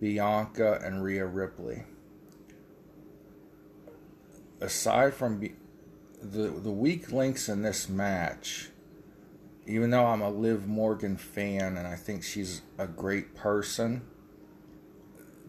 Bianca, 0.00 0.80
and 0.82 1.04
Rhea 1.04 1.24
Ripley. 1.24 1.84
Aside 4.60 5.14
from 5.14 5.48
the 6.20 6.48
the 6.48 6.72
weak 6.72 7.12
links 7.12 7.48
in 7.48 7.62
this 7.62 7.88
match 7.88 8.70
even 9.64 9.90
though 9.90 10.06
I'm 10.06 10.22
a 10.22 10.30
Liv 10.30 10.66
Morgan 10.66 11.16
fan 11.16 11.76
and 11.76 11.86
I 11.86 11.94
think 11.94 12.24
she's 12.24 12.62
a 12.78 12.88
great 12.88 13.36
person, 13.36 14.02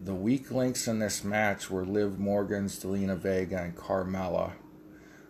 the 0.00 0.14
weak 0.14 0.52
links 0.52 0.86
in 0.86 1.00
this 1.00 1.24
match 1.24 1.68
were 1.68 1.84
Liv 1.84 2.20
Morgan, 2.20 2.66
Zelina 2.66 3.18
Vega, 3.18 3.60
and 3.60 3.76
Carmella. 3.76 4.52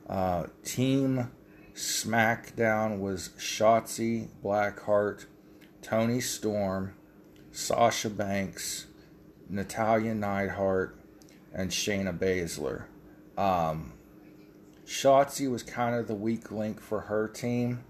Uh, 0.08 0.44
team 0.64 1.30
SmackDown 1.74 2.98
was 2.98 3.30
Shotzi, 3.38 4.28
Blackheart, 4.42 5.26
Toni 5.82 6.20
Storm, 6.20 6.94
Sasha 7.52 8.10
Banks, 8.10 8.86
Natalya 9.48 10.14
Neidhart, 10.14 10.98
and 11.52 11.70
Shayna 11.70 12.16
Baszler. 12.16 12.84
Um, 13.36 13.94
Shotzi 14.86 15.50
was 15.50 15.62
kind 15.62 15.94
of 15.94 16.06
the 16.06 16.14
weak 16.14 16.50
link 16.50 16.80
for 16.80 17.02
her 17.02 17.28
team 17.28 17.84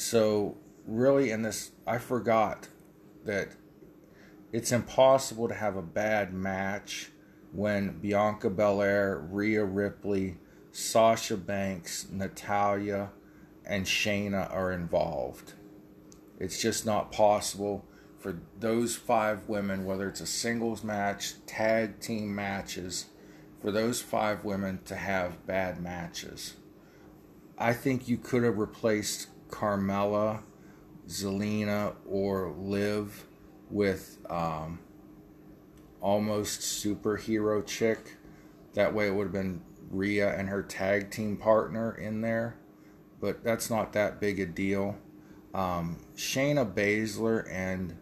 so, 0.00 0.56
really, 0.86 1.30
in 1.30 1.42
this, 1.42 1.72
I 1.86 1.98
forgot 1.98 2.68
that 3.26 3.50
it's 4.50 4.72
impossible 4.72 5.46
to 5.46 5.54
have 5.54 5.76
a 5.76 5.82
bad 5.82 6.32
match 6.32 7.10
when 7.52 7.98
Bianca 8.00 8.48
Belair, 8.48 9.18
Rhea 9.30 9.62
Ripley, 9.62 10.38
Sasha 10.72 11.36
Banks, 11.36 12.06
Natalya, 12.10 13.10
and 13.64 13.86
Shayna 13.86 14.52
are 14.52 14.72
involved. 14.72 15.54
It's 16.38 16.60
just 16.60 16.86
not 16.86 17.12
possible 17.12 17.84
for 18.18 18.40
those 18.58 18.96
five 18.96 19.48
women, 19.48 19.84
whether 19.84 20.08
it's 20.08 20.20
a 20.20 20.26
singles 20.26 20.84
match, 20.84 21.34
tag 21.46 22.00
team 22.00 22.34
matches, 22.34 23.06
for 23.60 23.70
those 23.70 24.00
five 24.00 24.44
women 24.44 24.80
to 24.84 24.96
have 24.96 25.46
bad 25.46 25.80
matches. 25.82 26.54
I 27.58 27.72
think 27.72 28.08
you 28.08 28.16
could 28.16 28.42
have 28.42 28.58
replaced 28.58 29.28
Carmella, 29.48 30.42
Zelina, 31.08 31.94
or 32.06 32.54
Liv 32.56 33.26
with 33.70 34.18
um, 34.30 34.78
almost 36.00 36.60
superhero 36.60 37.64
chick. 37.66 38.16
That 38.74 38.94
way 38.94 39.08
it 39.08 39.14
would 39.14 39.24
have 39.24 39.32
been 39.32 39.62
Rhea 39.90 40.34
and 40.36 40.48
her 40.48 40.62
tag 40.62 41.10
team 41.10 41.36
partner 41.36 41.92
in 41.92 42.20
there. 42.20 42.56
But 43.20 43.44
that's 43.44 43.68
not 43.68 43.92
that 43.92 44.20
big 44.20 44.40
a 44.40 44.46
deal. 44.46 44.96
Um, 45.52 45.98
Shayna 46.16 46.72
Baszler 46.72 47.46
and 47.50 47.96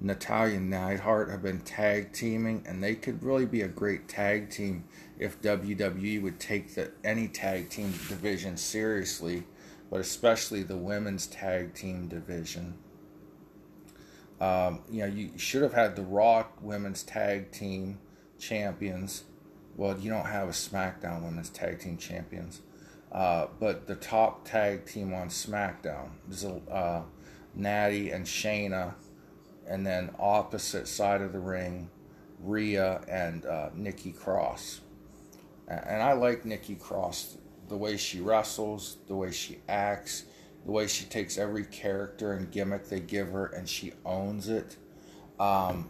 Natalya 0.00 0.58
Neidhart 0.58 1.30
have 1.30 1.42
been 1.42 1.60
tag 1.60 2.12
teaming, 2.12 2.64
and 2.66 2.82
they 2.82 2.94
could 2.94 3.22
really 3.22 3.46
be 3.46 3.62
a 3.62 3.68
great 3.68 4.08
tag 4.08 4.50
team 4.50 4.84
if 5.18 5.40
WWE 5.40 6.22
would 6.22 6.40
take 6.40 6.74
the 6.74 6.90
any 7.04 7.28
tag 7.28 7.70
team 7.70 7.92
division 8.08 8.56
seriously, 8.56 9.44
but 9.90 10.00
especially 10.00 10.62
the 10.62 10.76
women's 10.76 11.26
tag 11.26 11.74
team 11.74 12.08
division. 12.08 12.74
Um, 14.40 14.82
you 14.90 15.00
know, 15.00 15.06
you 15.06 15.30
should 15.38 15.62
have 15.62 15.72
had 15.72 15.96
the 15.96 16.02
Raw 16.02 16.46
women's 16.60 17.02
tag 17.02 17.52
team 17.52 17.98
champions. 18.38 19.24
Well, 19.76 19.98
you 19.98 20.10
don't 20.10 20.26
have 20.26 20.48
a 20.48 20.52
SmackDown 20.52 21.22
women's 21.22 21.50
tag 21.50 21.80
team 21.80 21.96
champions. 21.96 22.60
Uh, 23.10 23.46
but 23.60 23.86
the 23.86 23.94
top 23.94 24.44
tag 24.44 24.86
team 24.86 25.14
on 25.14 25.28
SmackDown 25.28 26.10
is 26.28 26.44
uh, 26.44 27.02
Natty 27.54 28.10
and 28.10 28.26
Shayna, 28.26 28.94
and 29.68 29.86
then 29.86 30.10
opposite 30.18 30.88
side 30.88 31.22
of 31.22 31.32
the 31.32 31.38
ring, 31.38 31.90
Rhea 32.40 33.02
and 33.08 33.46
uh, 33.46 33.70
Nikki 33.74 34.10
Cross. 34.12 34.80
And 35.68 36.02
I 36.02 36.12
like 36.12 36.44
Nikki 36.44 36.74
Cross, 36.74 37.38
the 37.68 37.76
way 37.76 37.96
she 37.96 38.20
wrestles, 38.20 38.98
the 39.06 39.14
way 39.14 39.30
she 39.30 39.58
acts, 39.68 40.24
the 40.66 40.72
way 40.72 40.86
she 40.86 41.04
takes 41.04 41.38
every 41.38 41.64
character 41.64 42.32
and 42.32 42.50
gimmick 42.50 42.88
they 42.88 43.00
give 43.00 43.28
her 43.30 43.46
and 43.46 43.68
she 43.68 43.92
owns 44.04 44.48
it. 44.48 44.76
Um, 45.38 45.88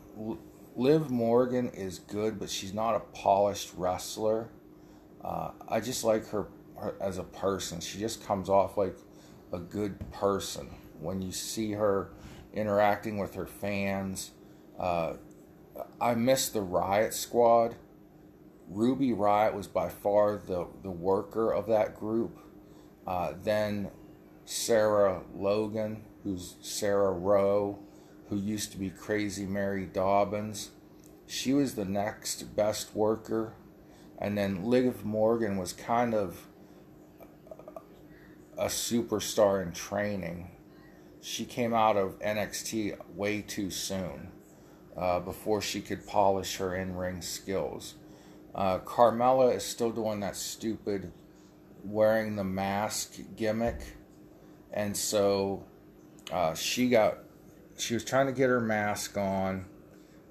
Liv 0.77 1.11
Morgan 1.11 1.69
is 1.69 2.01
good, 2.01 2.39
but 2.39 2.51
she's 2.51 2.75
not 2.75 2.97
a 2.97 3.01
polished 3.01 3.73
wrestler. 3.77 4.49
Uh, 5.23 5.53
I 5.69 5.81
just 5.81 6.05
like 6.05 6.29
her, 6.29 6.49
her 6.77 6.97
as 7.01 7.19
a 7.19 7.23
person. 7.23 7.81
She 7.81 7.99
just 7.99 8.25
comes 8.25 8.49
off 8.49 8.77
like 8.77 8.97
a 9.53 9.59
good 9.59 10.11
person 10.11 10.69
when 10.99 11.23
you 11.23 11.31
see 11.33 11.73
her 11.73 12.11
interacting 12.53 13.19
with 13.19 13.35
her 13.35 13.47
fans. 13.47 14.33
Uh, 14.79 15.15
I 16.01 16.15
miss 16.15 16.49
the 16.49 16.61
Riot 16.61 17.15
Squad. 17.15 17.77
Ruby 18.69 19.13
Riot 19.13 19.55
was 19.55 19.69
by 19.69 19.89
far 19.89 20.37
the, 20.37 20.67
the 20.83 20.91
worker 20.91 21.53
of 21.53 21.67
that 21.69 21.95
group. 21.95 22.39
Uh, 23.07 23.35
then 23.43 23.91
Sarah 24.45 25.23
Logan, 25.35 26.05
who's 26.23 26.57
Sarah 26.61 27.13
Rowe, 27.13 27.79
who 28.29 28.37
used 28.37 28.73
to 28.73 28.79
be 28.79 28.91
Crazy 28.91 29.47
Mary 29.47 29.87
Dobson. 29.87 30.55
She 31.27 31.53
was 31.53 31.75
the 31.75 31.85
next 31.85 32.57
best 32.57 32.95
worker. 32.95 33.55
And 34.19 34.39
then 34.39 34.65
Liv 34.65 35.05
Morgan 35.05 35.57
was 35.57 35.73
kind 35.73 36.15
of 36.15 36.47
a 38.57 38.67
superstar 38.67 39.63
in 39.63 39.73
training. 39.73 40.51
She 41.21 41.45
came 41.45 41.75
out 41.75 41.97
of 41.97 42.19
NXT 42.21 42.97
way 43.15 43.43
too 43.43 43.71
soon 43.71 44.31
uh, 44.97 45.21
before 45.21 45.61
she 45.61 45.81
could 45.81 46.07
polish 46.07 46.57
her 46.57 46.75
in 46.75 46.95
ring 46.97 47.23
skills. 47.23 47.95
Uh, 48.55 48.79
Carmella 48.79 49.55
is 49.55 49.65
still 49.65 49.91
doing 49.91 50.21
that 50.21 50.37
stupid 50.37 51.13
wearing 51.83 52.37
the 52.37 52.45
mask 52.45 53.17
gimmick. 53.37 53.81
And 54.73 54.97
so 54.97 55.65
uh, 56.33 56.55
she 56.55 56.89
got, 56.89 57.19
she 57.77 57.95
was 57.95 58.05
trying 58.05 58.27
to 58.27 58.33
get 58.33 58.49
her 58.49 58.61
mask 58.61 59.17
on 59.17 59.67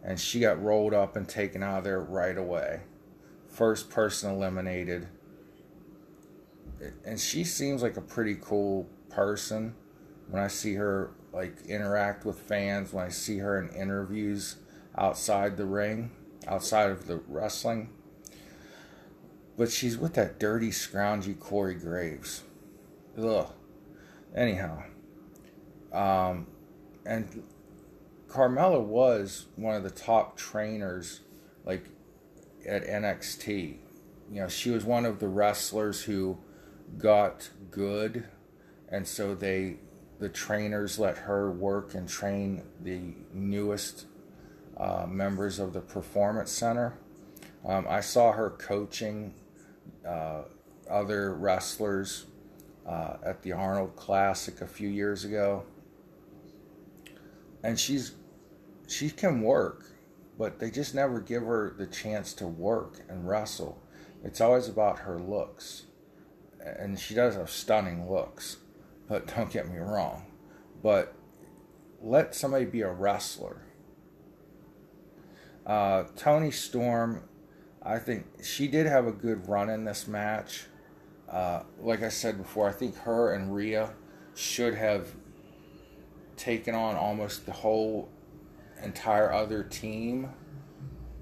and 0.04 0.20
she 0.20 0.40
got 0.40 0.62
rolled 0.62 0.94
up 0.94 1.16
and 1.16 1.28
taken 1.28 1.64
out 1.64 1.80
of 1.80 1.84
there 1.84 2.02
right 2.02 2.38
away. 2.38 2.82
First 3.48 3.90
person 3.90 4.32
eliminated. 4.32 5.08
And 7.06 7.20
she 7.20 7.44
seems 7.44 7.82
like 7.82 7.96
a 7.96 8.02
pretty 8.02 8.38
cool 8.42 8.90
person 9.10 9.76
when 10.30 10.42
I 10.42 10.48
see 10.48 10.74
her 10.76 11.12
like 11.32 11.66
interact 11.66 12.26
with 12.26 12.40
fans, 12.40 12.92
when 12.92 13.06
I 13.06 13.10
see 13.10 13.38
her 13.38 13.62
in 13.62 13.70
interviews 13.70 14.58
outside 14.98 15.58
the 15.58 15.66
ring, 15.66 16.12
outside 16.48 16.92
of 16.92 17.08
the 17.08 17.18
wrestling. 17.28 17.90
But 19.58 19.72
she's 19.72 19.98
with 19.98 20.16
that 20.16 20.40
dirty, 20.40 20.70
scroungy 20.70 21.40
Corey 21.40 21.76
Graves. 21.76 22.44
Ugh. 23.18 23.52
Anyhow. 24.36 24.84
Um, 25.92 26.48
and 27.06 27.44
Carmella 28.28 28.82
was 28.82 29.46
one 29.56 29.76
of 29.76 29.84
the 29.84 29.92
top 29.92 30.38
trainers, 30.38 31.22
like 31.66 31.86
at 32.68 32.84
NXT. 32.86 33.78
You 34.32 34.42
know, 34.42 34.48
she 34.48 34.72
was 34.72 34.84
one 34.84 35.06
of 35.06 35.20
the 35.20 35.28
wrestlers 35.28 36.02
who 36.04 36.38
got 36.98 37.50
good, 37.70 38.26
and 38.90 39.08
so 39.08 39.36
they, 39.36 39.78
the 40.20 40.30
trainers, 40.30 40.98
let 40.98 41.18
her 41.20 41.52
work 41.52 41.94
and 41.94 42.08
train 42.08 42.64
the 42.82 43.14
newest 43.34 44.06
uh, 44.78 45.06
members 45.08 45.60
of 45.60 45.74
the 45.74 45.82
performance 45.82 46.52
center. 46.52 46.98
Um, 47.66 47.86
I 47.88 48.02
saw 48.02 48.32
her 48.32 48.50
coaching 48.50 49.34
uh, 50.08 50.44
other 50.90 51.34
wrestlers 51.36 52.26
uh, 52.88 53.18
at 53.24 53.42
the 53.44 53.52
Arnold 53.52 53.96
Classic 53.96 54.62
a 54.62 54.68
few 54.68 54.90
years 54.90 55.24
ago, 55.24 55.64
and 57.64 57.80
she's 57.80 58.14
she 58.88 59.10
can 59.10 59.42
work, 59.42 59.86
but 60.38 60.60
they 60.60 60.70
just 60.70 60.94
never 60.94 61.20
give 61.20 61.44
her 61.44 61.74
the 61.78 61.88
chance 61.88 62.34
to 62.34 62.48
work 62.48 63.02
and 63.10 63.28
wrestle. 63.28 63.82
It's 64.24 64.42
always 64.42 64.68
about 64.68 65.00
her 65.00 65.20
looks. 65.20 65.86
And 66.60 67.00
she 67.00 67.14
does 67.14 67.36
have 67.36 67.50
stunning 67.50 68.10
looks, 68.10 68.58
but 69.08 69.28
don't 69.36 69.52
get 69.52 69.70
me 69.70 69.78
wrong. 69.78 70.26
But 70.82 71.14
let 72.02 72.36
somebody 72.36 72.66
be 72.66 72.82
a 72.82 72.92
wrestler. 72.92 73.62
Uh, 75.66 76.04
Toni 76.18 76.52
Storm, 76.52 77.24
I 77.82 77.98
think 78.00 78.26
she 78.44 78.68
did 78.68 78.86
have 78.86 79.08
a 79.08 79.12
good 79.12 79.48
run 79.48 79.70
in 79.70 79.86
this 79.86 80.08
match. 80.08 80.66
Uh, 81.30 81.64
like 81.80 82.04
I 82.04 82.10
said 82.10 82.38
before, 82.38 82.68
I 82.68 82.74
think 82.74 82.98
her 82.98 83.34
and 83.34 83.56
Rhea 83.56 83.94
should 84.36 84.76
have 84.76 85.16
taken 86.38 86.76
on 86.76 86.96
almost 86.96 87.46
the 87.46 87.52
whole 87.52 88.10
entire 88.82 89.32
other 89.32 89.64
team 89.64 90.30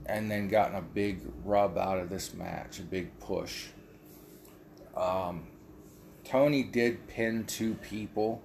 and 0.06 0.30
then 0.30 0.48
gotten 0.48 0.76
a 0.76 0.82
big 0.82 1.22
rub 1.46 1.78
out 1.78 2.00
of 2.00 2.10
this 2.10 2.34
match, 2.34 2.80
a 2.80 2.84
big 2.84 3.18
push. 3.20 3.68
Um, 4.96 5.48
Toni 6.24 6.64
did 6.64 7.08
pin 7.08 7.46
two 7.46 7.76
people, 7.76 8.42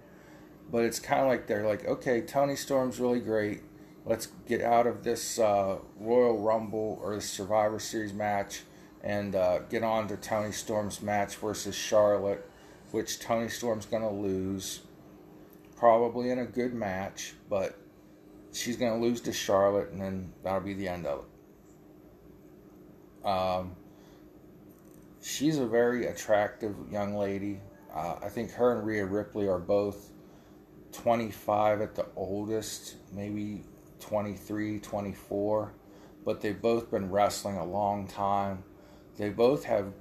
but 0.71 0.85
it's 0.85 1.01
kind 1.01 1.23
of 1.23 1.29
like 1.29 1.47
they're 1.47 1.67
like, 1.67 1.87
okay, 1.87 2.21
Toni 2.21 2.57
Storm's 2.57 3.01
really 3.01 3.21
great. 3.21 3.63
Let's 4.05 4.29
get 4.47 4.63
out 4.63 4.87
of 4.87 5.03
this 5.03 5.39
uh, 5.39 5.79
Royal 5.99 6.39
Rumble 6.39 7.01
or 7.03 7.17
the 7.17 7.21
Survivor 7.21 7.79
Series 7.81 8.13
match 8.13 8.63
and 9.03 9.35
uh, 9.35 9.61
get 9.71 9.83
on 9.83 10.09
to 10.09 10.17
Toni 10.17 10.53
Storm's 10.53 11.03
match 11.03 11.37
versus 11.37 11.75
Charlotte, 11.75 12.49
which 12.91 13.19
Toni 13.19 13.49
Storm's 13.49 13.87
going 13.87 14.03
to 14.03 14.11
lose. 14.11 14.81
Probably 15.77 16.31
in 16.31 16.39
a 16.39 16.47
good 16.47 16.75
match, 16.75 17.35
but 17.49 17.79
she's 18.53 18.77
going 18.77 18.93
to 18.93 19.07
lose 19.07 19.21
to 19.23 19.33
Charlotte, 19.33 19.91
and 19.91 20.01
then 20.01 20.33
that'll 20.43 20.61
be 20.61 20.75
the 20.75 20.89
end 20.89 21.07
of 21.07 21.25
it. 23.25 23.29
Um, 23.29 23.77
she's 25.23 25.59
a 25.59 25.67
very 25.67 26.07
attractive 26.07 26.75
young 26.91 27.15
lady. 27.15 27.61
Uh, 27.95 28.17
I 28.23 28.29
think 28.29 28.53
her 28.53 28.77
and 28.77 28.87
Rhea 28.87 29.05
Ripley 29.05 29.49
are 29.49 29.59
both 29.59 30.13
25 30.93 31.81
at 31.81 31.95
the 31.95 32.07
oldest, 32.17 32.97
maybe 33.13 33.65
23, 34.01 34.81
24, 34.81 35.73
but 36.25 36.41
they've 36.41 36.61
both 36.61 36.91
been 36.91 37.11
wrestling 37.11 37.57
a 37.57 37.65
long 37.65 38.07
time. 38.07 38.63
They 39.17 39.31
both 39.31 39.65
have 39.65 39.93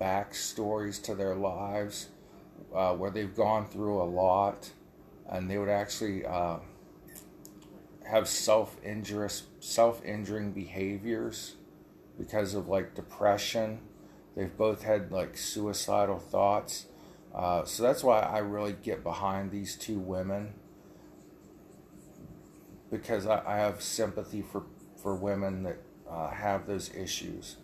backstories 0.00 1.02
to 1.04 1.14
their 1.14 1.34
lives 1.34 2.08
uh, 2.74 2.94
where 2.94 3.10
they've 3.10 3.34
gone 3.34 3.66
through 3.66 4.02
a 4.02 4.04
lot, 4.04 4.70
and 5.30 5.50
they 5.50 5.58
would 5.58 5.68
actually. 5.68 6.24
Uh, 6.24 6.58
have 8.06 8.28
self 8.28 8.76
injurious 8.82 9.44
self 9.60 10.04
injuring 10.04 10.52
behaviors 10.52 11.56
because 12.18 12.54
of 12.54 12.68
like 12.68 12.94
depression. 12.94 13.80
They've 14.36 14.56
both 14.56 14.82
had 14.82 15.10
like 15.10 15.36
suicidal 15.36 16.18
thoughts. 16.18 16.86
Uh, 17.34 17.64
so 17.64 17.82
that's 17.82 18.02
why 18.02 18.20
I 18.20 18.38
really 18.38 18.76
get 18.82 19.02
behind 19.02 19.50
these 19.50 19.76
two 19.76 19.98
women 19.98 20.54
because 22.90 23.26
I, 23.26 23.42
I 23.44 23.56
have 23.56 23.82
sympathy 23.82 24.42
for, 24.42 24.62
for 25.02 25.14
women 25.14 25.64
that 25.64 25.78
uh, 26.08 26.30
have 26.30 26.66
those 26.66 26.94
issues. 26.94 27.56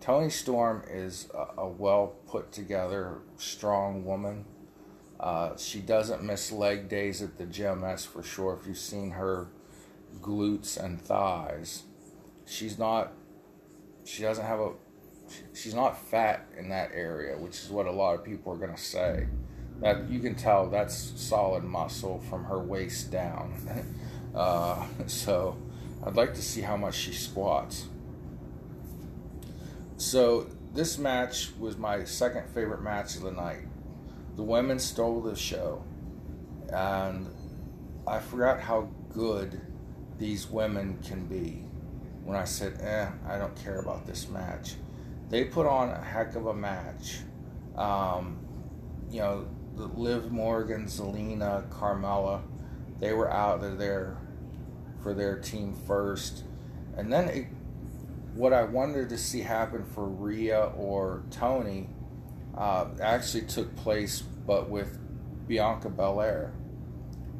Toni 0.00 0.30
Storm 0.30 0.82
is 0.88 1.28
a, 1.34 1.62
a 1.62 1.68
well 1.68 2.14
put 2.26 2.52
together, 2.52 3.18
strong 3.36 4.04
woman. 4.04 4.44
Uh, 5.20 5.56
she 5.56 5.80
doesn't 5.80 6.22
miss 6.22 6.52
leg 6.52 6.88
days 6.88 7.22
at 7.22 7.38
the 7.38 7.46
gym, 7.46 7.80
that's 7.80 8.04
for 8.04 8.22
sure. 8.22 8.58
If 8.60 8.66
you've 8.66 8.78
seen 8.78 9.10
her 9.10 9.48
glutes 10.20 10.82
and 10.82 11.00
thighs. 11.00 11.84
She's 12.46 12.78
not, 12.78 13.12
she 14.04 14.22
doesn't 14.22 14.44
have 14.44 14.60
a, 14.60 14.72
she's 15.54 15.74
not 15.74 15.98
fat 15.98 16.46
in 16.56 16.68
that 16.70 16.90
area, 16.94 17.36
which 17.36 17.62
is 17.62 17.70
what 17.70 17.86
a 17.86 17.92
lot 17.92 18.14
of 18.14 18.24
people 18.24 18.52
are 18.52 18.56
going 18.56 18.74
to 18.74 18.80
say. 18.80 19.26
That 19.80 20.10
you 20.10 20.18
can 20.18 20.34
tell 20.34 20.68
that's 20.68 20.96
solid 20.96 21.62
muscle 21.62 22.20
from 22.28 22.44
her 22.44 22.58
waist 22.58 23.12
down. 23.12 23.54
uh, 24.34 24.86
so 25.06 25.56
I'd 26.04 26.16
like 26.16 26.34
to 26.34 26.42
see 26.42 26.62
how 26.62 26.76
much 26.76 26.96
she 26.96 27.12
squats. 27.12 27.86
So 29.96 30.48
this 30.74 30.98
match 30.98 31.50
was 31.58 31.76
my 31.76 32.04
second 32.04 32.48
favorite 32.48 32.82
match 32.82 33.16
of 33.16 33.22
the 33.22 33.30
night. 33.30 33.67
The 34.38 34.44
women 34.44 34.78
stole 34.78 35.20
the 35.20 35.34
show, 35.34 35.82
and 36.72 37.26
I 38.06 38.20
forgot 38.20 38.60
how 38.60 38.88
good 39.08 39.60
these 40.16 40.48
women 40.48 41.00
can 41.04 41.26
be. 41.26 41.64
When 42.22 42.36
I 42.36 42.44
said, 42.44 42.80
"Eh, 42.80 43.08
I 43.26 43.36
don't 43.36 43.56
care 43.56 43.80
about 43.80 44.06
this 44.06 44.28
match," 44.28 44.76
they 45.28 45.42
put 45.42 45.66
on 45.66 45.90
a 45.90 46.00
heck 46.00 46.36
of 46.36 46.46
a 46.46 46.54
match. 46.54 47.22
Um, 47.74 48.38
you 49.10 49.18
know, 49.18 49.48
Liv 49.74 50.30
Morgan, 50.30 50.84
Zelina, 50.84 51.68
Carmella, 51.68 52.40
they 53.00 53.12
were 53.12 53.28
out 53.28 53.60
there 53.76 54.18
for 55.02 55.14
their 55.14 55.40
team 55.40 55.74
first. 55.74 56.44
And 56.96 57.12
then 57.12 57.28
it, 57.28 57.46
what 58.36 58.52
I 58.52 58.62
wanted 58.62 59.08
to 59.08 59.18
see 59.18 59.40
happen 59.40 59.84
for 59.84 60.04
Rhea 60.04 60.66
or 60.76 61.24
Toni 61.32 61.88
uh, 62.56 62.86
actually 63.00 63.42
took 63.42 63.74
place, 63.76 64.20
but 64.20 64.68
with 64.68 64.98
Bianca 65.46 65.88
Belair. 65.88 66.52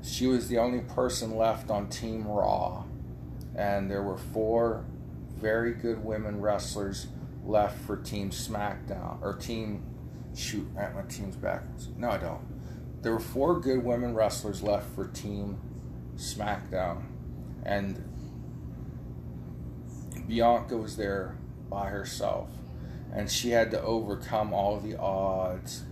She 0.02 0.26
was 0.26 0.48
the 0.48 0.58
only 0.58 0.80
person 0.80 1.36
left 1.36 1.70
on 1.70 1.88
Team 1.88 2.26
Raw, 2.26 2.84
and 3.56 3.90
there 3.90 4.02
were 4.02 4.18
four 4.18 4.84
very 5.36 5.72
good 5.72 6.04
women 6.04 6.40
wrestlers 6.40 7.08
left 7.44 7.80
for 7.82 7.96
Team 7.96 8.30
SmackDown 8.30 9.20
or 9.22 9.34
Team. 9.34 9.84
Shoot, 10.36 10.68
at 10.76 10.94
my 10.94 11.02
team's 11.02 11.34
backwards. 11.34 11.88
No, 11.96 12.10
I 12.10 12.18
don't. 12.18 13.02
There 13.02 13.12
were 13.12 13.18
four 13.18 13.58
good 13.58 13.82
women 13.82 14.14
wrestlers 14.14 14.62
left 14.62 14.94
for 14.94 15.08
Team 15.08 15.58
SmackDown, 16.16 17.04
and 17.64 18.04
Bianca 20.28 20.76
was 20.76 20.96
there 20.96 21.36
by 21.70 21.88
herself, 21.88 22.50
and 23.12 23.30
she 23.30 23.50
had 23.50 23.70
to 23.70 23.82
overcome 23.82 24.52
all 24.52 24.78
the 24.78 24.96
odds. 24.98 25.84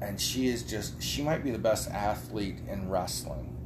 And 0.00 0.20
she 0.20 0.48
is 0.48 0.62
just, 0.62 1.02
she 1.02 1.22
might 1.22 1.42
be 1.42 1.50
the 1.50 1.58
best 1.58 1.90
athlete 1.90 2.60
in 2.68 2.88
wrestling. 2.88 3.56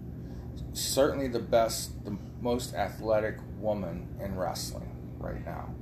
Certainly 0.73 1.29
the 1.29 1.39
best, 1.39 2.05
the 2.05 2.17
most 2.41 2.75
athletic 2.75 3.37
woman 3.59 4.09
in 4.21 4.37
wrestling 4.37 4.97
right 5.19 5.45
now. 5.45 5.75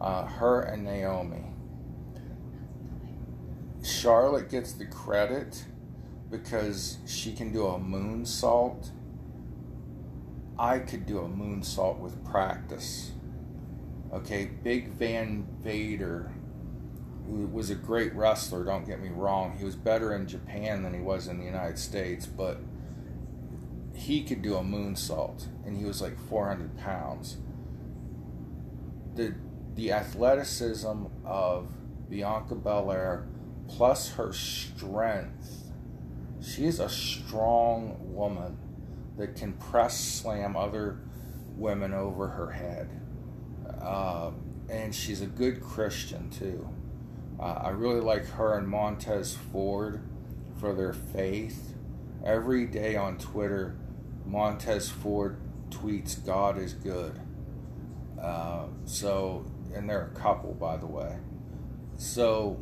Uh, 0.00 0.26
her 0.26 0.60
and 0.62 0.84
Naomi. 0.84 1.44
Charlotte 3.82 4.50
gets 4.50 4.72
the 4.72 4.86
credit 4.86 5.64
because 6.30 6.98
she 7.06 7.32
can 7.32 7.52
do 7.52 7.66
a 7.66 7.78
moonsault. 7.78 8.90
I 10.58 10.78
could 10.78 11.06
do 11.06 11.18
a 11.18 11.28
moonsault 11.28 11.98
with 11.98 12.24
practice. 12.24 13.12
Okay, 14.12 14.50
Big 14.62 14.88
Van 14.88 15.46
Vader 15.62 16.30
who 17.26 17.46
was 17.46 17.70
a 17.70 17.74
great 17.74 18.14
wrestler, 18.14 18.64
don't 18.64 18.86
get 18.86 19.00
me 19.00 19.08
wrong. 19.08 19.56
He 19.56 19.64
was 19.64 19.76
better 19.76 20.14
in 20.14 20.26
Japan 20.26 20.82
than 20.82 20.92
he 20.92 21.00
was 21.00 21.28
in 21.28 21.38
the 21.38 21.44
United 21.44 21.78
States, 21.78 22.26
but 22.26 22.58
he 23.94 24.22
could 24.22 24.42
do 24.42 24.56
a 24.56 24.62
moonsault, 24.62 25.46
and 25.64 25.76
he 25.76 25.84
was 25.84 26.02
like 26.02 26.18
400 26.28 26.76
pounds. 26.78 27.38
The, 29.14 29.34
the 29.74 29.92
athleticism 29.92 31.06
of 31.24 31.68
Bianca 32.08 32.54
Belair 32.54 33.26
plus 33.68 34.12
her 34.12 34.32
strength, 34.32 35.70
she 36.42 36.64
is 36.64 36.80
a 36.80 36.88
strong 36.88 37.96
woman 38.00 38.58
that 39.16 39.36
can 39.36 39.52
press 39.54 39.98
slam 39.98 40.56
other 40.56 40.98
women 41.56 41.92
over 41.94 42.28
her 42.28 42.50
head. 42.50 43.01
Uh, 43.82 44.30
and 44.68 44.94
she's 44.94 45.20
a 45.20 45.26
good 45.26 45.60
Christian 45.60 46.30
too. 46.30 46.68
Uh, 47.38 47.60
I 47.64 47.68
really 47.70 48.00
like 48.00 48.26
her 48.30 48.56
and 48.56 48.68
Montez 48.68 49.34
Ford 49.34 50.00
for 50.58 50.72
their 50.72 50.92
faith. 50.92 51.74
Every 52.24 52.66
day 52.66 52.94
on 52.94 53.18
Twitter, 53.18 53.76
Montez 54.24 54.88
Ford 54.88 55.38
tweets, 55.70 56.24
God 56.24 56.56
is 56.58 56.72
good. 56.72 57.18
Uh, 58.20 58.66
so, 58.84 59.44
and 59.74 59.90
they're 59.90 60.12
a 60.14 60.18
couple, 60.18 60.54
by 60.54 60.76
the 60.76 60.86
way. 60.86 61.16
So, 61.96 62.60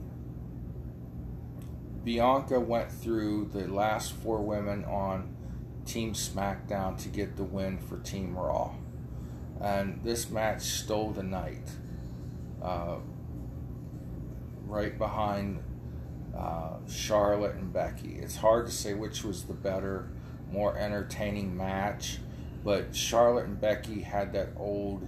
Bianca 2.03 2.59
went 2.59 2.91
through 2.91 3.51
the 3.53 3.69
last 3.69 4.13
four 4.13 4.41
women 4.41 4.85
on 4.87 5.37
Team 5.85 6.15
SmackDown 6.15 6.97
to 7.03 7.09
get 7.09 7.37
the 7.37 7.45
win 7.45 7.79
for 7.79 7.99
Team 7.99 8.35
Raw. 8.37 8.73
And 9.61 10.01
this 10.03 10.31
match 10.31 10.63
stole 10.63 11.11
the 11.11 11.23
night. 11.23 11.69
Uh, 12.63 12.97
right 14.67 14.97
behind 14.97 15.63
uh, 16.37 16.77
Charlotte 16.89 17.57
and 17.57 17.73
Becky. 17.73 18.19
It's 18.21 18.37
hard 18.37 18.67
to 18.67 18.73
say 18.73 18.95
which 18.95 19.25
was 19.25 19.45
the 19.45 19.53
better, 19.55 20.09
more 20.51 20.77
entertaining 20.79 21.57
match, 21.57 22.19
but 22.65 22.95
Charlotte 22.95 23.47
and 23.47 23.61
Becky 23.61 24.01
had 24.01 24.33
that 24.33 24.51
old 24.57 25.07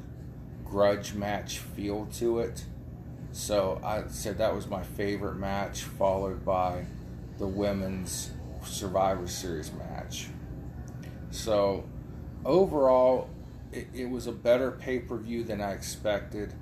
grudge 0.65 1.15
match 1.15 1.59
feel 1.59 2.07
to 2.15 2.41
it. 2.41 2.65
So 3.31 3.81
I 3.83 4.05
said 4.09 4.39
that 4.39 4.55
was 4.55 4.67
my 4.67 4.83
favorite 4.83 5.37
match, 5.37 5.85
followed 5.85 6.45
by 6.45 6.87
the 7.39 7.47
women's 7.47 8.31
Survivor 8.65 9.27
Series 9.27 9.73
match. 9.73 10.29
So 11.31 11.85
overall, 12.45 13.31
it, 13.73 13.89
it 13.95 14.11
was 14.11 14.27
a 14.27 14.33
better 14.33 14.71
pay 14.71 14.99
per 14.99 15.17
view 15.17 15.45
than 15.45 15.61
I 15.61 15.73
expected. 15.73 16.55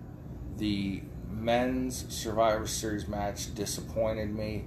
The 0.57 1.03
men's 1.29 2.07
Survivor 2.09 2.67
Series 2.67 3.09
match 3.09 3.55
disappointed 3.55 4.35
me. 4.35 4.65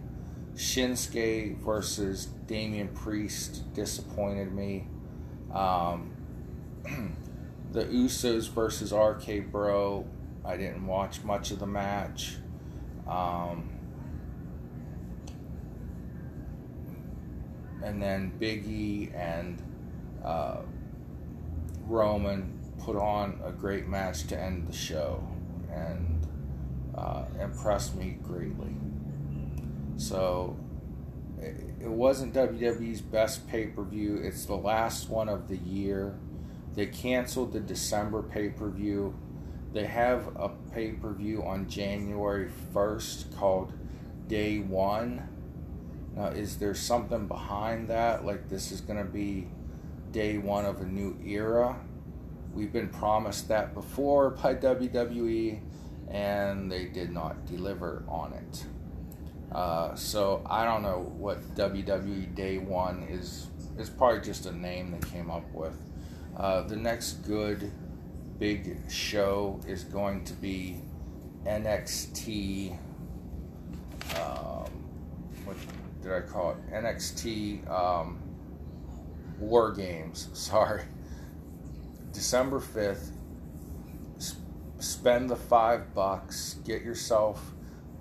Shinsuke 0.56 1.58
versus 1.60 2.26
Damian 2.26 2.90
Priest 2.90 3.74
disappointed 3.74 4.54
me. 4.54 4.88
Um, 5.54 6.12
the 7.72 7.86
Usos 7.86 8.50
versus 8.50 8.92
RK 8.92 9.52
Bro, 9.52 10.06
I 10.46 10.58
didn't 10.58 10.86
watch 10.86 11.24
much 11.24 11.52
of 11.52 11.60
the 11.60 11.66
match. 11.66 12.38
Um, 13.08 13.70
and 17.84 18.02
then 18.02 18.32
Biggie 18.40 19.14
and 19.16 19.62
uh, 20.24 20.62
Roman 21.88 22.60
put 22.80 22.96
on 22.96 23.40
a 23.46 23.52
great 23.52 23.88
match 23.88 24.28
to 24.28 24.40
end 24.40 24.68
the 24.68 24.74
show. 24.74 25.28
And 25.72 26.28
uh, 26.96 27.26
impressed 27.40 27.96
me 27.96 28.18
greatly. 28.24 28.76
So 29.98 30.58
it, 31.40 31.56
it 31.82 31.90
wasn't 31.90 32.34
WWE's 32.34 33.02
best 33.02 33.48
pay 33.48 33.68
per 33.68 33.84
view. 33.84 34.18
It's 34.18 34.46
the 34.46 34.56
last 34.56 35.10
one 35.10 35.30
of 35.30 35.48
the 35.48 35.58
year. 35.58 36.18
They 36.76 36.88
canceled 36.88 37.54
the 37.54 37.60
December 37.60 38.22
pay 38.22 38.50
per 38.50 38.70
view. 38.70 39.16
They 39.74 39.86
have 39.86 40.28
a 40.36 40.50
pay 40.74 40.92
per 40.92 41.14
view 41.14 41.44
on 41.44 41.68
January 41.68 42.50
1st 42.74 43.36
called 43.38 43.74
Day 44.28 44.60
One. 44.60 45.30
Now, 46.16 46.28
is 46.28 46.58
there 46.58 46.76
something 46.76 47.28
behind 47.28 47.88
that? 47.90 48.24
Like 48.24 48.50
this 48.50 48.72
is 48.72 48.82
going 48.82 49.00
to 49.00 49.12
be 49.12 49.48
day 50.14 50.38
one 50.38 50.64
of 50.64 50.80
a 50.80 50.86
new 50.86 51.18
era? 51.26 51.76
We've 52.54 52.72
been 52.72 52.88
promised 52.88 53.50
that 53.50 53.74
before 53.74 54.30
by 54.30 54.56
WWE 54.56 55.60
and 56.08 56.72
they 56.72 56.86
did 56.86 57.12
not 57.12 57.46
deliver 57.46 58.06
on 58.08 58.32
it. 58.34 58.66
Uh, 59.52 59.96
so 59.96 60.46
I 60.50 60.64
don't 60.64 60.84
know 60.84 61.12
what 61.18 61.42
WWE 61.56 62.34
Day 62.36 62.60
One 62.60 63.04
is. 63.10 63.48
It's 63.78 63.90
probably 63.90 64.22
just 64.22 64.46
a 64.46 64.52
name 64.52 64.92
they 64.92 65.10
came 65.10 65.30
up 65.30 65.52
with. 65.54 65.76
Uh, 66.38 66.62
the 66.62 66.76
next 66.76 67.24
good 67.26 67.72
big 68.40 68.80
show 68.90 69.60
is 69.68 69.84
going 69.84 70.24
to 70.26 70.34
be 70.34 70.82
NXT. 71.46 72.78
Um, 74.16 74.70
what 75.46 75.58
did 76.02 76.12
I 76.12 76.22
call 76.22 76.52
it? 76.52 76.72
NXT 76.72 77.70
um, 77.70 78.23
War 79.40 79.72
Games. 79.72 80.30
Sorry. 80.34 80.84
December 82.12 82.60
5th 82.60 83.12
spend 84.84 85.30
the 85.30 85.36
five 85.36 85.94
bucks, 85.96 86.58
get 86.66 86.82
yourself 86.82 87.52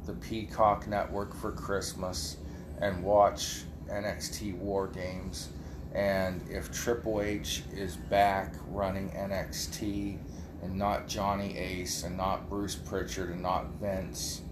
the 0.05 0.13
Peacock 0.15 0.89
Network 0.89 1.35
for 1.35 1.53
Christmas, 1.53 2.37
and 2.81 3.03
watch 3.05 3.63
NXT 3.89 4.57
War 4.59 4.89
Games. 4.89 5.49
And 5.95 6.41
if 6.51 6.73
Triple 6.73 7.23
H 7.23 7.63
is 7.73 7.97
back 7.97 8.55
running 8.69 9.11
NXT 9.11 10.19
and 10.63 10.77
not 10.77 11.07
Johnny 11.07 11.57
Ace 11.57 12.03
and 12.03 12.17
not 12.17 12.49
Bruce 12.49 12.75
Pritchard 12.75 13.31
and 13.31 13.43
not 13.43 13.67
Vince, 13.81 14.43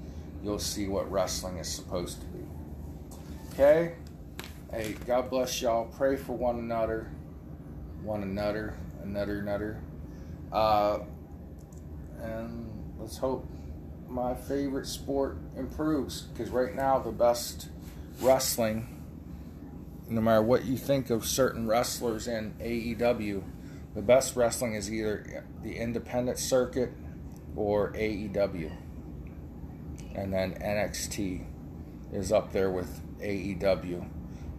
you'll 0.42 0.58
see 0.58 0.86
what 0.86 1.10
wrestling 1.10 1.58
is 1.58 1.68
supposed 1.68 2.20
to 2.20 2.26
be. 2.26 2.44
Okay? 3.52 3.94
Hey, 4.72 4.94
God 5.04 5.30
bless 5.30 5.60
y'all. 5.60 5.86
Pray 5.86 6.14
for 6.14 6.36
one 6.36 6.60
another. 6.60 7.10
One 8.04 8.22
another. 8.22 8.76
Another, 9.02 9.40
another. 9.40 9.82
Uh, 10.52 11.00
and 12.22 12.70
let's 12.96 13.18
hope 13.18 13.50
my 14.08 14.32
favorite 14.32 14.86
sport 14.86 15.38
improves. 15.56 16.22
Because 16.22 16.50
right 16.50 16.72
now, 16.72 17.00
the 17.00 17.10
best 17.10 17.68
wrestling, 18.20 18.86
no 20.08 20.20
matter 20.20 20.42
what 20.42 20.64
you 20.64 20.76
think 20.76 21.10
of 21.10 21.24
certain 21.24 21.66
wrestlers 21.66 22.28
in 22.28 22.54
AEW, 22.60 23.42
the 23.96 24.02
best 24.02 24.36
wrestling 24.36 24.74
is 24.74 24.92
either 24.92 25.44
the 25.64 25.74
independent 25.74 26.38
circuit 26.38 26.92
or 27.56 27.92
AEW. 27.94 28.70
And 30.14 30.32
then 30.32 30.54
NXT 30.54 31.44
is 32.12 32.30
up 32.30 32.52
there 32.52 32.70
with 32.70 33.00
AEW. 33.20 34.08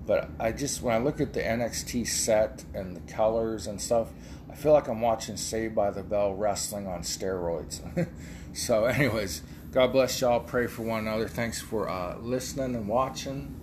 But 0.05 0.29
I 0.39 0.51
just, 0.51 0.81
when 0.81 0.95
I 0.95 0.97
look 0.97 1.21
at 1.21 1.33
the 1.33 1.41
NXT 1.41 2.07
set 2.07 2.63
and 2.73 2.95
the 2.95 3.11
colors 3.11 3.67
and 3.67 3.79
stuff, 3.79 4.09
I 4.49 4.55
feel 4.55 4.73
like 4.73 4.87
I'm 4.87 5.01
watching 5.01 5.37
Saved 5.37 5.75
by 5.75 5.91
the 5.91 6.03
Bell 6.03 6.33
wrestling 6.33 6.87
on 6.87 7.01
steroids. 7.01 7.81
so, 8.53 8.85
anyways, 8.85 9.43
God 9.71 9.91
bless 9.91 10.19
y'all. 10.19 10.39
Pray 10.39 10.67
for 10.67 10.81
one 10.81 11.07
another. 11.07 11.27
Thanks 11.27 11.61
for 11.61 11.87
uh, 11.87 12.17
listening 12.17 12.75
and 12.75 12.87
watching. 12.87 13.57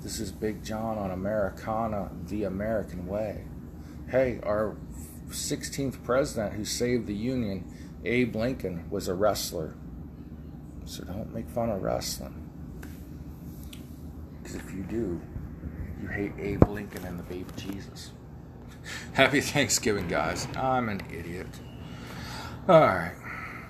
This 0.00 0.18
is 0.18 0.32
Big 0.32 0.64
John 0.64 0.98
on 0.98 1.10
Americana, 1.10 2.10
the 2.26 2.44
American 2.44 3.06
way. 3.06 3.44
Hey, 4.08 4.40
our 4.42 4.76
16th 5.28 6.02
president 6.04 6.54
who 6.54 6.64
saved 6.64 7.06
the 7.06 7.14
Union, 7.14 7.70
Abe 8.04 8.34
Lincoln, 8.34 8.88
was 8.90 9.08
a 9.08 9.14
wrestler. 9.14 9.74
So 10.84 11.04
don't 11.04 11.32
make 11.32 11.48
fun 11.48 11.70
of 11.70 11.82
wrestling. 11.82 12.48
Because 14.42 14.56
if 14.56 14.72
you 14.72 14.82
do, 14.82 15.20
you 16.02 16.08
hate 16.08 16.32
Abe 16.38 16.68
Lincoln 16.68 17.04
and 17.04 17.18
the 17.18 17.22
baby 17.22 17.46
Jesus. 17.56 18.10
Happy 19.12 19.40
Thanksgiving, 19.40 20.08
guys. 20.08 20.48
I'm 20.56 20.88
an 20.88 21.00
idiot. 21.12 21.46
All 22.68 22.80
right. 22.80 23.14